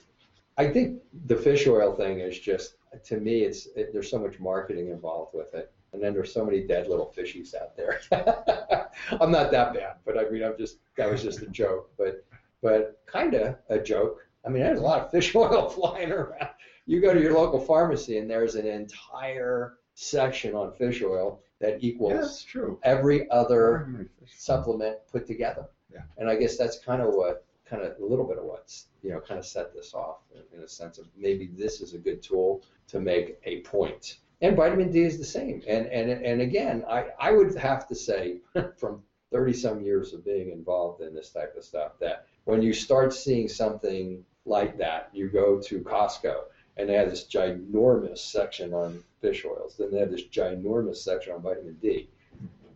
I 0.57 0.69
think 0.69 1.01
the 1.27 1.37
fish 1.37 1.67
oil 1.67 1.95
thing 1.95 2.21
is 2.21 2.39
just, 2.39 2.77
to 3.05 3.19
me, 3.19 3.41
it's 3.41 3.67
it, 3.77 3.93
there's 3.93 4.11
so 4.11 4.19
much 4.19 4.39
marketing 4.39 4.89
involved 4.89 5.35
with 5.35 5.55
it. 5.55 5.73
And 5.93 6.03
then 6.03 6.13
there's 6.13 6.33
so 6.33 6.45
many 6.45 6.61
dead 6.61 6.89
little 6.89 7.13
fishies 7.17 7.55
out 7.55 7.77
there. 7.77 8.01
I'm 9.21 9.31
not 9.31 9.53
that 9.53 9.75
bad, 9.75 9.97
but 10.05 10.19
I 10.19 10.29
mean, 10.29 10.43
I'm 10.43 10.57
just, 10.59 10.79
that 10.97 11.11
was 11.11 11.23
just 11.23 11.43
a 11.43 11.47
joke, 11.47 11.91
but, 11.97 12.25
but 12.63 13.01
kind 13.07 13.35
of 13.35 13.57
a 13.69 13.79
joke. 13.79 14.27
I 14.45 14.49
mean, 14.49 14.63
there's 14.63 14.81
a 14.81 14.83
lot 14.83 15.01
of 15.01 15.11
fish 15.13 15.35
oil 15.37 15.69
flying 15.69 16.11
around 16.11 16.49
you 16.87 17.01
go 17.01 17.15
to 17.15 17.21
your 17.21 17.35
local 17.35 17.61
pharmacy 17.61 18.19
and 18.19 18.29
there's 18.29 18.55
an 18.55 18.67
entire 18.67 19.75
section 19.95 20.55
on 20.55 20.73
fish 20.73 21.03
oil 21.03 21.41
that 21.61 21.83
equals 21.83 22.47
Yeah, 22.55 22.63
every 22.83 23.31
other 23.31 24.09
supplement 24.27 24.99
put 25.11 25.27
together. 25.27 25.67
Yeah. 25.93 26.03
And 26.19 26.29
I 26.29 26.37
guess 26.37 26.57
that's 26.57 26.79
kind 26.79 27.01
of 27.01 27.15
what, 27.15 27.47
kind 27.65 27.83
of 27.83 27.99
a 27.99 28.05
little 28.05 28.27
bit 28.27 28.39
of 28.39 28.45
what's, 28.45 28.89
you 29.03 29.11
know, 29.11 29.21
kind 29.21 29.39
of 29.39 29.47
set 29.47 29.75
this 29.75 29.95
off 29.95 30.19
in, 30.35 30.59
in 30.59 30.65
a 30.65 30.69
sense 30.69 30.99
of 30.99 31.07
maybe 31.17 31.51
this 31.57 31.81
is 31.81 31.95
a 31.95 31.99
good 31.99 32.23
tool 32.23 32.63
to 32.89 33.01
make 33.01 33.41
a 33.45 33.61
point. 33.61 34.19
And 34.41 34.57
vitamin 34.57 34.91
D 34.91 35.03
is 35.03 35.17
the 35.17 35.25
same. 35.25 35.63
And 35.67 35.87
and 35.87 36.11
and 36.11 36.43
again, 36.43 36.85
I, 36.89 37.07
I 37.19 37.31
would 37.31 37.55
have 37.57 37.87
to 37.89 37.95
say 37.95 38.41
from 38.77 39.03
30 39.33 39.53
some 39.53 39.81
years 39.81 40.13
of 40.13 40.25
being 40.25 40.51
involved 40.51 41.01
in 41.01 41.15
this 41.15 41.31
type 41.31 41.55
of 41.57 41.65
stuff 41.65 41.93
that 42.01 42.27
when 42.45 42.61
you 42.61 42.73
start 42.73 43.15
seeing 43.15 43.49
something 43.49 44.25
like 44.45 44.77
that, 44.79 45.09
you 45.13 45.29
go 45.29 45.61
to 45.61 45.81
Costco 45.81 46.35
and 46.77 46.89
they 46.89 46.95
have 46.95 47.11
this 47.11 47.27
ginormous 47.27 48.19
section 48.19 48.73
on 48.75 49.03
fish 49.21 49.45
oils. 49.45 49.77
Then 49.79 49.91
they 49.91 49.99
have 49.99 50.11
this 50.11 50.25
ginormous 50.25 50.97
section 50.97 51.33
on 51.33 51.43
vitamin 51.43 51.77
D. 51.81 52.09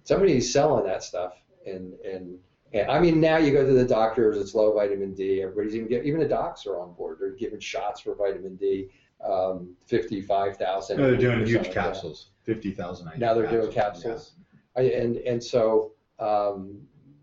Somebody's 0.04 0.52
selling 0.52 0.86
that 0.86 1.02
stuff, 1.02 1.34
and 1.66 1.94
and 2.00 2.38
and 2.72 2.90
I 2.90 3.00
mean 3.00 3.20
now 3.20 3.36
you 3.38 3.52
go 3.52 3.66
to 3.66 3.72
the 3.72 3.84
doctors, 3.84 4.36
it's 4.36 4.54
low 4.54 4.72
vitamin 4.72 5.14
D. 5.14 5.42
Everybody's 5.42 5.74
even 5.74 5.88
get, 5.88 6.04
even 6.04 6.20
the 6.20 6.28
docs 6.28 6.66
are 6.66 6.78
on 6.78 6.92
board. 6.94 7.18
They're 7.20 7.30
giving 7.30 7.60
shots 7.60 8.00
for 8.00 8.14
vitamin 8.14 8.56
D, 8.56 8.88
um, 9.24 9.74
fifty-five 9.86 10.56
thousand. 10.56 10.98
No, 10.98 11.10
they're 11.10 11.16
doing 11.16 11.46
huge 11.46 11.70
capsules, 11.70 12.28
50,000 12.44 13.10
Now 13.18 13.34
they're 13.34 13.50
doing 13.50 13.70
capsules, 13.70 14.04
capsules. 14.04 14.32
I, 14.76 14.82
and 14.82 15.16
and 15.18 15.42
so, 15.42 15.92
um, 16.18 16.80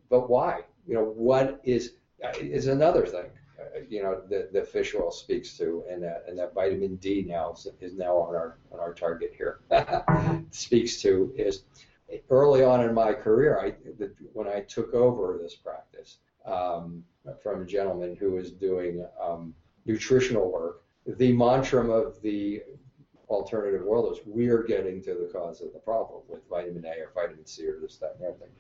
but 0.09 0.29
why? 0.29 0.61
You 0.87 0.95
know, 0.95 1.05
what 1.05 1.59
is 1.63 1.93
is 2.39 2.67
another 2.67 3.05
thing. 3.05 3.25
You 3.89 4.03
know, 4.03 4.21
that 4.29 4.53
the 4.53 4.63
fish 4.63 4.95
oil 4.95 5.11
speaks 5.11 5.57
to, 5.57 5.83
and 5.89 6.03
that 6.03 6.25
and 6.27 6.37
that 6.39 6.53
vitamin 6.53 6.95
D 6.97 7.23
now 7.27 7.53
is, 7.53 7.67
is 7.81 7.95
now 7.95 8.15
on 8.17 8.35
our 8.35 8.57
on 8.71 8.79
our 8.79 8.93
target 8.93 9.33
here. 9.37 9.59
speaks 10.51 11.01
to 11.01 11.33
is 11.37 11.63
early 12.29 12.63
on 12.63 12.83
in 12.83 12.93
my 12.93 13.13
career, 13.13 13.59
I 13.59 13.71
the, 13.97 14.11
when 14.33 14.47
I 14.47 14.61
took 14.61 14.93
over 14.93 15.39
this 15.41 15.55
practice 15.55 16.17
um, 16.45 17.03
from 17.41 17.61
a 17.61 17.65
gentleman 17.65 18.15
who 18.15 18.31
was 18.31 18.51
doing 18.51 19.05
um, 19.21 19.53
nutritional 19.85 20.51
work. 20.51 20.83
The 21.05 21.33
mantra 21.33 21.87
of 21.87 22.21
the 22.21 22.63
alternative 23.29 23.83
world 23.83 24.11
is 24.11 24.19
we're 24.25 24.63
getting 24.63 25.01
to 25.03 25.13
the 25.13 25.29
cause 25.31 25.61
of 25.61 25.73
the 25.73 25.79
problem 25.79 26.21
with 26.27 26.47
vitamin 26.49 26.85
A 26.85 27.01
or 27.01 27.11
vitamin 27.13 27.45
C 27.45 27.67
or 27.67 27.79
this, 27.79 27.97
that, 27.97 28.15
and 28.19 28.27
everything. 28.27 28.53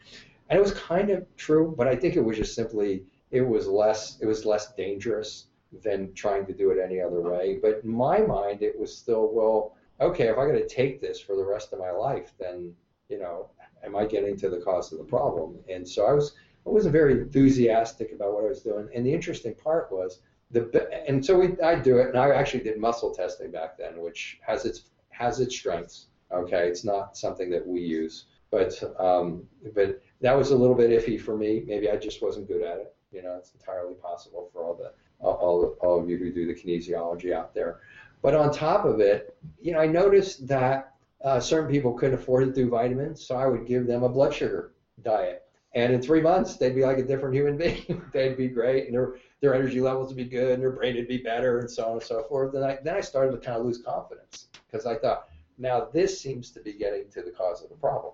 And 0.49 0.57
it 0.57 0.61
was 0.61 0.73
kind 0.73 1.09
of 1.09 1.25
true, 1.37 1.73
but 1.75 1.87
I 1.87 1.95
think 1.95 2.15
it 2.15 2.23
was 2.23 2.37
just 2.37 2.55
simply 2.55 3.03
it 3.31 3.41
was 3.41 3.67
less 3.67 4.17
it 4.21 4.25
was 4.25 4.45
less 4.45 4.73
dangerous 4.73 5.47
than 5.83 6.13
trying 6.13 6.45
to 6.45 6.53
do 6.53 6.71
it 6.71 6.79
any 6.83 7.01
other 7.01 7.21
way. 7.21 7.59
But 7.61 7.81
in 7.83 7.89
my 7.89 8.19
mind, 8.19 8.61
it 8.61 8.77
was 8.79 8.95
still 8.95 9.29
well, 9.33 9.75
okay, 9.99 10.27
if 10.27 10.37
I 10.37 10.45
got 10.45 10.53
to 10.53 10.67
take 10.67 11.01
this 11.01 11.19
for 11.19 11.35
the 11.35 11.45
rest 11.45 11.73
of 11.73 11.79
my 11.79 11.91
life, 11.91 12.31
then 12.39 12.73
you 13.09 13.19
know, 13.19 13.49
am 13.83 13.95
I 13.95 14.05
getting 14.05 14.37
to 14.37 14.49
the 14.49 14.61
cause 14.61 14.91
of 14.91 14.97
the 14.97 15.03
problem? 15.03 15.57
And 15.69 15.87
so 15.87 16.05
I 16.05 16.13
was 16.13 16.33
I 16.65 16.69
wasn't 16.69 16.93
very 16.93 17.13
enthusiastic 17.13 18.11
about 18.11 18.33
what 18.33 18.45
I 18.45 18.47
was 18.47 18.61
doing. 18.61 18.89
And 18.95 19.05
the 19.05 19.13
interesting 19.13 19.53
part 19.55 19.91
was 19.91 20.21
the 20.51 20.89
and 21.07 21.23
so 21.25 21.37
we 21.37 21.59
I 21.61 21.75
do 21.75 21.97
it, 21.97 22.07
and 22.07 22.17
I 22.17 22.29
actually 22.31 22.63
did 22.63 22.77
muscle 22.77 23.13
testing 23.13 23.51
back 23.51 23.77
then, 23.77 24.01
which 24.01 24.39
has 24.41 24.65
its 24.65 24.85
has 25.09 25.39
its 25.39 25.55
strengths. 25.55 26.07
Okay, 26.31 26.67
it's 26.67 26.83
not 26.83 27.15
something 27.15 27.49
that 27.51 27.65
we 27.65 27.81
use, 27.81 28.25
but 28.49 28.81
um, 28.99 29.43
but 29.73 30.01
that 30.21 30.35
was 30.35 30.51
a 30.51 30.55
little 30.55 30.75
bit 30.75 30.89
iffy 30.89 31.19
for 31.19 31.37
me. 31.37 31.63
Maybe 31.65 31.89
I 31.89 31.97
just 31.97 32.21
wasn't 32.21 32.47
good 32.47 32.61
at 32.61 32.77
it. 32.77 32.94
You 33.15 33.23
know, 33.23 33.35
it's 33.37 33.53
entirely 33.53 33.95
possible 33.95 34.49
for 34.51 34.63
all 34.63 34.75
the 34.75 34.91
all, 35.19 35.75
all 35.81 35.99
of 36.01 36.09
you 36.09 36.17
who 36.17 36.31
do 36.31 36.45
the 36.45 36.53
kinesiology 36.53 37.31
out 37.31 37.53
there. 37.53 37.79
But 38.21 38.35
on 38.35 38.51
top 38.51 38.85
of 38.85 38.99
it, 38.99 39.37
you 39.61 39.71
know, 39.71 39.79
I 39.79 39.87
noticed 39.87 40.47
that 40.47 40.93
uh, 41.23 41.39
certain 41.39 41.71
people 41.71 41.93
couldn't 41.93 42.15
afford 42.15 42.45
to 42.45 42.51
do 42.51 42.69
vitamins, 42.69 43.25
so 43.25 43.35
I 43.35 43.47
would 43.47 43.65
give 43.65 43.87
them 43.87 44.03
a 44.03 44.09
blood 44.09 44.33
sugar 44.33 44.73
diet. 45.03 45.43
And 45.73 45.93
in 45.93 46.01
three 46.01 46.21
months, 46.21 46.55
they'd 46.55 46.75
be 46.75 46.83
like 46.83 46.97
a 46.97 47.03
different 47.03 47.35
human 47.35 47.57
being. 47.57 48.03
they'd 48.13 48.37
be 48.37 48.47
great, 48.47 48.85
and 48.85 48.93
their 48.93 49.15
their 49.41 49.53
energy 49.53 49.81
levels 49.81 50.09
would 50.09 50.17
be 50.17 50.25
good, 50.25 50.53
and 50.53 50.61
their 50.61 50.71
brain 50.71 50.95
would 50.95 51.07
be 51.07 51.17
better, 51.17 51.59
and 51.59 51.69
so 51.69 51.85
on 51.85 51.91
and 51.93 52.03
so 52.03 52.23
forth. 52.23 52.53
Then 52.53 52.63
I 52.63 52.77
then 52.83 52.95
I 52.95 53.01
started 53.01 53.31
to 53.31 53.37
kind 53.37 53.57
of 53.57 53.65
lose 53.65 53.81
confidence 53.81 54.47
because 54.65 54.85
I 54.85 54.95
thought, 54.95 55.29
now 55.57 55.87
this 55.93 56.19
seems 56.19 56.51
to 56.51 56.59
be 56.59 56.73
getting 56.73 57.09
to 57.11 57.21
the 57.21 57.31
cause 57.31 57.63
of 57.63 57.69
the 57.69 57.75
problem. 57.75 58.13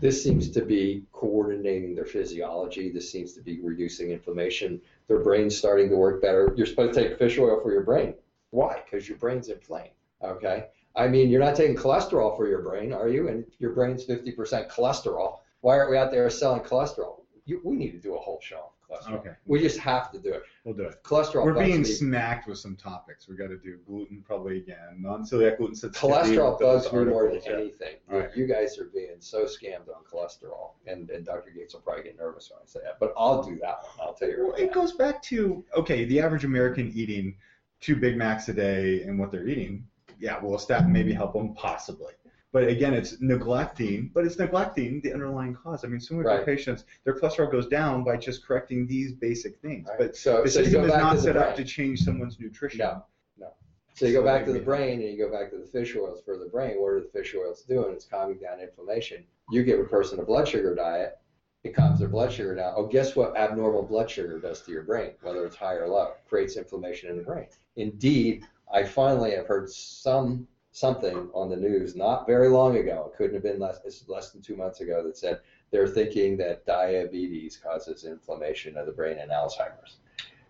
This 0.00 0.22
seems 0.22 0.50
to 0.50 0.62
be 0.62 1.04
coordinating 1.12 1.94
their 1.94 2.04
physiology. 2.04 2.90
This 2.90 3.10
seems 3.10 3.32
to 3.34 3.40
be 3.40 3.60
reducing 3.60 4.10
inflammation. 4.10 4.80
Their 5.08 5.20
brain's 5.20 5.56
starting 5.56 5.88
to 5.90 5.96
work 5.96 6.22
better. 6.22 6.52
You're 6.56 6.66
supposed 6.66 6.94
to 6.94 7.08
take 7.08 7.18
fish 7.18 7.38
oil 7.38 7.60
for 7.60 7.72
your 7.72 7.82
brain. 7.82 8.14
Why? 8.50 8.82
Because 8.84 9.08
your 9.08 9.18
brain's 9.18 9.48
inflamed. 9.48 9.90
Okay. 10.22 10.66
I 10.94 11.08
mean, 11.08 11.30
you're 11.30 11.44
not 11.44 11.56
taking 11.56 11.76
cholesterol 11.76 12.36
for 12.36 12.48
your 12.48 12.62
brain, 12.62 12.92
are 12.92 13.08
you? 13.08 13.28
And 13.28 13.44
your 13.58 13.72
brain's 13.72 14.04
50% 14.06 14.70
cholesterol. 14.70 15.38
Why 15.60 15.78
aren't 15.78 15.90
we 15.90 15.96
out 15.96 16.10
there 16.10 16.28
selling 16.30 16.62
cholesterol? 16.62 17.22
You, 17.44 17.60
we 17.64 17.76
need 17.76 17.92
to 17.92 17.98
do 17.98 18.14
a 18.14 18.18
whole 18.18 18.40
show 18.42 18.70
cholesterol. 18.90 19.14
Okay. 19.20 19.30
We 19.46 19.60
just 19.60 19.78
have 19.78 20.10
to 20.12 20.18
do 20.18 20.32
it. 20.32 20.42
We'll 20.64 20.74
do 20.74 20.84
it. 20.84 21.02
Cholesterol. 21.02 21.44
We're 21.44 21.54
being 21.54 21.84
smacked 21.84 22.48
with 22.48 22.58
some 22.58 22.76
topics. 22.76 23.28
We 23.28 23.36
got 23.36 23.48
to 23.48 23.56
do 23.58 23.78
gluten 23.86 24.22
probably 24.26 24.58
again. 24.58 24.96
Non-celiac 24.98 25.58
gluten 25.58 25.74
sensitivity. 25.74 26.36
Cholesterol 26.36 26.92
me 26.92 27.04
more 27.10 27.28
than 27.30 27.42
anything. 27.54 27.96
Right. 28.08 28.28
You 28.36 28.46
guys 28.46 28.78
are 28.78 28.90
being 28.92 29.16
so 29.20 29.44
scammed 29.44 29.88
on 29.88 30.04
cholesterol, 30.10 30.72
and, 30.86 31.10
and 31.10 31.24
Dr. 31.24 31.50
Gates 31.50 31.74
will 31.74 31.80
probably 31.80 32.04
get 32.04 32.18
nervous 32.18 32.50
when 32.50 32.60
I 32.62 32.66
say 32.66 32.80
that. 32.84 32.98
But 33.00 33.12
I'll 33.16 33.42
do 33.42 33.58
that 33.62 33.82
one. 33.82 33.92
I'll 34.00 34.14
tell 34.14 34.28
you 34.28 34.36
Well, 34.38 34.52
right 34.52 34.60
it 34.60 34.66
now. 34.66 34.72
goes 34.72 34.92
back 34.92 35.22
to 35.24 35.64
okay, 35.76 36.04
the 36.04 36.20
average 36.20 36.44
American 36.44 36.90
eating 36.94 37.36
two 37.80 37.96
Big 37.96 38.16
Macs 38.16 38.48
a 38.48 38.52
day 38.52 39.02
and 39.02 39.18
what 39.18 39.30
they're 39.30 39.46
eating. 39.46 39.86
Yeah, 40.20 40.40
well, 40.42 40.56
a 40.56 40.60
statin 40.60 40.92
maybe 40.92 41.12
help 41.12 41.32
them? 41.32 41.54
Possibly. 41.54 42.12
But 42.50 42.68
again, 42.68 42.94
it's 42.94 43.20
neglecting, 43.20 44.10
but 44.14 44.24
it's 44.24 44.38
neglecting 44.38 45.00
the 45.02 45.12
underlying 45.12 45.54
cause. 45.54 45.84
I 45.84 45.88
mean, 45.88 46.00
some 46.00 46.18
of 46.18 46.26
our 46.26 46.36
Right. 46.38 46.46
patients, 46.46 46.84
their 47.04 47.14
cholesterol 47.14 47.50
goes 47.50 47.66
down 47.66 48.04
by 48.04 48.16
just 48.16 48.44
correcting 48.46 48.86
these 48.86 49.12
basic 49.12 49.58
things. 49.58 49.86
Right. 49.88 49.98
But 49.98 50.16
so, 50.16 50.42
the 50.42 50.48
so 50.48 50.62
system 50.62 50.84
is 50.84 50.88
not 50.88 51.18
set 51.18 51.36
up 51.36 51.56
to 51.56 51.64
change 51.64 52.02
someone's 52.02 52.40
nutrition. 52.40 52.78
No. 52.78 53.04
no. 53.36 53.52
So 53.94 54.06
you 54.06 54.12
go 54.12 54.20
So 54.20 54.24
back 54.24 54.46
to 54.46 54.52
the 54.52 54.60
brain 54.60 55.00
and 55.00 55.10
you 55.10 55.18
go 55.18 55.30
back 55.30 55.50
to 55.50 55.58
the 55.58 55.66
fish 55.66 55.94
oils 55.94 56.22
for 56.24 56.38
the 56.38 56.46
brain. 56.46 56.80
What 56.80 56.88
are 56.88 57.00
the 57.00 57.08
fish 57.08 57.34
oils 57.34 57.62
doing? 57.62 57.92
It's 57.92 58.06
calming 58.06 58.38
down 58.38 58.60
inflammation. 58.60 59.24
You 59.50 59.62
give 59.62 59.78
a 59.80 59.84
person 59.84 60.18
a 60.18 60.22
blood 60.22 60.48
sugar 60.48 60.74
diet, 60.74 61.18
it 61.64 61.74
calms 61.74 61.98
their 61.98 62.08
blood 62.08 62.32
sugar 62.32 62.54
down. 62.54 62.72
Oh, 62.76 62.86
guess 62.86 63.14
what 63.14 63.36
abnormal 63.36 63.82
blood 63.82 64.08
sugar 64.10 64.38
does 64.38 64.62
to 64.62 64.72
your 64.72 64.84
brain, 64.84 65.12
whether 65.20 65.44
it's 65.44 65.56
high 65.56 65.74
or 65.74 65.88
low? 65.88 66.12
Creates 66.26 66.56
inflammation 66.56 67.10
in 67.10 67.16
the 67.16 67.22
brain. 67.22 67.46
Indeed, 67.76 68.44
I 68.72 68.84
finally 68.84 69.32
have 69.32 69.46
heard 69.46 69.68
some 69.68 70.46
something 70.78 71.28
on 71.34 71.48
the 71.48 71.56
news 71.56 71.96
not 71.96 72.26
very 72.26 72.48
long 72.48 72.76
ago. 72.76 73.10
It 73.10 73.16
couldn't 73.16 73.34
have 73.34 73.42
been 73.42 73.58
less 73.58 73.80
less 74.08 74.30
than 74.30 74.42
two 74.42 74.56
months 74.56 74.80
ago 74.80 75.02
that 75.02 75.16
said 75.16 75.40
they're 75.70 75.88
thinking 75.88 76.36
that 76.38 76.64
diabetes 76.66 77.56
causes 77.56 78.04
inflammation 78.04 78.76
of 78.76 78.86
the 78.86 78.92
brain 78.92 79.18
and 79.18 79.30
Alzheimer's. 79.30 79.96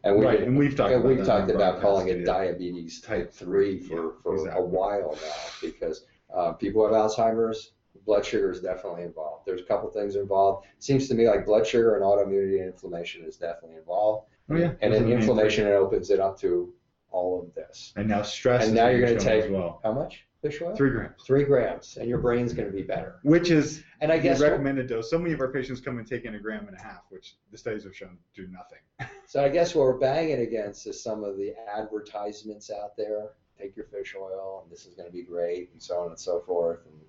And 0.04 0.16
we 0.16 0.24
Right, 0.24 0.42
and 0.42 0.56
we've 0.56 0.76
talked 0.76 0.92
and 0.92 1.04
about 1.04 1.16
we've 1.16 1.26
talked 1.26 1.50
about 1.50 1.80
calling 1.80 2.08
it 2.08 2.24
diabetes 2.24 3.00
type 3.00 3.32
three 3.32 3.80
for, 3.80 3.94
yeah, 3.94 4.10
for 4.22 4.48
a 4.50 4.62
while 4.62 5.18
now 5.22 5.44
because 5.60 6.06
Uh, 6.30 6.52
people 6.52 6.84
have 6.84 6.92
Alzheimer's, 6.92 7.72
blood 8.04 8.24
sugar 8.24 8.50
is 8.50 8.60
definitely 8.60 9.02
involved. 9.02 9.46
There's 9.46 9.62
a 9.62 9.64
couple 9.64 9.88
things 9.90 10.14
involved. 10.14 10.66
It 10.76 10.84
seems 10.84 11.08
to 11.08 11.14
me 11.14 11.26
like 11.26 11.46
blood 11.46 11.66
sugar 11.66 11.94
and 11.96 12.04
autoimmunity 12.04 12.60
and 12.60 12.68
inflammation 12.68 13.24
is 13.24 13.36
definitely 13.36 13.78
involved. 13.78 14.28
Oh 14.50 14.56
yeah. 14.56 14.72
And 14.82 14.92
then 14.92 15.02
are 15.02 15.04
the 15.04 15.10
main 15.10 15.18
inflammation 15.20 15.66
it 15.66 15.72
opens 15.72 16.10
it 16.10 16.20
up 16.20 16.38
to 16.40 16.72
all 17.10 17.40
of 17.42 17.54
this. 17.54 17.92
And 17.96 18.08
now 18.08 18.22
stress. 18.22 18.64
And 18.64 18.72
is 18.72 18.76
now 18.76 18.88
you're 18.88 19.06
going 19.06 19.18
to 19.18 19.24
take 19.24 19.44
as 19.44 19.50
well. 19.50 19.80
how 19.82 19.92
much 19.92 20.24
fish 20.42 20.60
oil? 20.62 20.74
Three 20.76 20.90
grams, 20.90 21.22
Three 21.26 21.44
grams, 21.44 21.96
and 21.96 22.08
your 22.08 22.18
brain's 22.18 22.52
going 22.52 22.68
to 22.68 22.74
be 22.74 22.82
better. 22.82 23.18
which 23.22 23.50
is 23.50 23.82
And 24.00 24.12
I 24.12 24.18
guess 24.18 24.38
the 24.38 24.50
recommended 24.50 24.88
dose. 24.88 25.10
So 25.10 25.18
many 25.18 25.32
of 25.34 25.40
our 25.40 25.52
patients 25.52 25.80
come 25.80 25.98
and 25.98 26.06
take 26.06 26.24
in 26.24 26.34
a 26.34 26.38
gram 26.38 26.66
and 26.68 26.76
a 26.76 26.82
half, 26.82 27.02
which 27.10 27.36
the 27.50 27.58
studies 27.58 27.84
have 27.84 27.96
shown 27.96 28.18
do 28.34 28.46
nothing. 28.48 28.78
So 29.26 29.44
I 29.44 29.48
guess 29.48 29.74
what 29.74 29.82
we're 29.82 29.98
banging 29.98 30.40
against 30.40 30.86
is 30.86 31.02
some 31.02 31.24
of 31.24 31.36
the 31.36 31.54
advertisements 31.70 32.70
out 32.70 32.96
there. 32.96 33.30
Take 33.58 33.76
your 33.76 33.86
fish 33.86 34.14
oil, 34.18 34.60
and 34.62 34.70
this 34.72 34.86
is 34.86 34.94
going 34.94 35.08
to 35.08 35.12
be 35.12 35.22
great, 35.22 35.70
and 35.72 35.82
so 35.82 35.98
on 35.98 36.10
and 36.10 36.18
so 36.18 36.40
forth. 36.46 36.78
And 36.86 37.00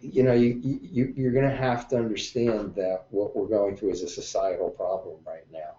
you 0.00 0.22
know, 0.22 0.32
you, 0.32 0.60
you 0.62 1.12
you're 1.16 1.32
going 1.32 1.48
to 1.48 1.56
have 1.56 1.88
to 1.88 1.96
understand 1.96 2.76
that 2.76 3.06
what 3.10 3.34
we're 3.34 3.48
going 3.48 3.76
through 3.76 3.90
is 3.90 4.02
a 4.02 4.08
societal 4.08 4.70
problem 4.70 5.16
right 5.26 5.50
now. 5.52 5.78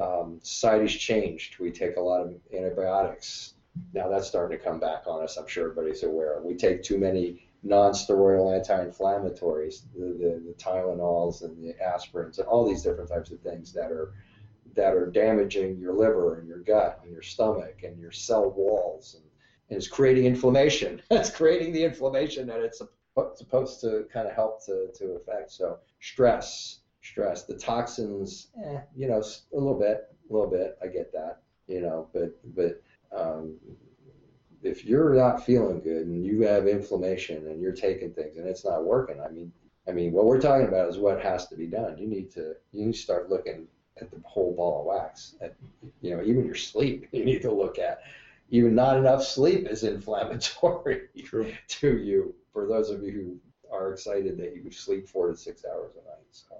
Um, 0.00 0.38
society's 0.42 0.94
changed. 0.94 1.58
We 1.58 1.70
take 1.70 1.96
a 1.96 2.00
lot 2.00 2.22
of 2.22 2.34
antibiotics. 2.54 3.54
Now 3.94 4.08
that's 4.08 4.26
starting 4.26 4.58
to 4.58 4.64
come 4.64 4.80
back 4.80 5.04
on 5.06 5.22
us. 5.22 5.36
I'm 5.36 5.46
sure 5.46 5.70
everybody's 5.70 6.02
aware. 6.02 6.40
We 6.42 6.54
take 6.54 6.82
too 6.82 6.98
many 6.98 7.48
non-steroidal 7.62 8.56
anti-inflammatories, 8.56 9.82
the, 9.94 10.06
the, 10.06 10.42
the 10.46 10.54
Tylenols 10.58 11.42
and 11.42 11.56
the 11.62 11.74
aspirins, 11.82 12.38
and 12.38 12.48
all 12.48 12.66
these 12.66 12.82
different 12.82 13.08
types 13.08 13.30
of 13.30 13.40
things 13.40 13.72
that 13.72 13.90
are 13.90 14.12
that 14.74 14.94
are 14.94 15.10
damaging 15.10 15.78
your 15.78 15.92
liver 15.92 16.38
and 16.38 16.48
your 16.48 16.60
gut 16.60 17.00
and 17.02 17.12
your 17.12 17.20
stomach 17.22 17.82
and 17.82 17.98
your 17.98 18.10
cell 18.10 18.50
walls 18.50 19.16
and, 19.16 19.24
and 19.68 19.76
it's 19.76 19.86
creating 19.86 20.24
inflammation. 20.24 21.02
it's 21.10 21.30
creating 21.30 21.72
the 21.72 21.84
inflammation 21.84 22.46
that 22.46 22.60
it's 22.60 22.80
supposed 23.34 23.80
to 23.82 24.06
kind 24.12 24.26
of 24.26 24.34
help 24.34 24.64
to, 24.64 24.88
to 24.94 25.12
affect. 25.12 25.52
So 25.52 25.78
stress, 26.00 26.78
stress, 27.02 27.44
the 27.44 27.54
toxins, 27.54 28.48
eh, 28.64 28.80
you 28.96 29.08
know, 29.08 29.20
a 29.20 29.56
little 29.56 29.78
bit, 29.78 30.08
a 30.28 30.32
little 30.32 30.50
bit. 30.50 30.78
I 30.82 30.86
get 30.86 31.12
that, 31.12 31.42
you 31.66 31.80
know, 31.80 32.08
but 32.12 32.32
but 32.54 32.82
um, 33.16 33.56
if 34.62 34.84
you're 34.84 35.14
not 35.14 35.44
feeling 35.44 35.80
good 35.80 36.06
and 36.06 36.24
you 36.24 36.42
have 36.42 36.66
inflammation 36.66 37.48
and 37.48 37.60
you're 37.60 37.72
taking 37.72 38.12
things 38.12 38.36
and 38.36 38.48
it's 38.48 38.64
not 38.64 38.84
working, 38.84 39.20
I 39.20 39.28
mean, 39.28 39.52
I 39.88 39.92
mean, 39.92 40.12
what 40.12 40.26
we're 40.26 40.40
talking 40.40 40.68
about 40.68 40.88
is 40.88 40.98
what 40.98 41.20
has 41.22 41.48
to 41.48 41.56
be 41.56 41.66
done. 41.66 41.98
You 41.98 42.06
need 42.06 42.30
to 42.32 42.54
you 42.70 42.86
need 42.86 42.94
to 42.94 42.98
start 42.98 43.28
looking 43.28 43.66
at 44.00 44.10
the 44.10 44.20
whole 44.24 44.54
ball 44.54 44.80
of 44.80 44.86
wax. 44.86 45.34
At 45.40 45.54
you 46.00 46.16
know, 46.16 46.22
even 46.22 46.46
your 46.46 46.54
sleep, 46.54 47.08
you 47.12 47.24
need 47.24 47.42
to 47.42 47.52
look 47.52 47.78
at. 47.78 48.00
Even 48.50 48.74
not 48.74 48.98
enough 48.98 49.24
sleep 49.24 49.66
is 49.66 49.82
inflammatory 49.94 51.08
True. 51.24 51.52
to 51.68 51.98
you. 51.98 52.34
For 52.52 52.68
those 52.68 52.90
of 52.90 53.02
you 53.02 53.12
who 53.12 53.74
are 53.74 53.92
excited 53.92 54.36
that 54.36 54.54
you 54.54 54.70
sleep 54.70 55.08
four 55.08 55.28
to 55.28 55.34
six 55.36 55.64
hours 55.64 55.92
a 55.94 56.06
night, 56.06 56.26
so 56.30 56.56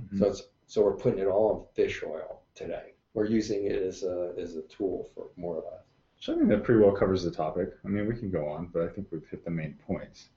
Mm-hmm. 0.00 0.18
so 0.18 0.26
it's 0.26 0.42
so 0.66 0.82
we're 0.82 0.96
putting 0.96 1.20
it 1.20 1.26
all 1.26 1.56
in 1.56 1.74
fish 1.84 2.02
oil 2.04 2.42
today. 2.54 2.92
We're 3.14 3.26
using 3.26 3.64
it 3.64 3.82
as 3.82 4.02
a 4.02 4.34
as 4.38 4.56
a 4.56 4.62
tool 4.62 5.08
for 5.14 5.28
more 5.36 5.56
or 5.56 5.64
less. 5.70 5.82
So 6.18 6.32
I 6.34 6.36
think 6.36 6.48
that 6.48 6.64
pretty 6.64 6.80
well 6.80 6.92
covers 6.92 7.22
the 7.22 7.30
topic. 7.30 7.70
I 7.84 7.88
mean, 7.88 8.06
we 8.06 8.16
can 8.16 8.30
go 8.30 8.48
on, 8.48 8.68
but 8.72 8.82
I 8.82 8.88
think 8.88 9.08
we've 9.10 9.26
hit 9.30 9.44
the 9.44 9.50
main 9.50 9.78
points. 9.86 10.30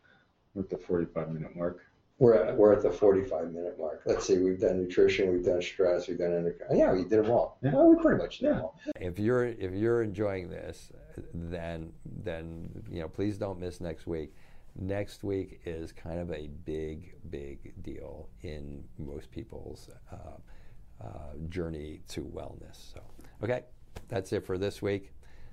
We're 0.54 0.64
at 0.64 0.70
the 0.70 0.78
45 0.78 1.32
minute 1.32 1.56
mark. 1.56 1.80
We're 2.18 2.34
at, 2.34 2.58
we're 2.58 2.74
at 2.74 2.84
the 2.84 2.92
45 2.92 3.54
minute 3.54 3.80
mark. 3.80 4.02
Let's 4.06 4.28
see, 4.28 4.38
we've 4.38 4.60
done 4.60 4.78
nutrition, 4.84 5.32
we've 5.32 5.46
done 5.46 5.62
stress, 5.62 6.10
we've 6.10 6.18
done 6.18 6.34
endocrine. 6.34 6.78
Yeah, 6.78 6.92
we 6.92 7.04
did 7.04 7.24
them 7.24 7.32
all. 7.32 7.58
Yeah. 7.64 7.72
Well, 7.74 7.88
we 7.88 8.02
pretty 8.02 8.22
much 8.22 8.40
did 8.40 8.50
them 8.50 8.62
all. 8.62 8.80
If 9.00 9.18
you're 9.20 9.46
if 9.46 9.74
you're 9.74 10.04
enjoying 10.04 10.50
this, 10.50 10.92
then 11.34 11.94
then 12.06 12.70
you 12.92 13.00
know 13.00 13.08
please 13.08 13.38
don't 13.38 13.60
miss 13.60 13.80
next 13.80 14.06
week. 14.06 14.36
Next 14.76 15.24
week 15.24 15.62
is 15.66 15.92
kind 15.92 16.20
of 16.20 16.32
a 16.32 16.48
big 16.66 17.16
big 17.30 17.74
deal 17.82 18.30
in 18.44 18.84
most 18.98 19.32
people's 19.32 19.90
uh, 20.12 21.04
uh, 21.04 21.08
journey 21.50 22.02
to 22.10 22.22
wellness. 22.22 22.94
So 22.94 23.02
okay, 23.44 23.64
that's 24.08 24.32
it 24.34 24.46
for 24.46 24.58
this 24.58 24.82
week. 24.82 25.12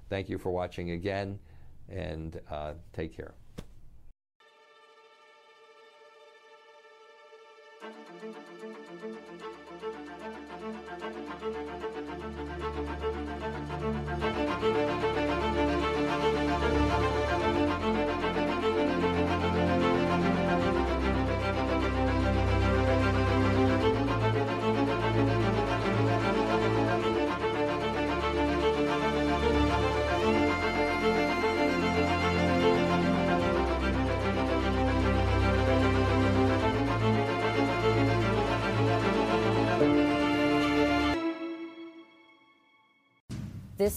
Thank 0.09 0.29
you 0.29 0.39
for 0.39 0.51
watching 0.51 0.93
again, 0.93 1.39
and 1.89 2.41
uh, 2.51 2.75
take 2.93 3.17
care. 3.17 3.35